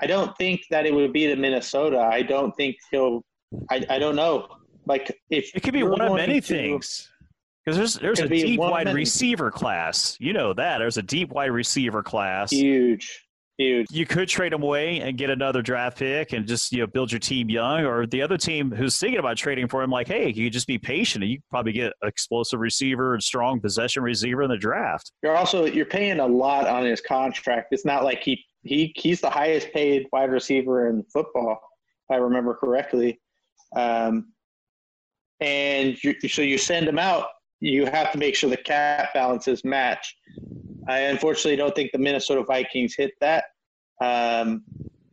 I 0.00 0.06
don't 0.06 0.36
think 0.38 0.60
that 0.70 0.86
it 0.86 0.94
would 0.94 1.12
be 1.12 1.26
to 1.26 1.36
Minnesota. 1.36 1.98
I 1.98 2.22
don't 2.22 2.52
think 2.56 2.76
he'll. 2.90 3.24
I, 3.70 3.84
I 3.90 3.98
don't 3.98 4.14
know. 4.16 4.48
Like 4.86 5.12
if 5.30 5.50
it 5.54 5.62
could 5.62 5.74
be 5.74 5.82
one 5.82 6.00
of 6.00 6.14
many 6.14 6.40
to- 6.40 6.46
things. 6.46 7.10
Because 7.64 7.76
there's 7.76 7.94
there's 7.94 8.20
a 8.20 8.28
deep 8.28 8.58
wide 8.58 8.86
many. 8.86 9.00
receiver 9.00 9.50
class. 9.50 10.16
You 10.18 10.32
know 10.32 10.54
that 10.54 10.78
there's 10.78 10.96
a 10.96 11.02
deep 11.02 11.30
wide 11.30 11.50
receiver 11.50 12.02
class. 12.02 12.50
huge, 12.50 13.22
huge. 13.58 13.86
You 13.90 14.06
could 14.06 14.28
trade 14.28 14.54
him 14.54 14.62
away 14.62 15.00
and 15.00 15.18
get 15.18 15.28
another 15.28 15.60
draft 15.60 15.98
pick 15.98 16.32
and 16.32 16.46
just 16.46 16.72
you 16.72 16.78
know 16.78 16.86
build 16.86 17.12
your 17.12 17.18
team 17.18 17.50
young. 17.50 17.84
Or 17.84 18.06
the 18.06 18.22
other 18.22 18.38
team 18.38 18.70
who's 18.70 18.98
thinking 18.98 19.18
about 19.18 19.36
trading 19.36 19.68
for 19.68 19.82
him, 19.82 19.90
like, 19.90 20.08
hey, 20.08 20.30
you 20.30 20.46
could 20.46 20.54
just 20.54 20.66
be 20.66 20.78
patient 20.78 21.22
and 21.22 21.30
you 21.30 21.38
could 21.38 21.50
probably 21.50 21.72
get 21.72 21.92
an 22.00 22.08
explosive 22.08 22.60
receiver 22.60 23.12
and 23.12 23.22
strong 23.22 23.60
possession 23.60 24.02
receiver 24.02 24.42
in 24.42 24.50
the 24.50 24.56
draft. 24.56 25.12
You're 25.22 25.36
also 25.36 25.66
you're 25.66 25.84
paying 25.84 26.20
a 26.20 26.26
lot 26.26 26.66
on 26.66 26.84
his 26.84 27.02
contract. 27.02 27.68
It's 27.72 27.84
not 27.84 28.04
like 28.04 28.22
he 28.22 28.42
he 28.62 28.94
he's 28.96 29.20
the 29.20 29.30
highest 29.30 29.70
paid 29.72 30.06
wide 30.12 30.30
receiver 30.30 30.88
in 30.88 31.04
football, 31.12 31.60
if 32.08 32.14
I 32.14 32.16
remember 32.16 32.54
correctly. 32.54 33.20
Um, 33.76 34.32
and 35.40 36.02
you, 36.02 36.14
so 36.28 36.42
you 36.42 36.58
send 36.58 36.88
him 36.88 36.98
out. 36.98 37.26
You 37.60 37.86
have 37.86 38.12
to 38.12 38.18
make 38.18 38.34
sure 38.34 38.50
the 38.50 38.56
cap 38.56 39.12
balances 39.14 39.64
match. 39.64 40.16
I 40.88 41.00
unfortunately 41.00 41.56
don't 41.56 41.74
think 41.74 41.92
the 41.92 41.98
Minnesota 41.98 42.42
Vikings 42.42 42.94
hit 42.96 43.12
that, 43.20 43.44
um, 44.00 44.64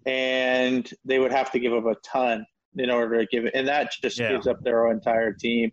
and 0.05 0.89
they 1.05 1.19
would 1.19 1.31
have 1.31 1.51
to 1.51 1.59
give 1.59 1.73
up 1.73 1.85
a 1.85 1.95
ton 2.05 2.45
in 2.77 2.89
order 2.89 3.19
to 3.19 3.25
give 3.27 3.45
it, 3.45 3.53
and 3.53 3.67
that 3.67 3.91
just 4.01 4.19
Yeah. 4.19 4.31
gives 4.31 4.47
up 4.47 4.63
their 4.63 4.89
entire 4.91 5.33
team. 5.33 5.71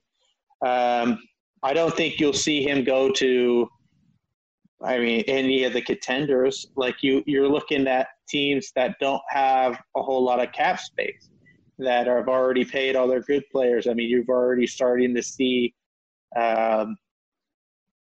Um, 0.63 1.23
I 1.63 1.73
don't 1.73 1.95
think 1.95 2.19
you'll 2.19 2.33
see 2.33 2.63
him 2.63 2.85
go 2.85 3.11
to 3.13 3.69
I 4.83 4.99
mean, 4.99 5.25
any 5.29 5.65
of 5.65 5.73
the 5.73 5.81
contenders, 5.81 6.67
like 6.77 6.97
you, 7.03 7.23
you're 7.27 7.49
looking 7.49 7.87
at 7.87 8.09
teams 8.29 8.71
that 8.77 8.97
don't 9.01 9.23
have 9.31 9.81
a 9.97 10.03
whole 10.03 10.23
lot 10.23 10.43
of 10.43 10.53
cap 10.53 10.79
space, 10.79 11.31
that 11.79 12.07
have 12.07 12.29
already 12.29 12.65
paid 12.67 12.95
all 12.95 13.09
their 13.09 13.23
good 13.23 13.45
players. 13.51 13.87
I 13.87 13.95
mean, 13.95 14.11
you've 14.11 14.29
already 14.29 14.67
starting 14.67 15.15
to 15.15 15.23
see, 15.23 15.75
um, 16.37 16.97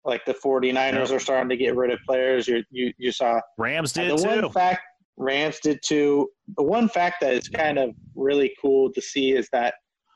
like 0.06 0.26
the 0.26 0.34
49ers 0.34 1.12
are 1.12 1.20
starting 1.20 1.50
to 1.50 1.58
get 1.58 1.76
rid 1.76 1.92
of 1.92 2.00
players. 2.06 2.48
You, 2.48 2.64
you, 2.72 2.94
you 2.98 3.12
saw 3.12 3.40
Rams 3.58 3.94
did 3.94 4.12
the 4.12 4.18
too. 4.22 4.28
one 4.28 4.50
fact 4.52 4.82
Rams 5.18 5.60
did 5.62 5.80
too. 5.84 6.30
The 6.58 6.64
one 6.64 6.90
fact 6.90 7.22
that 7.22 7.34
is 7.34 7.48
kind 7.48 7.78
of 7.78 7.92
really 8.16 8.54
cool 8.62 8.92
to 8.94 9.02
see 9.02 9.32
is 9.32 9.48
that 9.54 9.76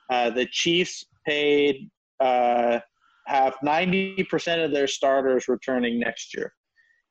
uh, 0.10 0.30
the 0.32 0.46
Chiefs 0.52 1.06
paid 1.26 1.90
uh, 2.20 2.80
have 3.28 3.56
ninety 3.62 4.24
percent 4.24 4.62
of 4.62 4.72
their 4.72 4.88
starters 4.88 5.48
returning 5.48 6.00
next 6.00 6.34
year. 6.36 6.52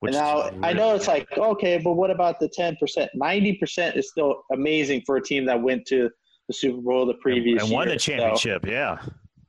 which 0.00 0.14
and 0.14 0.22
now 0.22 0.40
is 0.48 0.54
I 0.62 0.72
know 0.72 0.94
it's 0.94 1.06
like 1.08 1.26
okay, 1.38 1.78
but 1.78 1.92
what 1.94 2.10
about 2.10 2.40
the 2.40 2.48
ten 2.48 2.76
percent? 2.80 3.10
Ninety 3.14 3.54
percent 3.54 3.96
is 3.96 4.10
still 4.10 4.42
amazing 4.52 5.02
for 5.06 5.16
a 5.16 5.22
team 5.22 5.46
that 5.46 5.62
went 5.62 5.86
to 5.86 6.10
the 6.48 6.54
Super 6.54 6.80
Bowl 6.80 7.06
the 7.06 7.14
previous 7.14 7.62
and 7.62 7.72
won 7.72 7.86
year. 7.88 7.96
the 7.96 8.00
So- 8.00 8.12
championship. 8.12 9.06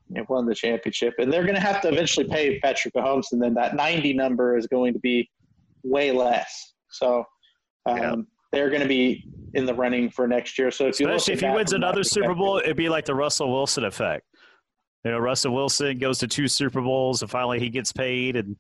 Yeah, 0.10 0.20
and 0.20 0.30
won 0.30 0.46
the 0.46 0.56
championship. 0.56 1.14
And 1.18 1.32
they're 1.32 1.44
going 1.44 1.56
to 1.56 1.62
have 1.62 1.82
to 1.82 1.90
eventually 1.90 2.28
pay 2.28 2.60
Patrick 2.60 2.94
Mahomes, 2.94 3.32
and 3.32 3.42
then 3.42 3.54
that 3.56 3.76
90 3.76 4.14
number 4.14 4.58
is 4.58 4.68
going 4.68 4.94
to 4.94 5.00
be 5.00 5.30
way 5.84 6.12
less. 6.12 6.74
So 6.92 7.24
um, 7.86 7.98
Yeah. 7.98 8.16
they're 8.52 8.70
going 8.70 8.82
to 8.82 8.88
be 8.88 9.26
in 9.54 9.66
the 9.66 9.74
running 9.74 10.10
for 10.10 10.28
next 10.28 10.58
year. 10.58 10.72
So 10.72 10.88
if 10.88 11.00
you 11.00 11.08
especially 11.08 11.34
if 11.34 11.40
he 11.42 11.50
wins 11.50 11.74
another 11.74 12.04
Super 12.04 12.34
Bowl, 12.36 12.58
it'd 12.58 12.78
be 12.78 12.90
like 12.90 13.06
the 13.06 13.16
Russell 13.16 13.52
Wilson 13.52 13.86
effect. 13.86 14.24
You 15.04 15.12
know, 15.12 15.20
Russell 15.20 15.54
Wilson 15.54 15.98
goes 16.00 16.20
to 16.20 16.28
two 16.28 16.48
Super 16.48 16.82
Bowls, 16.82 17.22
and 17.22 17.32
finally 17.32 17.60
he 17.60 17.70
gets 17.70 17.94
paid, 17.94 18.36
and 18.36 18.56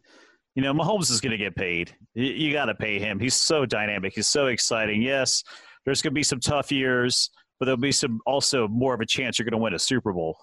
you 0.55 0.63
know 0.63 0.73
Mahomes 0.73 1.11
is 1.11 1.19
going 1.19 1.31
to 1.31 1.37
get 1.37 1.55
paid. 1.55 1.93
You, 2.13 2.25
you 2.25 2.53
got 2.53 2.65
to 2.65 2.75
pay 2.75 2.99
him. 2.99 3.19
He's 3.19 3.35
so 3.35 3.65
dynamic. 3.65 4.13
He's 4.15 4.27
so 4.27 4.47
exciting. 4.47 5.01
Yes, 5.01 5.43
there's 5.85 6.01
going 6.01 6.11
to 6.11 6.15
be 6.15 6.23
some 6.23 6.39
tough 6.39 6.71
years, 6.71 7.29
but 7.59 7.65
there'll 7.65 7.77
be 7.79 7.91
some 7.91 8.19
also 8.25 8.67
more 8.67 8.93
of 8.93 9.01
a 9.01 9.05
chance 9.05 9.37
you're 9.39 9.45
going 9.45 9.59
to 9.59 9.63
win 9.63 9.73
a 9.73 9.79
Super 9.79 10.13
Bowl. 10.13 10.37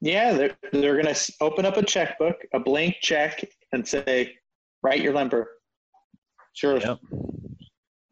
Yeah, 0.00 0.32
they're, 0.34 0.56
they're 0.72 1.00
going 1.00 1.14
to 1.14 1.32
open 1.40 1.64
up 1.64 1.76
a 1.76 1.82
checkbook, 1.82 2.36
a 2.54 2.60
blank 2.60 2.96
check, 3.00 3.42
and 3.72 3.86
say, 3.86 4.34
write 4.82 5.00
your 5.00 5.12
number. 5.12 5.48
Sure. 6.54 6.78
Yep. 6.78 6.98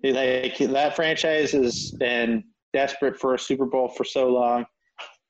Like 0.02 0.58
that 0.58 0.96
franchise 0.96 1.52
has 1.52 1.90
been 1.92 2.44
desperate 2.72 3.18
for 3.18 3.34
a 3.34 3.38
Super 3.38 3.66
Bowl 3.66 3.88
for 3.88 4.04
so 4.04 4.28
long. 4.28 4.64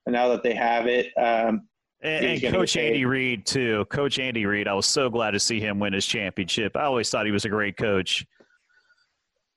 And 0.07 0.12
now 0.12 0.28
that 0.28 0.42
they 0.42 0.55
have 0.55 0.86
it, 0.86 1.12
um, 1.16 1.68
And, 2.02 2.24
and 2.44 2.52
Coach. 2.55 2.76
Andy 2.76 3.05
Reid 3.05 3.46
too. 3.46 3.84
Coach 3.86 4.18
Andy 4.18 4.46
Reid. 4.46 4.66
I 4.68 4.74
was 4.74 4.86
so 4.86 5.09
glad 5.09 5.30
to 5.32 5.40
see 5.40 5.61
him 5.61 5.78
win 5.78 5.92
his 5.92 6.07
championship. 6.07 6.76
I 6.76 6.82
always 6.84 7.09
thought 7.09 7.24
he 7.26 7.32
was 7.32 7.44
a 7.44 7.48
great 7.48 7.76
coach. 7.76 8.26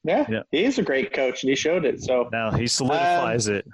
yeah, 0.03 0.25
Yeah. 0.29 0.43
he 0.51 0.63
is 0.63 0.77
a 0.77 0.83
great 0.83 1.13
coach, 1.13 1.43
and 1.43 1.49
he 1.49 1.55
showed 1.55 1.83
it. 1.85 2.01
So 2.01 2.29
Now 2.31 2.51
he 2.51 2.67
solidifies 2.67 3.47
it. 3.47 3.65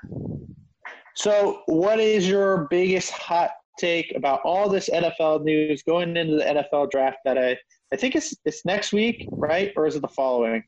So, 1.16 1.62
what 1.68 2.00
is 2.00 2.28
your 2.28 2.68
biggest 2.70 3.12
hot 3.12 3.52
take 3.78 4.14
about 4.16 4.42
all 4.44 4.70
this 4.70 4.90
NFL 4.90 5.44
news 5.44 5.84
going 5.84 6.16
into 6.18 6.38
the 6.38 6.44
NFL 6.44 6.92
draft? 6.92 7.18
That 7.26 7.38
I, 7.38 7.58
I 7.94 7.96
think 7.96 8.16
it's 8.16 8.36
it's 8.46 8.66
next 8.66 8.94
week, 8.94 9.28
right, 9.32 9.72
or 9.76 9.86
is 9.86 9.96
it 9.96 10.02
the 10.02 10.08
following? 10.08 10.64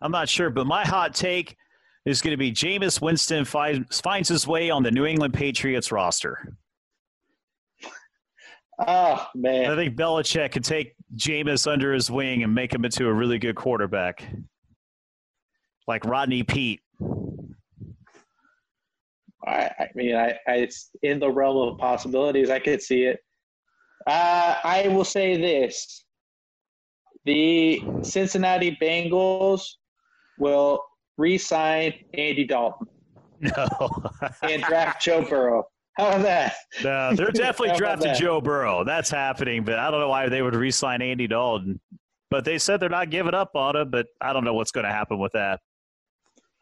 I'm 0.00 0.12
not 0.12 0.28
sure, 0.28 0.50
but 0.50 0.66
my 0.66 0.84
hot 0.84 1.14
take 1.14 1.56
is 2.04 2.20
going 2.20 2.32
to 2.32 2.36
be 2.36 2.50
Jameis 2.50 3.00
Winston 3.00 3.44
finds, 3.44 4.00
finds 4.00 4.28
his 4.28 4.46
way 4.46 4.70
on 4.70 4.82
the 4.82 4.90
New 4.90 5.06
England 5.06 5.34
Patriots 5.34 5.92
roster. 5.92 6.56
Oh 8.84 9.28
man. 9.36 9.70
I 9.70 9.76
think 9.76 9.94
Belichick 9.96 10.52
can 10.52 10.62
take 10.62 10.94
Jameis 11.14 11.70
under 11.70 11.92
his 11.92 12.10
wing 12.10 12.42
and 12.42 12.52
make 12.52 12.72
him 12.72 12.84
into 12.84 13.06
a 13.06 13.12
really 13.12 13.38
good 13.38 13.54
quarterback, 13.54 14.26
like 15.86 16.04
Rodney 16.04 16.42
Peete. 16.42 16.80
I, 19.46 19.70
I 19.78 19.88
mean, 19.94 20.14
I, 20.14 20.38
I, 20.46 20.54
it's 20.54 20.90
in 21.02 21.18
the 21.18 21.30
realm 21.30 21.56
of 21.68 21.78
possibilities. 21.78 22.50
I 22.50 22.58
could 22.58 22.82
see 22.82 23.04
it. 23.04 23.18
Uh, 24.06 24.56
I 24.62 24.88
will 24.88 25.04
say 25.04 25.36
this: 25.36 26.04
the 27.24 27.82
Cincinnati 28.02 28.76
Bengals 28.80 29.64
will 30.38 30.82
re-sign 31.18 31.92
Andy 32.14 32.44
Dalton 32.44 32.86
No, 33.40 33.68
and 34.42 34.62
draft 34.62 35.02
Joe 35.02 35.22
Burrow. 35.28 35.64
How 35.98 36.08
about 36.08 36.22
that? 36.22 36.54
no, 36.82 37.14
they're 37.14 37.30
definitely 37.30 37.76
drafting? 37.78 38.14
Joe 38.14 38.40
Burrow. 38.40 38.84
That's 38.84 39.10
happening, 39.10 39.64
but 39.64 39.78
I 39.78 39.90
don't 39.90 40.00
know 40.00 40.08
why 40.08 40.28
they 40.28 40.40
would 40.42 40.54
re-sign 40.54 41.02
Andy 41.02 41.26
Dalton. 41.26 41.80
But 42.30 42.46
they 42.46 42.56
said 42.56 42.80
they're 42.80 42.88
not 42.88 43.10
giving 43.10 43.34
up 43.34 43.50
on 43.54 43.76
him. 43.76 43.90
But 43.90 44.06
I 44.20 44.32
don't 44.32 44.44
know 44.44 44.54
what's 44.54 44.70
going 44.70 44.86
to 44.86 44.90
happen 44.90 45.18
with 45.18 45.32
that. 45.32 45.60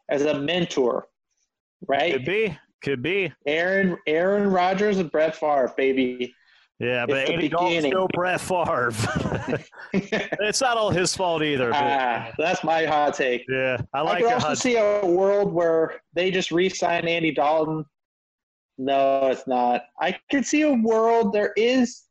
As 0.09 0.23
a 0.23 0.37
mentor, 0.37 1.07
right? 1.87 2.11
Could 2.11 2.25
be, 2.25 2.57
could 2.81 3.01
be. 3.01 3.31
Aaron 3.45 3.97
Aaron 4.07 4.49
Rodgers 4.49 4.97
and 4.97 5.11
Brett 5.11 5.35
Favre, 5.35 5.73
baby. 5.77 6.33
Yeah, 6.79 7.05
but 7.05 7.29
Andy 7.29 7.47
Dalton's 7.47 7.85
no 7.85 8.07
Brett 8.11 8.41
Favre. 8.41 8.91
it's 9.93 10.61
not 10.61 10.77
all 10.77 10.89
his 10.89 11.15
fault 11.15 11.43
either. 11.43 11.69
But, 11.69 11.83
ah, 11.83 12.31
that's 12.39 12.63
my 12.63 12.85
hot 12.85 13.13
take. 13.13 13.45
yeah, 13.47 13.77
I 13.93 13.99
I 13.99 14.01
like 14.01 14.23
could 14.23 14.33
also 14.33 14.47
hot 14.47 14.57
see 14.57 14.77
a 14.77 15.05
world 15.05 15.53
where 15.53 16.01
they 16.13 16.31
just 16.31 16.49
re-sign 16.51 17.07
Andy 17.07 17.31
Dalton. 17.33 17.85
No, 18.79 19.27
it's 19.27 19.45
not. 19.45 19.83
I 19.99 20.17
could 20.31 20.43
see 20.43 20.63
a 20.63 20.73
world 20.73 21.33
there 21.33 21.53
is. 21.55 22.01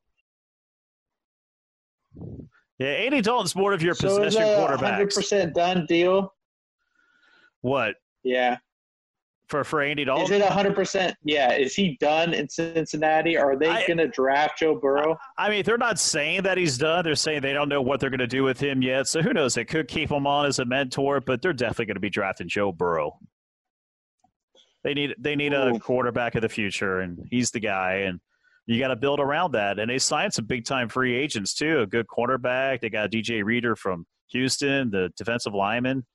Yeah, 2.78 2.88
Andy 2.88 3.22
Dalton's 3.22 3.56
more 3.56 3.72
of 3.72 3.82
your 3.82 3.94
So 3.94 4.22
possession 4.22 4.42
a 4.42 4.76
hundred 4.76 5.10
percent 5.10 5.52
done 5.52 5.84
deal. 5.86 6.32
What 7.62 7.96
Yeah. 8.22 8.58
For 9.51 9.64
for 9.64 9.82
Andy 9.82 10.05
Dalton. 10.05 10.24
Is 10.24 10.30
Dalton? 10.30 10.46
it 10.46 10.53
hundred 10.53 10.74
percent? 10.74 11.16
Yeah. 11.24 11.53
Is 11.53 11.74
he 11.74 11.96
done 12.01 12.32
in 12.32 12.48
Cincinnati? 12.48 13.36
Are 13.36 13.57
they 13.57 13.84
going 13.86 13.98
to 13.98 14.09
draft 14.09 14.59
Joe 14.59 14.76
Burrow? 14.76 15.18
I 15.36 15.51
mean, 15.51 15.64
they're 15.64 15.76
not 15.76 15.98
saying 15.98 16.42
that 16.42 16.57
he's 16.57 16.78
done. 16.78 17.05
They're 17.05 17.14
saying 17.16 17.42
they 17.42 17.53
don't 17.53 17.68
know 17.68 17.82
what 17.82 18.01
they're 18.01 18.11
going 18.11 18.20
to 18.20 18.26
do 18.26 18.44
with 18.44 18.61
him 18.61 18.80
yet. 18.82 19.09
So 19.09 19.20
who 19.20 19.32
knows? 19.32 19.55
They 19.55 19.64
could 19.64 19.88
keep 19.88 20.11
him 20.11 20.26
on 20.26 20.46
as 20.46 20.59
a 20.59 20.64
mentor, 20.64 21.20
but 21.20 21.42
they're 21.42 21.53
definitely 21.53 21.86
going 21.86 21.96
to 21.96 22.01
be 22.01 22.11
drafting 22.11 22.48
Joe 22.48 22.72
Burrow. 22.72 23.18
They 24.82 24.94
need 24.94 25.14
they 25.18 25.36
need 25.36 25.53
a 25.53 25.78
quarterback 25.78 26.36
of 26.36 26.42
the 26.42 26.48
future, 26.48 27.01
and 27.01 27.18
he's 27.30 27.51
the 27.51 27.61
guy. 27.61 28.05
And 28.07 28.20
you 28.66 28.78
got 28.78 28.88
to 28.88 28.96
build 28.96 29.20
around 29.20 29.53
that. 29.53 29.78
And 29.78 29.90
they 29.90 29.98
signed 29.98 30.32
some 30.32 30.46
big 30.46 30.64
time 30.64 30.88
free 30.88 31.14
agents 31.14 31.55
too. 31.55 31.80
A 31.80 31.86
good 31.86 32.07
cornerback. 32.07 32.80
They 32.80 32.88
got 32.88 33.11
DJ 33.11 33.44
Reader 33.44 33.76
from 33.76 34.07
Houston, 34.28 34.90
the 34.90 35.11
defensive 35.16 35.55
lineman. 35.55 36.07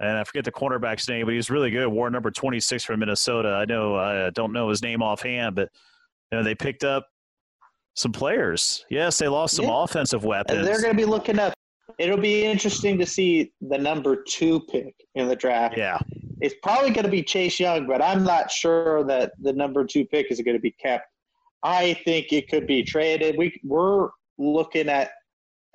And 0.00 0.16
I 0.16 0.24
forget 0.24 0.44
the 0.44 0.52
cornerback's 0.52 1.08
name, 1.08 1.26
but 1.26 1.34
he's 1.34 1.50
really 1.50 1.70
good. 1.70 1.88
Wore 1.88 2.08
number 2.10 2.30
26 2.30 2.84
from 2.84 3.00
Minnesota. 3.00 3.48
I 3.50 3.64
know 3.64 3.96
I 3.96 4.30
don't 4.30 4.52
know 4.52 4.68
his 4.68 4.82
name 4.82 5.02
offhand, 5.02 5.56
but 5.56 5.70
you 6.30 6.38
know 6.38 6.44
they 6.44 6.54
picked 6.54 6.84
up 6.84 7.06
Some 7.94 8.12
players. 8.12 8.84
Yes, 8.90 9.18
they 9.18 9.26
lost 9.26 9.56
some 9.56 9.64
Yeah. 9.64 9.82
offensive 9.82 10.24
weapons. 10.24 10.64
They're 10.64 10.80
going 10.80 10.92
to 10.92 10.96
be 10.96 11.04
looking 11.04 11.40
up. 11.40 11.52
It'll 11.98 12.16
be 12.16 12.44
interesting 12.44 12.96
to 12.98 13.06
see 13.06 13.52
the 13.60 13.76
number 13.76 14.22
two 14.22 14.60
pick 14.70 14.94
in 15.16 15.26
the 15.26 15.34
draft. 15.34 15.76
yeah. 15.76 15.98
It's 16.40 16.54
probably 16.62 16.90
going 16.90 17.06
to 17.06 17.10
be 17.10 17.24
Chase 17.24 17.58
Young, 17.58 17.88
but 17.88 18.00
I'm 18.00 18.22
not 18.22 18.52
sure 18.52 19.02
that 19.04 19.32
the 19.42 19.52
number 19.52 19.84
two 19.84 20.04
pick 20.04 20.30
is 20.30 20.40
going 20.42 20.56
to 20.56 20.60
be 20.60 20.70
kept. 20.70 21.06
I 21.64 21.94
think 22.04 22.32
it 22.32 22.48
could 22.48 22.68
be 22.68 22.84
traded. 22.84 23.36
We 23.36 23.60
we're 23.64 24.10
looking 24.38 24.88
at 24.88 25.10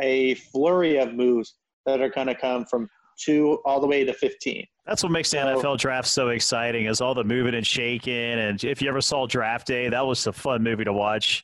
a 0.02 0.36
flurry 0.36 1.00
of 1.00 1.14
moves 1.14 1.56
that 1.86 2.00
are 2.00 2.08
going 2.08 2.28
to 2.28 2.36
come 2.36 2.64
from 2.64 2.90
two 3.18 3.60
all 3.66 3.80
the 3.80 3.88
way 3.88 4.04
to 4.04 4.14
15. 4.14 4.66
That's 4.86 5.04
what 5.04 5.12
makes 5.12 5.32
the 5.32 5.38
So- 5.38 5.60
NFL 5.62 5.78
draft 5.78 6.08
so 6.08 6.30
exciting 6.30 6.86
is 6.86 7.02
all 7.02 7.14
the 7.14 7.24
moving 7.24 7.56
and 7.56 7.66
shaking. 7.66 8.14
And 8.14 8.64
if 8.64 8.82
you 8.82 8.90
ever 8.90 9.02
saw 9.02 9.26
Draft 9.26 9.68
Day, 9.68 9.90
that 9.90 10.06
was 10.06 10.28
a 10.28 10.34
fun 10.34 10.62
movie 10.64 10.84
to 10.84 10.94
watch, 10.94 11.44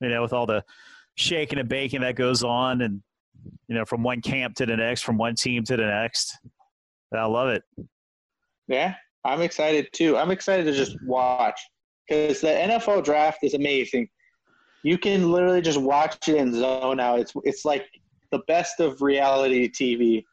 you 0.00 0.08
know, 0.08 0.22
with 0.22 0.32
all 0.32 0.46
the 0.46 0.64
shaking 1.16 1.58
and 1.58 1.68
baking 1.68 2.00
that 2.00 2.14
goes 2.16 2.42
on 2.44 2.80
and, 2.80 3.02
you 3.68 3.74
know, 3.74 3.84
from 3.84 4.02
one 4.02 4.20
camp 4.22 4.54
to 4.56 4.66
the 4.66 4.76
next, 4.76 5.02
from 5.02 5.18
one 5.18 5.34
team 5.34 5.64
to 5.64 5.76
the 5.76 5.84
next. 5.86 6.38
I 7.14 7.24
love 7.24 7.48
it. 7.48 7.62
Yeah, 8.68 8.94
I'm 9.24 9.40
excited 9.42 9.88
too. 9.92 10.16
I'm 10.16 10.30
excited 10.30 10.64
to 10.64 10.72
just 10.72 10.96
watch 11.04 11.60
because 12.08 12.40
the 12.40 12.48
NFL 12.48 13.04
draft 13.04 13.38
is 13.42 13.54
amazing. 13.54 14.08
You 14.82 14.96
can 14.98 15.30
literally 15.32 15.60
just 15.60 15.80
watch 15.80 16.28
it 16.28 16.36
and 16.38 16.54
zone 16.54 17.00
out. 17.00 17.18
It's 17.18 17.32
it's 17.44 17.64
like 17.64 17.86
the 18.30 18.40
best 18.46 18.78
of 18.80 19.00
reality 19.02 19.68
TV, 19.68 20.24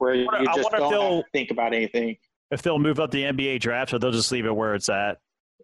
where 0.00 0.14
you 0.14 0.26
wonder- 0.26 0.50
I 0.50 0.54
just 0.54 0.58
if 0.66 0.72
don't 0.72 0.82
have 0.82 0.90
they'll- 0.90 1.22
to 1.22 1.28
think 1.32 1.50
about 1.50 1.72
anything. 1.74 2.16
If 2.50 2.62
they'll 2.62 2.78
move 2.80 2.98
up 2.98 3.10
the 3.12 3.24
NBA 3.24 3.58
draft 3.60 3.94
or 3.94 3.98
they'll 3.98 4.10
just 4.10 4.32
leave 4.32 4.44
it 4.46 4.50
where 4.56 4.74
it's 4.74 4.88
at. 4.88 5.18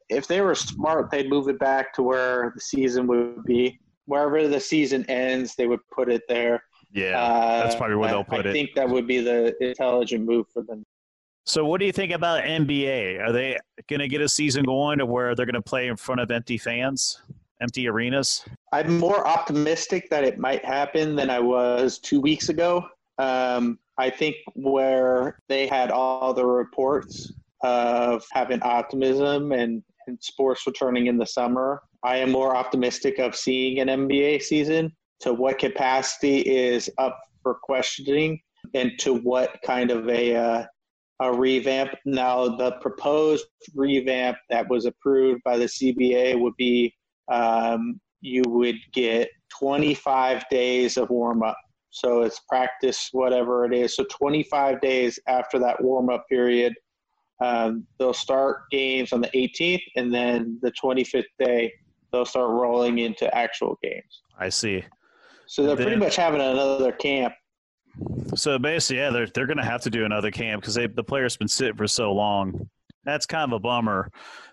If 0.09 0.29
they 0.29 0.41
were 0.41 0.55
smart, 0.55 1.11
they'd 1.11 1.29
move 1.29 1.49
it 1.49 1.59
back 1.59 1.93
to 1.95 2.03
where 2.03 2.53
the 2.55 2.61
season 2.61 3.09
would 3.09 3.43
be. 3.45 3.81
Wherever 4.05 4.47
the 4.47 4.61
season 4.61 5.05
ends, 5.09 5.57
they 5.57 5.67
would 5.67 5.81
put 5.93 6.09
it 6.09 6.23
there. 6.29 6.63
Yeah. 6.93 7.21
Uh, 7.21 7.65
that's 7.65 7.75
probably 7.75 7.97
where 7.97 8.11
they'll 8.11 8.23
put 8.23 8.47
I 8.47 8.51
it. 8.51 8.51
I 8.51 8.53
think 8.53 8.75
that 8.77 8.89
would 8.89 9.09
be 9.09 9.19
the 9.21 9.57
intelligent 9.61 10.25
move 10.25 10.47
for 10.53 10.63
them. 10.63 10.85
So, 11.45 11.65
what 11.65 11.81
do 11.81 11.87
you 11.87 11.93
think 11.93 12.13
about 12.13 12.45
NBA? 12.45 13.19
Are 13.21 13.33
they 13.33 13.59
going 13.89 14.01
to 14.01 14.09
get 14.09 14.21
a 14.21 14.29
season 14.29 14.65
going 14.65 14.99
to 14.99 15.07
where 15.07 15.35
they're 15.35 15.47
going 15.47 15.55
to 15.55 15.63
play 15.63 15.89
in 15.89 15.97
front 15.97 16.21
of 16.21 16.31
empty 16.31 16.59
fans, 16.59 17.21
empty 17.61 17.89
arenas? 17.89 18.45
I'm 18.73 18.99
more 18.99 19.27
optimistic 19.27 20.09
that 20.11 20.23
it 20.23 20.39
might 20.39 20.65
happen 20.65 21.17
than 21.17 21.31
I 21.31 21.41
was 21.41 21.99
two 21.99 22.21
weeks 22.21 22.49
ago. 22.49 22.87
Um, 23.19 23.79
I 23.99 24.11
think 24.11 24.37
where 24.55 25.39
they 25.49 25.67
had 25.67 25.91
all 25.91 26.35
the 26.35 26.45
reports 26.45 27.33
of 27.63 28.25
having 28.33 28.63
optimism 28.63 29.53
and, 29.53 29.83
and 30.07 30.19
sports 30.21 30.67
returning 30.67 31.07
in 31.07 31.17
the 31.17 31.27
summer, 31.27 31.83
I 32.03 32.17
am 32.19 32.31
more 32.31 32.55
optimistic 32.55 33.19
of 33.19 33.35
seeing 33.35 33.81
an 33.81 33.89
NBA 33.89 34.43
season. 34.43 34.93
To 35.21 35.33
what 35.33 35.59
capacity 35.59 36.41
is 36.41 36.91
up 36.99 37.19
for 37.43 37.55
questioning, 37.55 38.39
and 38.75 38.93
to 38.99 39.15
what 39.15 39.57
kind 39.65 39.91
of 39.91 40.09
a 40.11 40.37
uh, 40.37 40.65
a 41.21 41.33
revamp. 41.33 41.95
Now, 42.05 42.49
the 42.49 42.73
proposed 42.81 43.47
revamp 43.75 44.37
that 44.51 44.69
was 44.69 44.85
approved 44.85 45.43
by 45.45 45.57
the 45.57 45.65
CBA 45.65 46.39
would 46.39 46.55
be 46.57 46.95
um, 47.33 48.01
you 48.21 48.43
would 48.47 48.77
get 48.93 49.29
25 49.59 50.45
days 50.51 50.97
of 50.97 51.11
warm 51.11 51.43
up. 51.43 51.57
So 51.97 52.21
it's 52.21 52.41
practice, 52.41 53.09
whatever 53.13 53.65
it 53.65 53.73
is. 53.73 53.97
So 53.97 54.05
25 54.11 54.83
days 54.83 55.19
after 55.27 55.59
that 55.61 55.83
warm 55.83 56.11
up 56.11 56.29
period, 56.29 56.75
um, 57.43 57.87
they'll 57.99 58.13
start 58.13 58.65
games 58.71 59.15
on 59.15 59.23
the 59.23 59.29
18th, 59.29 59.81
and 59.97 60.13
then 60.13 60.59
the 60.61 60.71
25th 60.73 61.25
day, 61.39 61.73
they'll 62.13 62.27
start 62.27 62.51
rolling 62.51 62.99
into 62.99 63.35
actual 63.35 63.79
games. 63.83 64.23
I 64.39 64.51
see. 64.51 64.85
So 65.47 65.65
they're 65.65 65.75
pretty 65.75 65.97
much 65.97 66.17
having 66.17 66.43
another 66.43 66.93
camp. 66.93 67.33
So 68.35 68.59
basically, 68.59 68.99
yeah, 68.99 69.09
they're 69.09 69.29
they're 69.29 69.47
going 69.47 69.57
to 69.57 69.65
have 69.65 69.81
to 69.83 69.91
do 69.91 70.05
another 70.05 70.31
camp 70.31 70.61
because 70.61 70.75
the 70.75 71.05
player's 71.05 71.39
been 71.39 71.49
sitting 71.49 71.77
for 71.77 71.87
so 71.87 72.13
long. 72.13 72.69
That's 73.05 73.25
kind 73.25 73.51
of 73.51 73.57
a 73.57 73.61
bummer. 73.61 74.11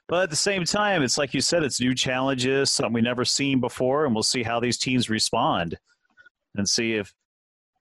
But 0.08 0.24
at 0.24 0.30
the 0.30 0.38
same 0.38 0.64
time, 0.64 1.04
it's 1.04 1.18
like 1.18 1.34
you 1.34 1.42
said, 1.42 1.64
it's 1.64 1.82
new 1.82 1.94
challenges, 1.94 2.72
something 2.72 2.94
we've 2.94 3.04
never 3.04 3.26
seen 3.26 3.60
before, 3.60 4.06
and 4.06 4.14
we'll 4.16 4.24
see 4.24 4.44
how 4.44 4.62
these 4.62 4.78
teams 4.78 5.10
respond 5.10 5.78
and 6.56 6.70
see 6.70 6.94
if 6.94 7.14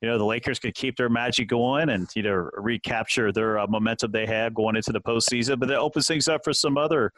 you 0.03 0.09
know 0.09 0.19
the 0.19 0.25
Lakers 0.25 0.59
can 0.59 0.73
keep 0.73 0.97
their 0.97 1.09
magic 1.09 1.49
going 1.49 1.89
and 1.91 2.09
you 2.15 2.23
know 2.23 2.51
recapture 2.55 3.33
their 3.33 3.59
uh, 3.59 3.67
momentum 3.69 4.11
they 4.13 4.27
had 4.27 4.53
going 4.55 4.77
into 4.77 4.93
the 4.93 5.01
postseason. 5.01 5.59
But 5.59 5.69
that 5.69 5.79
opens 5.79 6.07
things 6.07 6.29
up 6.29 6.43
for 6.45 6.53
some 6.53 6.77
other 6.77 7.13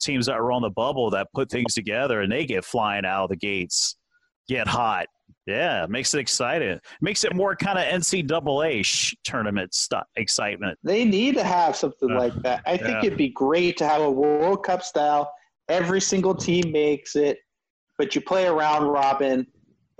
teams 0.00 0.26
that 0.26 0.38
were 0.40 0.50
on 0.50 0.62
the 0.62 0.70
bubble 0.70 1.10
that 1.10 1.28
put 1.34 1.50
things 1.50 1.74
together 1.74 2.22
and 2.22 2.32
they 2.32 2.46
get 2.46 2.64
flying 2.64 3.04
out 3.04 3.24
of 3.24 3.30
the 3.30 3.36
gates, 3.36 3.96
get 4.48 4.66
hot. 4.66 5.06
Yeah, 5.46 5.86
makes 5.88 6.14
it 6.14 6.20
exciting. 6.20 6.78
Makes 7.02 7.24
it 7.24 7.34
more 7.34 7.54
kind 7.56 7.78
of 7.78 7.84
NCAA 7.84 8.84
sh- 8.84 9.14
tournament 9.24 9.74
stu- 9.74 9.96
excitement. 10.16 10.78
They 10.82 11.04
need 11.04 11.34
to 11.34 11.44
have 11.44 11.76
something 11.76 12.08
Yeah. 12.08 12.18
like 12.18 12.34
that. 12.42 12.62
I 12.66 12.76
think 12.76 12.90
Yeah. 12.90 13.06
it'd 13.06 13.18
be 13.18 13.28
great 13.30 13.76
to 13.78 13.86
have 13.86 14.00
a 14.00 14.10
World 14.10 14.64
Cup 14.64 14.82
style. 14.82 15.30
Every 15.68 16.00
single 16.00 16.34
team 16.34 16.72
makes 16.72 17.16
it, 17.16 17.38
but 17.98 18.14
you 18.14 18.20
play 18.20 18.46
a 18.46 18.52
round 18.52 18.90
robin 18.90 19.46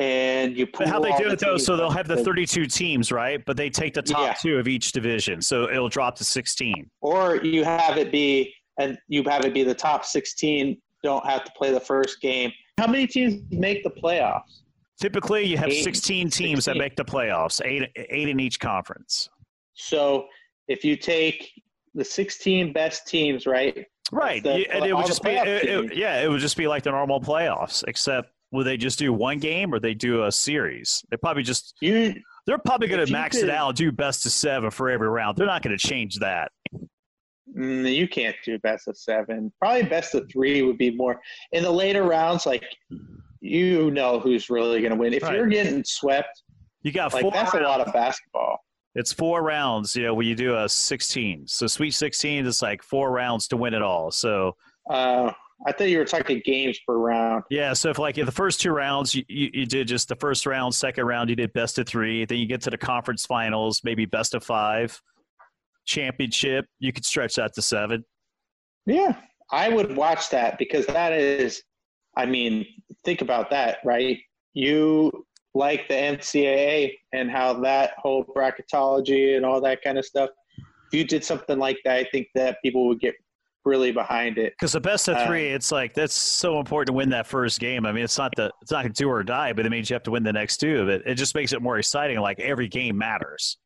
and 0.01 0.57
you 0.57 0.67
But 0.67 0.89
how 0.89 0.99
they 0.99 1.11
do 1.19 1.27
all 1.27 1.31
it 1.33 1.39
though, 1.39 1.59
so 1.59 1.77
they'll 1.77 1.91
have 1.91 2.09
the 2.09 2.17
32 2.17 2.67
teams, 2.67 3.13
right? 3.13 3.45
But 3.45 3.57
they 3.57 3.69
take 3.71 3.95
the 3.95 4.03
top 4.03 4.21
Yeah. 4.21 4.33
two 4.35 4.59
of 4.59 4.67
each 4.67 4.93
division, 4.93 5.43
so 5.43 5.69
it'll 5.71 5.89
drop 5.89 6.17
to 6.17 6.25
16. 6.25 6.91
or 7.03 7.37
you 7.45 7.65
have 7.65 7.99
it 7.99 8.11
be 8.11 8.53
and 8.79 8.99
you 9.09 9.23
have 9.25 9.45
it 9.45 9.53
be 9.53 9.63
the 9.63 9.75
top 9.75 10.05
16 10.05 10.81
don't 11.03 11.25
have 11.27 11.45
to 11.45 11.53
play 11.57 11.71
the 11.71 11.81
first 11.81 12.21
game. 12.21 12.51
How 12.79 12.87
many 12.87 13.07
teams 13.07 13.43
make 13.51 13.83
the 13.85 13.91
playoffs? 13.91 14.63
Typically, 15.01 15.45
you 15.45 15.57
have 15.57 15.69
Eight, 15.69 15.83
16 15.83 16.29
teams 16.31 16.65
that 16.67 16.77
make 16.77 16.95
the 16.97 17.05
playoffs, 17.05 17.65
eight 17.65 17.91
eight 17.97 18.29
in 18.29 18.39
each 18.41 18.61
conference. 18.61 19.29
So 19.75 20.27
if 20.69 20.85
you 20.85 20.97
take 20.97 21.51
the 21.95 22.05
16 22.05 22.73
best 22.73 23.07
teams, 23.07 23.47
right? 23.47 23.87
Right, 24.13 24.43
the- 24.43 24.59
you- 24.61 24.67
and 24.71 24.85
it 24.85 24.95
would 24.95 25.07
just 25.07 25.23
be, 25.23 25.31
it- 25.31 25.65
it- 25.65 25.97
yeah, 25.97 26.23
it 26.23 26.29
would 26.29 26.41
just 26.41 26.57
be 26.57 26.67
like 26.69 26.83
the 26.83 26.91
normal 26.91 27.21
playoffs, 27.21 27.83
except 27.89 28.31
will 28.53 28.65
they 28.65 28.77
just 28.77 28.99
do 28.99 29.13
one 29.13 29.39
game 29.39 29.73
or 29.75 29.79
they 29.81 29.95
do 29.95 30.25
a 30.25 30.33
series? 30.33 31.05
They 31.11 31.17
probably 31.17 31.43
just 31.43 31.75
You 31.81 32.15
they're 32.47 32.59
probably 32.59 32.89
going 32.89 33.05
to 33.05 33.13
max 33.13 33.37
it 33.37 33.51
out 33.51 33.69
and 33.69 33.77
do 33.77 33.93
best 33.93 34.27
of 34.27 34.33
seven 34.33 34.71
for 34.71 34.91
every 34.91 35.09
round. 35.09 35.37
They're 35.37 35.47
not 35.47 35.63
going 35.63 35.77
to 35.77 35.87
change 35.89 36.17
that. 36.17 36.51
Mm, 37.57 37.93
you 37.95 38.09
can't 38.09 38.37
do 38.45 38.59
best 38.61 38.89
of 38.89 38.97
seven. 38.97 39.53
Probably 39.59 39.83
best 39.83 40.15
of 40.15 40.29
three 40.31 40.63
would 40.63 40.79
be 40.79 40.91
more 40.91 41.21
in 41.53 41.63
the 41.63 41.71
later 41.71 42.05
rounds. 42.05 42.47
Like 42.47 42.65
you 43.41 43.91
know 43.91 44.21
who's 44.21 44.51
really 44.51 44.81
going 44.81 44.93
to 44.93 44.97
win. 44.99 45.13
If 45.15 45.23
Right. 45.23 45.35
you're 45.37 45.47
getting 45.47 45.83
swept, 45.85 46.43
You 46.83 46.93
got 46.93 47.13
like 47.13 47.23
four. 47.23 47.33
that's 47.33 47.55
a 47.55 47.61
lot 47.61 47.81
of 47.81 47.93
basketball. 47.93 48.59
It's 48.95 49.13
four 49.13 49.43
rounds, 49.43 49.95
you 49.95 50.03
know, 50.05 50.15
when 50.15 50.27
you 50.27 50.35
do 50.35 50.57
a 50.57 50.69
16. 50.69 51.47
So 51.47 51.67
Sweet 51.69 51.93
16 51.93 52.45
is 52.47 52.61
like 52.61 52.83
four 52.83 53.13
rounds 53.13 53.47
to 53.49 53.57
win 53.57 53.73
it 53.75 53.83
all. 53.83 54.11
So 54.11 54.57
Uh, 54.89 55.33
I 55.67 55.73
thought 55.73 55.89
you 55.89 55.99
were 55.99 56.05
talking 56.05 56.41
games 56.45 56.79
per 56.87 56.97
round. 56.97 57.45
yeah, 57.51 57.75
so 57.75 57.91
if 57.91 57.99
like 57.99 58.17
in 58.17 58.27
the 58.27 58.33
first 58.33 58.61
two 58.61 58.71
rounds 58.71 59.15
you, 59.15 59.25
you, 59.29 59.51
you 59.53 59.67
did 59.67 59.89
just 59.89 60.09
the 60.09 60.17
first 60.17 60.47
round, 60.47 60.75
second 60.75 61.05
round 61.05 61.29
you 61.29 61.37
did 61.37 61.53
best 61.53 61.79
of 61.79 61.87
three, 61.87 62.25
then 62.25 62.39
you 62.39 62.47
get 62.47 62.63
to 62.63 62.71
the 62.71 62.79
conference 62.79 63.27
finals, 63.27 63.83
maybe 63.85 64.07
best 64.07 64.35
of 64.35 64.43
five, 64.43 65.01
championship, 65.87 66.67
you 66.79 66.93
could 66.93 67.05
stretch 67.05 67.35
that 67.35 67.53
to 67.55 67.63
seven. 67.63 68.05
Yeah, 68.87 69.17
I 69.51 69.69
would 69.69 69.97
watch 69.97 70.31
that 70.31 70.59
because 70.59 70.87
that 70.87 71.13
is, 71.13 71.63
I 72.17 72.27
mean, 72.27 72.67
think 73.05 73.21
about 73.21 73.51
that, 73.51 73.79
right? 73.85 74.19
You 74.55 75.27
like 75.55 75.89
the 75.89 75.95
NCAA 75.95 76.95
and 77.13 77.31
how 77.31 77.55
that 77.61 77.93
whole 77.99 78.25
bracketology 78.25 79.37
and 79.37 79.45
all 79.45 79.61
that 79.61 79.83
kind 79.83 79.99
of 79.99 80.05
stuff. 80.05 80.31
If 80.59 80.99
you 80.99 81.05
did 81.05 81.25
something 81.25 81.59
like 81.59 81.79
that, 81.85 81.97
I 81.97 82.05
think 82.11 82.29
that 82.35 82.59
people 82.63 82.89
would 82.89 83.01
get 83.01 83.15
really 83.65 83.93
behind 83.93 84.39
it. 84.39 84.55
Because 84.59 84.73
the 84.73 84.81
best 84.81 85.09
of 85.09 85.17
Uh, 85.17 85.27
three, 85.27 85.49
it's 85.49 85.71
like 85.71 85.95
that's 85.95 86.15
so 86.15 86.59
important 86.59 86.89
to 86.89 86.93
win 86.95 87.11
that 87.11 87.27
first 87.27 87.61
game. 87.61 87.85
I 87.87 87.93
mean, 87.93 88.05
it's 88.05 88.19
not 88.19 88.33
the 88.37 88.51
it's 88.63 88.71
not 88.71 88.87
a 88.87 88.89
do 88.89 89.09
or 89.09 89.23
die, 89.23 89.53
but 89.53 89.67
it 89.67 89.71
means 89.71 89.91
you 89.91 89.95
have 89.95 90.03
to 90.05 90.11
win 90.11 90.23
the 90.23 90.33
next 90.33 90.59
two. 90.59 90.87
But 90.87 91.03
it 91.07 91.15
just 91.17 91.35
makes 91.35 91.53
it 91.53 91.61
more 91.63 91.79
exciting. 91.79 92.19
Like 92.21 92.41
every 92.41 92.69
game 92.69 92.97
matters, 92.97 93.59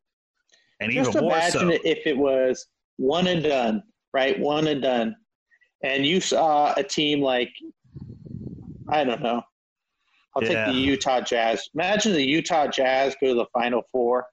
and 0.79 0.91
even 0.91 1.11
more 1.13 1.31
imagine 1.33 1.71
so. 1.71 1.77
if 1.83 2.05
it 2.05 2.17
was 2.17 2.67
one 2.97 3.27
and 3.27 3.43
done, 3.43 3.83
right? 4.13 4.39
One 4.39 4.67
and 4.67 4.81
done. 4.81 5.15
And 5.83 6.05
you 6.05 6.19
saw 6.19 6.73
a 6.75 6.83
team 6.83 7.21
like, 7.21 7.51
I 8.89 9.03
don't 9.03 9.21
know. 9.21 9.41
I'll 10.35 10.43
Yeah. 10.43 10.65
take 10.65 10.73
the 10.73 10.79
Utah 10.79 11.21
Jazz. 11.21 11.69
Imagine 11.75 12.13
the 12.13 12.23
Utah 12.25 12.67
Jazz 12.67 13.15
go 13.21 13.27
to 13.27 13.33
the 13.35 13.45
Final 13.53 13.83
Four. 13.91 14.25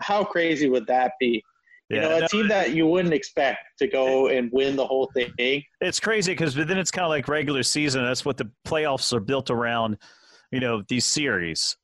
How 0.00 0.24
crazy 0.24 0.68
would 0.68 0.86
that 0.88 1.12
be? 1.20 1.42
You 1.88 2.00
know, 2.00 2.16
a 2.16 2.20
no, 2.22 2.26
team 2.26 2.48
that 2.48 2.72
you 2.72 2.86
wouldn't 2.86 3.14
expect 3.14 3.60
to 3.78 3.86
go 3.86 4.26
and 4.28 4.50
win 4.52 4.74
the 4.74 4.84
whole 4.86 5.08
thing. 5.14 5.62
it's 5.80 6.00
crazy 6.00 6.32
because 6.32 6.54
then 6.54 6.78
it's 6.78 6.90
kind 6.90 7.04
of 7.04 7.10
like 7.10 7.28
regular 7.28 7.62
season. 7.62 8.02
That's 8.04 8.24
what 8.24 8.36
the 8.36 8.50
playoffs 8.66 9.12
are 9.12 9.20
built 9.20 9.50
around. 9.50 9.98
You 10.50 10.58
know, 10.60 10.82
these 10.88 11.04
series, 11.04 11.76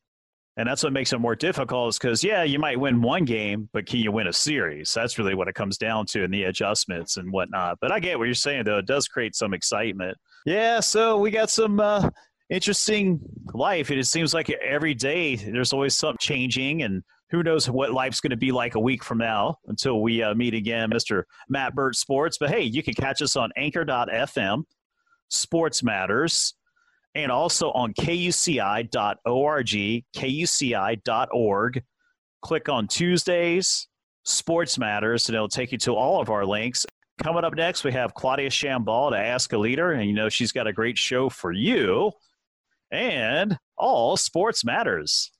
and 0.56 0.68
that's 0.68 0.82
what 0.82 0.92
makes 0.92 1.12
it 1.12 1.18
more 1.18 1.36
difficult. 1.36 1.90
Is 1.90 1.98
because 1.98 2.24
yeah, 2.24 2.42
you 2.42 2.58
might 2.58 2.80
win 2.80 3.00
one 3.00 3.24
game, 3.24 3.68
but 3.72 3.86
can 3.86 4.00
you 4.00 4.10
win 4.10 4.26
a 4.26 4.32
series? 4.32 4.92
That's 4.92 5.18
really 5.18 5.34
what 5.36 5.46
it 5.46 5.54
comes 5.54 5.78
down 5.78 6.06
to, 6.06 6.24
and 6.24 6.34
the 6.34 6.44
adjustments 6.44 7.16
and 7.16 7.32
whatnot. 7.32 7.78
But 7.80 7.92
I 7.92 8.00
get 8.00 8.18
what 8.18 8.24
you're 8.24 8.34
saying, 8.34 8.64
though. 8.64 8.78
It 8.78 8.86
does 8.86 9.06
create 9.06 9.36
some 9.36 9.54
excitement. 9.54 10.18
Yeah, 10.44 10.80
so 10.80 11.18
we 11.18 11.30
got 11.30 11.50
some 11.50 11.78
uh, 11.78 12.08
interesting 12.50 13.20
life. 13.54 13.90
and 13.90 14.00
It 14.00 14.06
seems 14.06 14.34
like 14.34 14.50
every 14.50 14.94
day 14.94 15.36
there's 15.36 15.72
always 15.72 15.94
something 15.94 16.18
changing, 16.20 16.82
and 16.82 17.02
who 17.32 17.42
knows 17.42 17.68
what 17.68 17.92
life's 17.92 18.20
going 18.20 18.30
to 18.30 18.36
be 18.36 18.52
like 18.52 18.74
a 18.74 18.80
week 18.80 19.02
from 19.02 19.16
now 19.18 19.58
until 19.66 20.02
we 20.02 20.22
uh, 20.22 20.34
meet 20.34 20.52
again, 20.52 20.90
Mr. 20.90 21.22
Matt 21.48 21.74
Burt 21.74 21.96
Sports. 21.96 22.36
But 22.38 22.50
hey, 22.50 22.62
you 22.62 22.82
can 22.82 22.92
catch 22.92 23.22
us 23.22 23.36
on 23.36 23.50
anchor.fm, 23.56 24.64
Sports 25.30 25.82
Matters, 25.82 26.54
and 27.14 27.32
also 27.32 27.70
on 27.72 27.94
kuci.org, 27.94 29.66
kuci.org. 30.14 31.82
Click 32.42 32.68
on 32.68 32.86
Tuesdays, 32.86 33.88
Sports 34.24 34.78
Matters, 34.78 35.28
and 35.28 35.34
it'll 35.34 35.48
take 35.48 35.72
you 35.72 35.78
to 35.78 35.94
all 35.94 36.20
of 36.20 36.28
our 36.28 36.44
links. 36.44 36.84
Coming 37.22 37.44
up 37.44 37.54
next, 37.54 37.82
we 37.82 37.92
have 37.92 38.12
Claudia 38.12 38.50
Shambal 38.50 39.12
to 39.12 39.18
Ask 39.18 39.54
a 39.54 39.58
Leader, 39.58 39.92
and 39.92 40.06
you 40.06 40.12
know 40.14 40.28
she's 40.28 40.52
got 40.52 40.66
a 40.66 40.72
great 40.72 40.98
show 40.98 41.30
for 41.30 41.50
you. 41.50 42.12
And 42.90 43.56
all 43.78 44.18
sports 44.18 44.66
matters. 44.66 45.30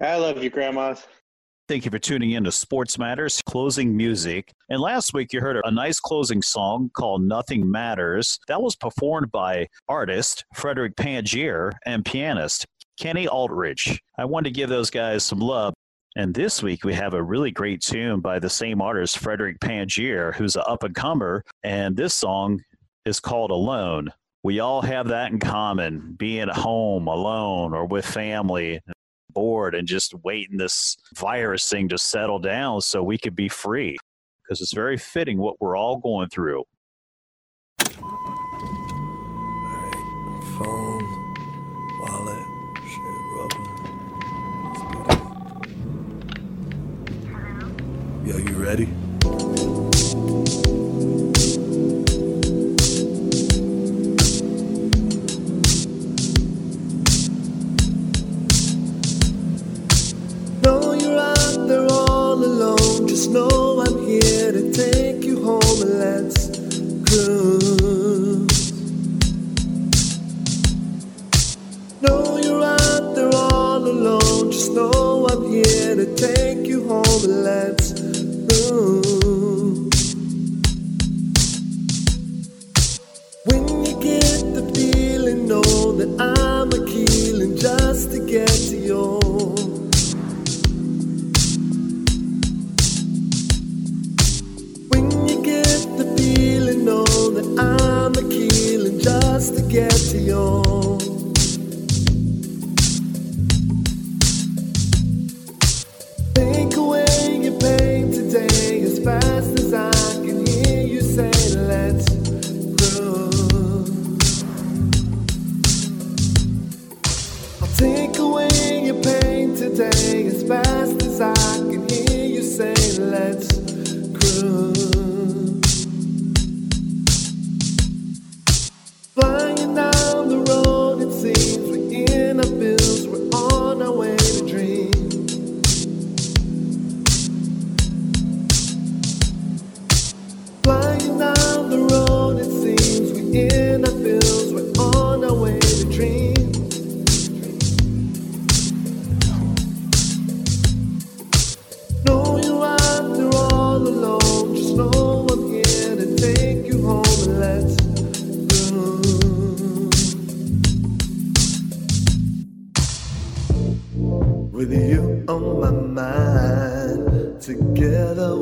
I 0.00 0.16
love 0.16 0.40
you, 0.40 0.50
Grandma. 0.50 0.94
Thank 1.66 1.86
you 1.86 1.90
for 1.90 1.98
tuning 1.98 2.32
in 2.32 2.44
to 2.44 2.52
Sports 2.52 2.98
Matters 2.98 3.40
Closing 3.40 3.96
Music. 3.96 4.52
And 4.68 4.82
last 4.82 5.14
week 5.14 5.32
you 5.32 5.40
heard 5.40 5.58
a 5.64 5.70
nice 5.70 5.98
closing 5.98 6.42
song 6.42 6.90
called 6.92 7.22
Nothing 7.22 7.70
Matters. 7.70 8.38
That 8.48 8.60
was 8.60 8.76
performed 8.76 9.32
by 9.32 9.68
artist 9.88 10.44
Frederick 10.52 10.94
Pangier 10.94 11.72
and 11.86 12.04
pianist 12.04 12.66
Kenny 13.00 13.26
Aldridge. 13.26 13.98
I 14.18 14.26
wanted 14.26 14.50
to 14.50 14.54
give 14.54 14.68
those 14.68 14.90
guys 14.90 15.24
some 15.24 15.38
love. 15.38 15.72
And 16.16 16.34
this 16.34 16.62
week 16.62 16.84
we 16.84 16.92
have 16.92 17.14
a 17.14 17.22
really 17.22 17.50
great 17.50 17.80
tune 17.80 18.20
by 18.20 18.38
the 18.38 18.50
same 18.50 18.82
artist, 18.82 19.16
Frederick 19.16 19.58
Pangier, 19.60 20.34
who's 20.34 20.56
an 20.56 20.64
up 20.66 20.82
and 20.82 20.94
comer. 20.94 21.42
And 21.62 21.96
this 21.96 22.12
song 22.12 22.62
is 23.06 23.20
called 23.20 23.50
Alone. 23.50 24.10
We 24.42 24.60
all 24.60 24.82
have 24.82 25.08
that 25.08 25.32
in 25.32 25.38
common 25.38 26.14
being 26.18 26.42
at 26.42 26.56
home 26.56 27.06
alone 27.06 27.72
or 27.72 27.86
with 27.86 28.04
family 28.04 28.80
bored 29.34 29.74
and 29.74 29.86
just 29.86 30.14
waiting 30.24 30.56
this 30.56 30.96
virus 31.16 31.68
thing 31.68 31.88
to 31.88 31.98
settle 31.98 32.38
down 32.38 32.80
so 32.80 33.02
we 33.02 33.18
could 33.18 33.36
be 33.36 33.48
free 33.48 33.96
because 34.42 34.60
it's 34.60 34.72
very 34.72 34.96
fitting 34.96 35.38
what 35.38 35.60
we're 35.60 35.76
all 35.76 35.98
going 35.98 36.28
through. 36.28 36.64
phone, 40.58 41.02
wallet, 42.00 42.46
shit, 42.86 43.22
rubber. 43.34 43.64
Yo, 48.24 48.36
you 48.36 48.54
ready? 48.54 48.88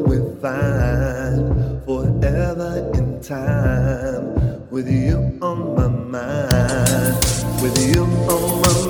We're 0.07 0.35
fine, 0.41 1.81
forever 1.85 2.91
in 2.95 3.21
time. 3.21 4.69
With 4.71 4.89
you 4.89 5.39
on 5.43 5.75
my 5.75 5.89
mind, 5.89 7.17
with 7.63 7.79
you 7.79 8.05
on 8.05 8.82